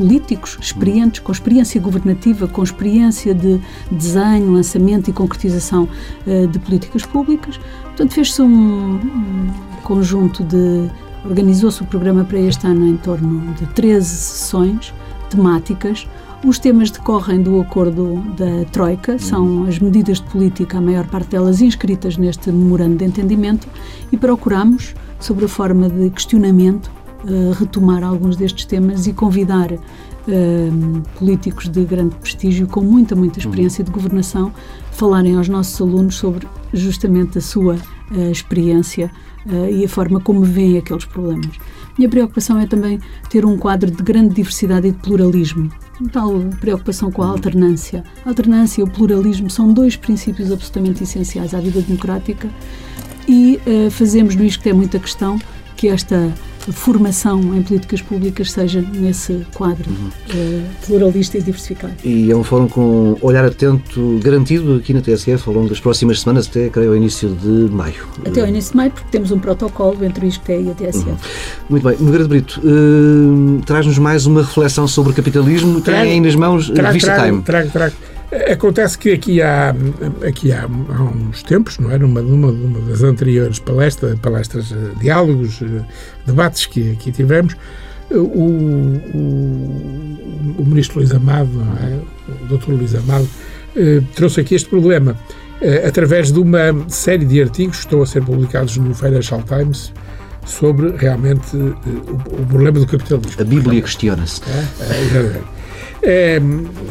políticos 0.00 0.56
experientes, 0.58 1.20
com 1.20 1.30
experiência 1.30 1.78
governativa, 1.78 2.48
com 2.48 2.62
experiência 2.62 3.34
de 3.34 3.60
desenho, 3.90 4.50
lançamento 4.50 5.10
e 5.10 5.12
concretização 5.12 5.86
uh, 6.26 6.46
de 6.46 6.58
políticas 6.58 7.04
públicas. 7.04 7.60
Portanto, 7.82 8.14
fez-se 8.14 8.40
um 8.40 8.98
conjunto 9.82 10.42
de. 10.42 10.90
Organizou-se 11.22 11.82
o 11.82 11.84
programa 11.84 12.24
para 12.24 12.38
este 12.38 12.66
ano 12.66 12.88
em 12.88 12.96
torno 12.96 13.52
de 13.52 13.66
13 13.74 14.06
sessões 14.06 14.94
temáticas. 15.28 16.08
Os 16.42 16.58
temas 16.58 16.90
decorrem 16.90 17.42
do 17.42 17.60
acordo 17.60 18.22
da 18.38 18.64
Troika, 18.72 19.18
são 19.18 19.64
as 19.64 19.78
medidas 19.78 20.18
de 20.18 20.24
política, 20.30 20.78
a 20.78 20.80
maior 20.80 21.06
parte 21.06 21.28
delas 21.28 21.60
inscritas 21.60 22.16
neste 22.16 22.50
memorando 22.50 22.96
de 22.96 23.04
entendimento, 23.04 23.68
e 24.10 24.16
procuramos, 24.16 24.94
sobre 25.18 25.44
a 25.44 25.48
forma 25.48 25.90
de 25.90 26.08
questionamento, 26.08 26.90
Uh, 27.22 27.52
retomar 27.52 28.02
alguns 28.02 28.34
destes 28.34 28.64
temas 28.64 29.06
e 29.06 29.12
convidar 29.12 29.70
uh, 29.72 31.02
políticos 31.18 31.68
de 31.68 31.84
grande 31.84 32.14
prestígio, 32.14 32.66
com 32.66 32.80
muita, 32.80 33.14
muita 33.14 33.38
experiência 33.38 33.84
de 33.84 33.90
governação, 33.90 34.50
falarem 34.92 35.36
aos 35.36 35.46
nossos 35.46 35.78
alunos 35.82 36.14
sobre 36.14 36.48
justamente 36.72 37.36
a 37.36 37.42
sua 37.42 37.74
uh, 37.74 38.30
experiência 38.30 39.10
e 39.70 39.86
a 39.86 39.88
forma 39.88 40.20
como 40.20 40.42
veem 40.44 40.76
aqueles 40.76 41.06
problemas. 41.06 41.48
Minha 41.96 42.10
preocupação 42.10 42.58
é 42.58 42.66
também 42.66 43.00
ter 43.30 43.46
um 43.46 43.56
quadro 43.56 43.90
de 43.90 44.02
grande 44.02 44.34
diversidade 44.34 44.88
e 44.88 44.90
de 44.90 44.98
pluralismo. 44.98 45.70
Tal 46.12 46.40
preocupação 46.60 47.10
com 47.10 47.22
a 47.22 47.28
alternância. 47.28 48.04
A 48.22 48.28
alternância 48.28 48.82
e 48.82 48.84
o 48.84 48.86
pluralismo 48.86 49.48
são 49.48 49.72
dois 49.72 49.96
princípios 49.96 50.52
absolutamente 50.52 51.04
essenciais 51.04 51.54
à 51.54 51.58
vida 51.58 51.80
democrática 51.80 52.50
e 53.26 53.58
fazemos 53.90 54.36
no 54.36 54.44
ISCTE 54.44 54.74
muita 54.74 54.98
questão 54.98 55.38
que 55.74 55.88
esta 55.88 56.30
formação 56.72 57.40
em 57.56 57.62
políticas 57.62 58.02
públicas 58.02 58.52
seja 58.52 58.80
nesse 58.80 59.46
quadro 59.54 59.90
uh, 59.90 60.62
pluralista 60.86 61.38
e 61.38 61.42
diversificado. 61.42 61.94
E 62.04 62.30
é 62.30 62.36
um 62.36 62.44
fórum 62.44 62.68
com 62.68 63.16
olhar 63.20 63.44
atento 63.44 64.20
garantido 64.22 64.76
aqui 64.76 64.92
na 64.92 65.00
TSF 65.00 65.48
ao 65.48 65.54
longo 65.54 65.68
das 65.68 65.80
próximas 65.80 66.20
semanas, 66.20 66.46
até 66.48 66.68
creio 66.68 66.90
ao 66.90 66.96
início 66.96 67.28
de 67.28 67.72
maio. 67.72 68.06
Até 68.24 68.40
ao 68.40 68.48
início 68.48 68.72
de 68.72 68.76
maio, 68.76 68.90
porque 68.90 69.08
temos 69.10 69.30
um 69.30 69.38
protocolo 69.38 70.04
entre 70.04 70.26
o 70.26 70.28
ISCTE 70.28 70.52
e 70.52 70.70
a 70.70 70.74
TSF. 70.74 71.08
Uhum. 71.08 71.16
Muito 71.70 71.88
bem. 71.88 71.96
Nogueira 71.98 72.24
de 72.24 72.28
Brito, 72.28 72.60
uh, 72.62 73.62
traz-nos 73.64 73.98
mais 73.98 74.26
uma 74.26 74.42
reflexão 74.42 74.86
sobre 74.86 75.12
o 75.12 75.14
capitalismo. 75.14 75.80
Trago, 75.80 76.02
Tem 76.02 76.12
aí 76.12 76.20
nas 76.20 76.34
mãos 76.34 76.70
trago, 76.70 76.92
Vista 76.92 77.14
trago, 77.14 77.30
Time. 77.30 77.42
Trago, 77.42 77.70
trago. 77.70 77.94
Acontece 78.52 78.96
que 78.96 79.12
aqui 79.12 79.42
há, 79.42 79.74
aqui 80.26 80.52
há, 80.52 80.62
há 80.62 81.02
uns 81.02 81.42
tempos, 81.42 81.78
não 81.78 81.90
é? 81.90 81.98
Numa, 81.98 82.22
numa, 82.22 82.52
numa 82.52 82.80
das 82.88 83.02
anteriores 83.02 83.58
palestras, 83.58 84.16
palestras, 84.20 84.70
eh, 84.70 84.92
diálogos, 85.00 85.60
eh, 85.60 85.82
debates 86.24 86.66
que 86.66 86.92
aqui 86.92 87.10
tivemos, 87.10 87.56
o, 88.08 88.18
o, 88.18 89.02
o 90.58 90.64
ministro 90.64 91.00
Luís 91.00 91.10
Amado, 91.10 91.50
é? 91.82 91.98
o 92.44 92.46
doutor 92.46 92.74
Luís 92.74 92.94
Amado, 92.94 93.28
eh, 93.74 94.00
trouxe 94.14 94.40
aqui 94.40 94.54
este 94.54 94.68
problema 94.68 95.16
através 95.86 96.32
de 96.32 96.38
uma 96.38 96.88
série 96.88 97.26
de 97.26 97.42
artigos 97.42 97.78
que 97.78 97.84
estão 97.84 98.00
a 98.00 98.06
ser 98.06 98.24
publicados 98.24 98.78
no 98.78 98.94
Financial 98.94 99.42
Times 99.42 99.92
sobre 100.46 100.96
realmente 100.96 101.54
o, 101.54 101.76
o 102.40 102.46
problema 102.46 102.78
do 102.78 102.86
capitalismo. 102.86 103.32
A 103.38 103.44
Bíblia 103.44 103.82
questiona-se. 103.82 104.40
É, 104.48 104.96
é, 104.96 105.59
é, 106.02 106.40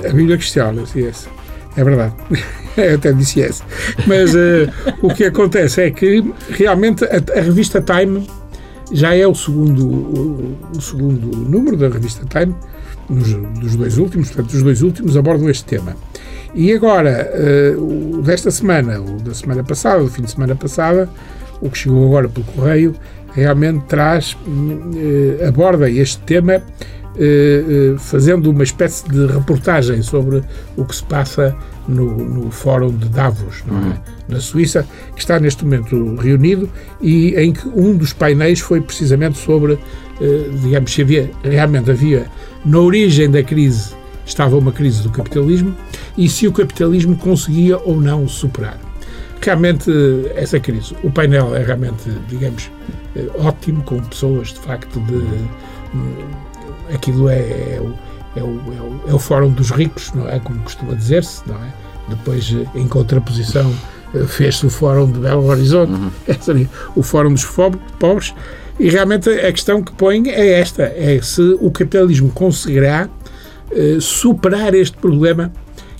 a 0.07 0.13
Bíblia 0.13 0.37
questiona-se, 0.37 0.99
yes. 0.99 1.27
é 1.75 1.83
verdade. 1.83 2.13
Eu 2.77 2.95
até 2.95 3.11
disse 3.11 3.41
yes. 3.41 3.61
Mas 4.07 4.33
uh, 4.33 4.71
o 5.01 5.13
que 5.13 5.25
acontece 5.25 5.81
é 5.81 5.91
que 5.91 6.23
realmente 6.51 7.03
a, 7.05 7.37
a, 7.37 7.41
revista 7.41 7.81
Time 7.81 8.25
já 8.91 9.15
é 9.15 9.27
o 9.27 9.35
segundo, 9.35 9.85
o, 9.85 10.57
o 10.75 10.81
segundo 10.81 11.35
número 11.37 11.75
da 11.75 11.89
revista 11.89 12.25
Time, 12.25 12.55
nos, 13.09 13.33
dos 13.59 13.75
dois 13.75 13.97
últimos, 13.97 14.29
portanto, 14.29 14.53
os 14.53 14.63
dois 14.63 14.81
últimos 14.81 15.17
abordam 15.17 15.49
este 15.49 15.65
tema. 15.65 15.95
E 16.53 16.71
agora, 16.71 17.29
uh, 17.75 18.19
o 18.19 18.21
desta 18.21 18.49
semana, 18.49 18.99
o 19.01 19.19
da 19.19 19.33
semana 19.33 19.63
passada, 19.63 20.01
o 20.01 20.07
fim 20.07 20.23
de 20.23 20.31
semana 20.31 20.55
passada, 20.55 21.09
o 21.61 21.69
que 21.69 21.77
chegou 21.77 22.05
agora 22.07 22.29
pelo 22.29 22.45
correio, 22.47 22.95
realmente 23.33 23.83
traz, 23.87 24.33
uh, 24.33 25.47
aborda 25.47 25.89
este 25.89 26.19
tema 26.19 26.63
fazendo 27.97 28.49
uma 28.49 28.63
espécie 28.63 29.07
de 29.09 29.25
reportagem 29.25 30.01
sobre 30.01 30.41
o 30.77 30.85
que 30.85 30.95
se 30.95 31.03
passa 31.03 31.55
no, 31.87 32.17
no 32.17 32.51
Fórum 32.51 32.95
de 32.95 33.09
Davos, 33.09 33.63
é? 33.67 33.71
uhum. 33.71 33.93
na 34.27 34.39
Suíça, 34.39 34.87
que 35.15 35.19
está 35.19 35.39
neste 35.39 35.65
momento 35.65 36.15
reunido 36.15 36.69
e 37.01 37.35
em 37.35 37.51
que 37.51 37.67
um 37.67 37.97
dos 37.97 38.13
painéis 38.13 38.59
foi 38.59 38.79
precisamente 38.79 39.37
sobre, 39.37 39.73
eh, 40.21 40.49
digamos, 40.61 40.93
se 40.93 41.01
havia, 41.01 41.31
realmente 41.43 41.91
havia, 41.91 42.27
na 42.63 42.79
origem 42.79 43.29
da 43.29 43.43
crise, 43.43 43.93
estava 44.25 44.55
uma 44.55 44.71
crise 44.71 45.01
do 45.01 45.09
capitalismo 45.09 45.75
e 46.17 46.29
se 46.29 46.47
o 46.47 46.53
capitalismo 46.53 47.17
conseguia 47.17 47.77
ou 47.79 47.99
não 47.99 48.27
superar. 48.27 48.79
Realmente, 49.41 49.89
essa 50.35 50.59
crise, 50.59 50.93
o 51.01 51.09
painel 51.09 51.55
é 51.55 51.63
realmente, 51.63 52.09
digamos, 52.27 52.69
ótimo, 53.39 53.81
com 53.83 53.99
pessoas 54.03 54.49
de 54.49 54.59
facto 54.59 54.99
de 54.99 55.23
aquilo 56.93 57.29
é, 57.29 57.39
é, 57.39 57.79
o, 57.81 57.93
é, 58.39 58.43
o, 58.43 58.45
é, 58.45 58.81
o, 58.81 59.01
é 59.09 59.13
o 59.13 59.19
fórum 59.19 59.51
dos 59.51 59.71
ricos, 59.71 60.11
não 60.13 60.27
é? 60.27 60.39
Como 60.39 60.59
costuma 60.59 60.93
dizer-se, 60.93 61.41
não 61.47 61.55
é? 61.55 61.73
Depois, 62.09 62.55
em 62.75 62.87
contraposição, 62.87 63.71
eh, 64.13 64.25
fez-se 64.25 64.65
o 64.65 64.69
fórum 64.69 65.11
de 65.11 65.19
Belo 65.19 65.45
Horizonte, 65.45 65.91
uhum. 65.91 66.67
o 66.95 67.03
fórum 67.03 67.33
dos 67.33 67.45
pobres, 67.45 68.33
e 68.79 68.89
realmente 68.89 69.29
a 69.29 69.51
questão 69.51 69.83
que 69.83 69.91
põe 69.91 70.29
é 70.29 70.59
esta, 70.59 70.83
é 70.83 71.19
se 71.21 71.41
o 71.59 71.69
capitalismo 71.69 72.31
conseguirá 72.31 73.09
uh, 73.71 74.01
superar 74.01 74.73
este 74.73 74.95
problema, 74.97 75.51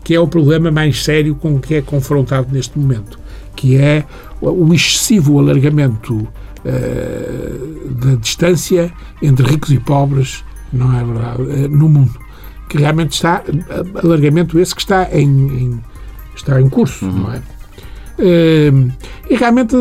que 0.04 0.16
é 0.16 0.20
o 0.20 0.28
problema 0.28 0.72
mais 0.72 1.04
sério 1.04 1.36
com 1.36 1.60
que 1.60 1.76
é 1.76 1.82
confrontado 1.82 2.48
neste 2.52 2.80
momento, 2.80 3.20
que 3.56 3.78
é 3.78 4.06
o 4.42 4.74
excessivo 4.74 5.38
alargamento 5.40 6.16
uh, 6.16 7.90
da 7.90 8.16
distância 8.16 8.92
entre 9.22 9.46
ricos 9.46 9.72
e 9.72 9.78
pobres 9.78 10.46
não 10.72 10.98
é 10.98 11.04
verdade, 11.04 11.44
eh, 11.50 11.68
no 11.68 11.90
mundo, 11.90 12.20
que 12.68 12.78
realmente 12.78 13.14
está, 13.14 13.44
alargamento 14.04 14.60
esse 14.60 14.76
que 14.76 14.82
está 14.82 15.08
em, 15.12 15.24
em 15.26 15.84
está 16.36 16.62
em 16.62 16.70
curso, 16.70 17.06
uhum. 17.06 17.12
não 17.12 17.34
é? 17.34 17.42
Eh, 18.18 18.72
e 19.30 19.36
realmente, 19.36 19.76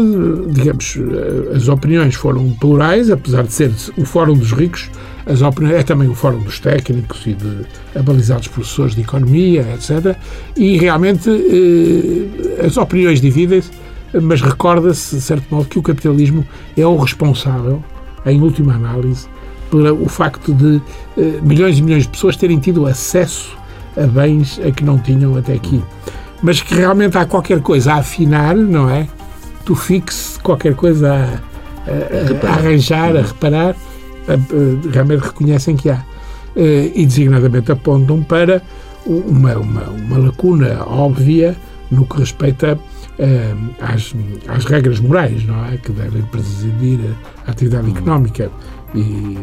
digamos, 0.51 0.97
eh, 0.97 1.57
as 1.57 1.69
opiniões 1.69 2.15
foram 2.15 2.51
plurais, 2.55 3.11
apesar 3.11 3.45
de 3.45 3.53
ser 3.53 3.73
o 3.97 4.05
Fórum 4.05 4.35
dos 4.35 4.53
Ricos, 4.53 4.91
as 5.27 5.43
opiniões, 5.43 5.81
é 5.81 5.83
também 5.83 6.09
o 6.09 6.15
Fórum 6.15 6.41
dos 6.41 6.59
Técnicos 6.59 7.27
e 7.27 7.35
de 7.35 7.67
abalizados 7.95 8.49
professores 8.49 8.95
de 8.95 9.03
Economia, 9.03 9.67
etc. 9.75 10.17
E 10.57 10.79
realmente 10.79 11.29
as 12.65 12.77
opiniões 12.79 13.21
dividem-se, 13.21 13.71
mas 14.23 14.41
recorda-se, 14.41 15.17
de 15.17 15.21
certo 15.21 15.55
modo, 15.55 15.69
que 15.69 15.79
o 15.79 15.83
capitalismo 15.83 16.47
é 16.77 16.87
o 16.87 16.97
responsável, 16.97 17.83
em 18.25 18.41
última 18.41 18.75
análise, 18.75 19.29
pelo 19.71 20.09
facto 20.09 20.53
de 20.53 20.77
uh, 21.17 21.43
milhões 21.43 21.79
e 21.79 21.83
milhões 21.83 22.05
de 22.05 22.09
pessoas 22.09 22.37
terem 22.37 22.59
tido 22.59 22.87
acesso 22.87 23.57
a 23.97 24.07
bens 24.07 24.61
a 24.65 24.71
que 24.71 24.85
não 24.85 24.99
tinham 24.99 25.37
até 25.37 25.55
aqui. 25.55 25.83
Mas 26.43 26.61
que 26.61 26.75
realmente 26.75 27.19
há 27.19 27.27
qualquer 27.27 27.61
coisa 27.61 27.95
a 27.95 27.97
afinar, 27.97 28.55
não 28.55 28.89
é? 28.89 29.09
Tu 29.65 29.75
fixes 29.75 30.39
qualquer 30.39 30.75
coisa 30.75 31.13
a, 31.13 32.47
a, 32.47 32.49
a 32.49 32.55
arranjar, 32.55 33.17
a 33.17 33.23
reparar, 33.23 33.75
a, 34.29 34.91
realmente 34.93 35.21
reconhecem 35.21 35.77
que 35.77 35.91
há. 35.91 36.05
Uh, 36.57 36.91
e 36.95 37.05
designadamente 37.05 37.71
apontam 37.71 38.23
para 38.23 38.63
uma, 39.07 39.57
uma, 39.57 39.83
uma 39.91 40.19
lacuna 40.19 40.85
óbvia 40.85 41.57
no 41.91 42.05
que 42.05 42.19
respeita 42.19 42.75
uh, 42.75 43.75
às, 43.81 44.15
às 44.49 44.65
regras 44.65 45.01
morais, 45.01 45.45
não 45.45 45.65
é? 45.67 45.77
Que 45.77 45.93
devem 45.93 46.23
presidir 46.23 47.01
a 47.47 47.51
atividade 47.51 47.89
uhum. 47.89 47.97
económica. 47.97 48.51
E, 48.95 49.37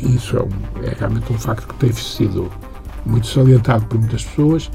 isso 0.00 0.36
é, 0.36 0.42
um, 0.42 0.84
é, 0.84 0.94
realmente 0.98 1.32
um 1.32 1.38
facto 1.38 1.68
que 1.68 1.74
tem 1.74 1.92
sido 1.92 2.50
muito 3.04 3.26
salientado 3.26 3.84
por 3.86 3.98
muitas 3.98 4.24
pessoas 4.24 4.70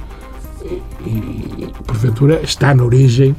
e, 0.63 0.81
e 1.05 1.71
porventura 1.85 2.41
está 2.43 2.73
na 2.73 2.83
origem 2.83 3.35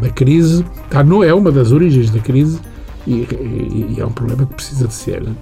da 0.00 0.10
crise, 0.10 0.64
está, 0.84 1.02
não 1.02 1.24
é 1.24 1.32
uma 1.34 1.50
das 1.50 1.72
origens 1.72 2.10
da 2.10 2.20
crise 2.20 2.60
e, 3.06 3.26
e, 3.90 3.96
é 3.98 4.06
um 4.06 4.12
problema 4.12 4.46
que 4.46 4.54
precisa 4.54 4.86
de 4.86 4.94
ser 4.94 5.22
uh, 5.22 5.34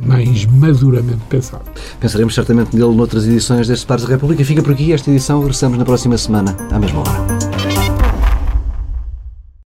mais 0.00 0.46
maduramente 0.46 1.20
pensado. 1.28 1.64
Pensaremos 1.98 2.34
certamente 2.34 2.74
nele 2.74 2.94
noutras 2.94 3.26
edições 3.26 3.68
deste 3.68 3.86
Pares 3.86 4.04
da 4.04 4.10
República. 4.10 4.44
Fica 4.44 4.62
por 4.62 4.72
aqui 4.72 4.92
esta 4.92 5.10
edição. 5.10 5.40
Regressamos 5.40 5.78
na 5.78 5.84
próxima 5.84 6.16
semana, 6.16 6.56
à 6.70 6.78
mesma 6.78 7.00
hora. 7.00 7.59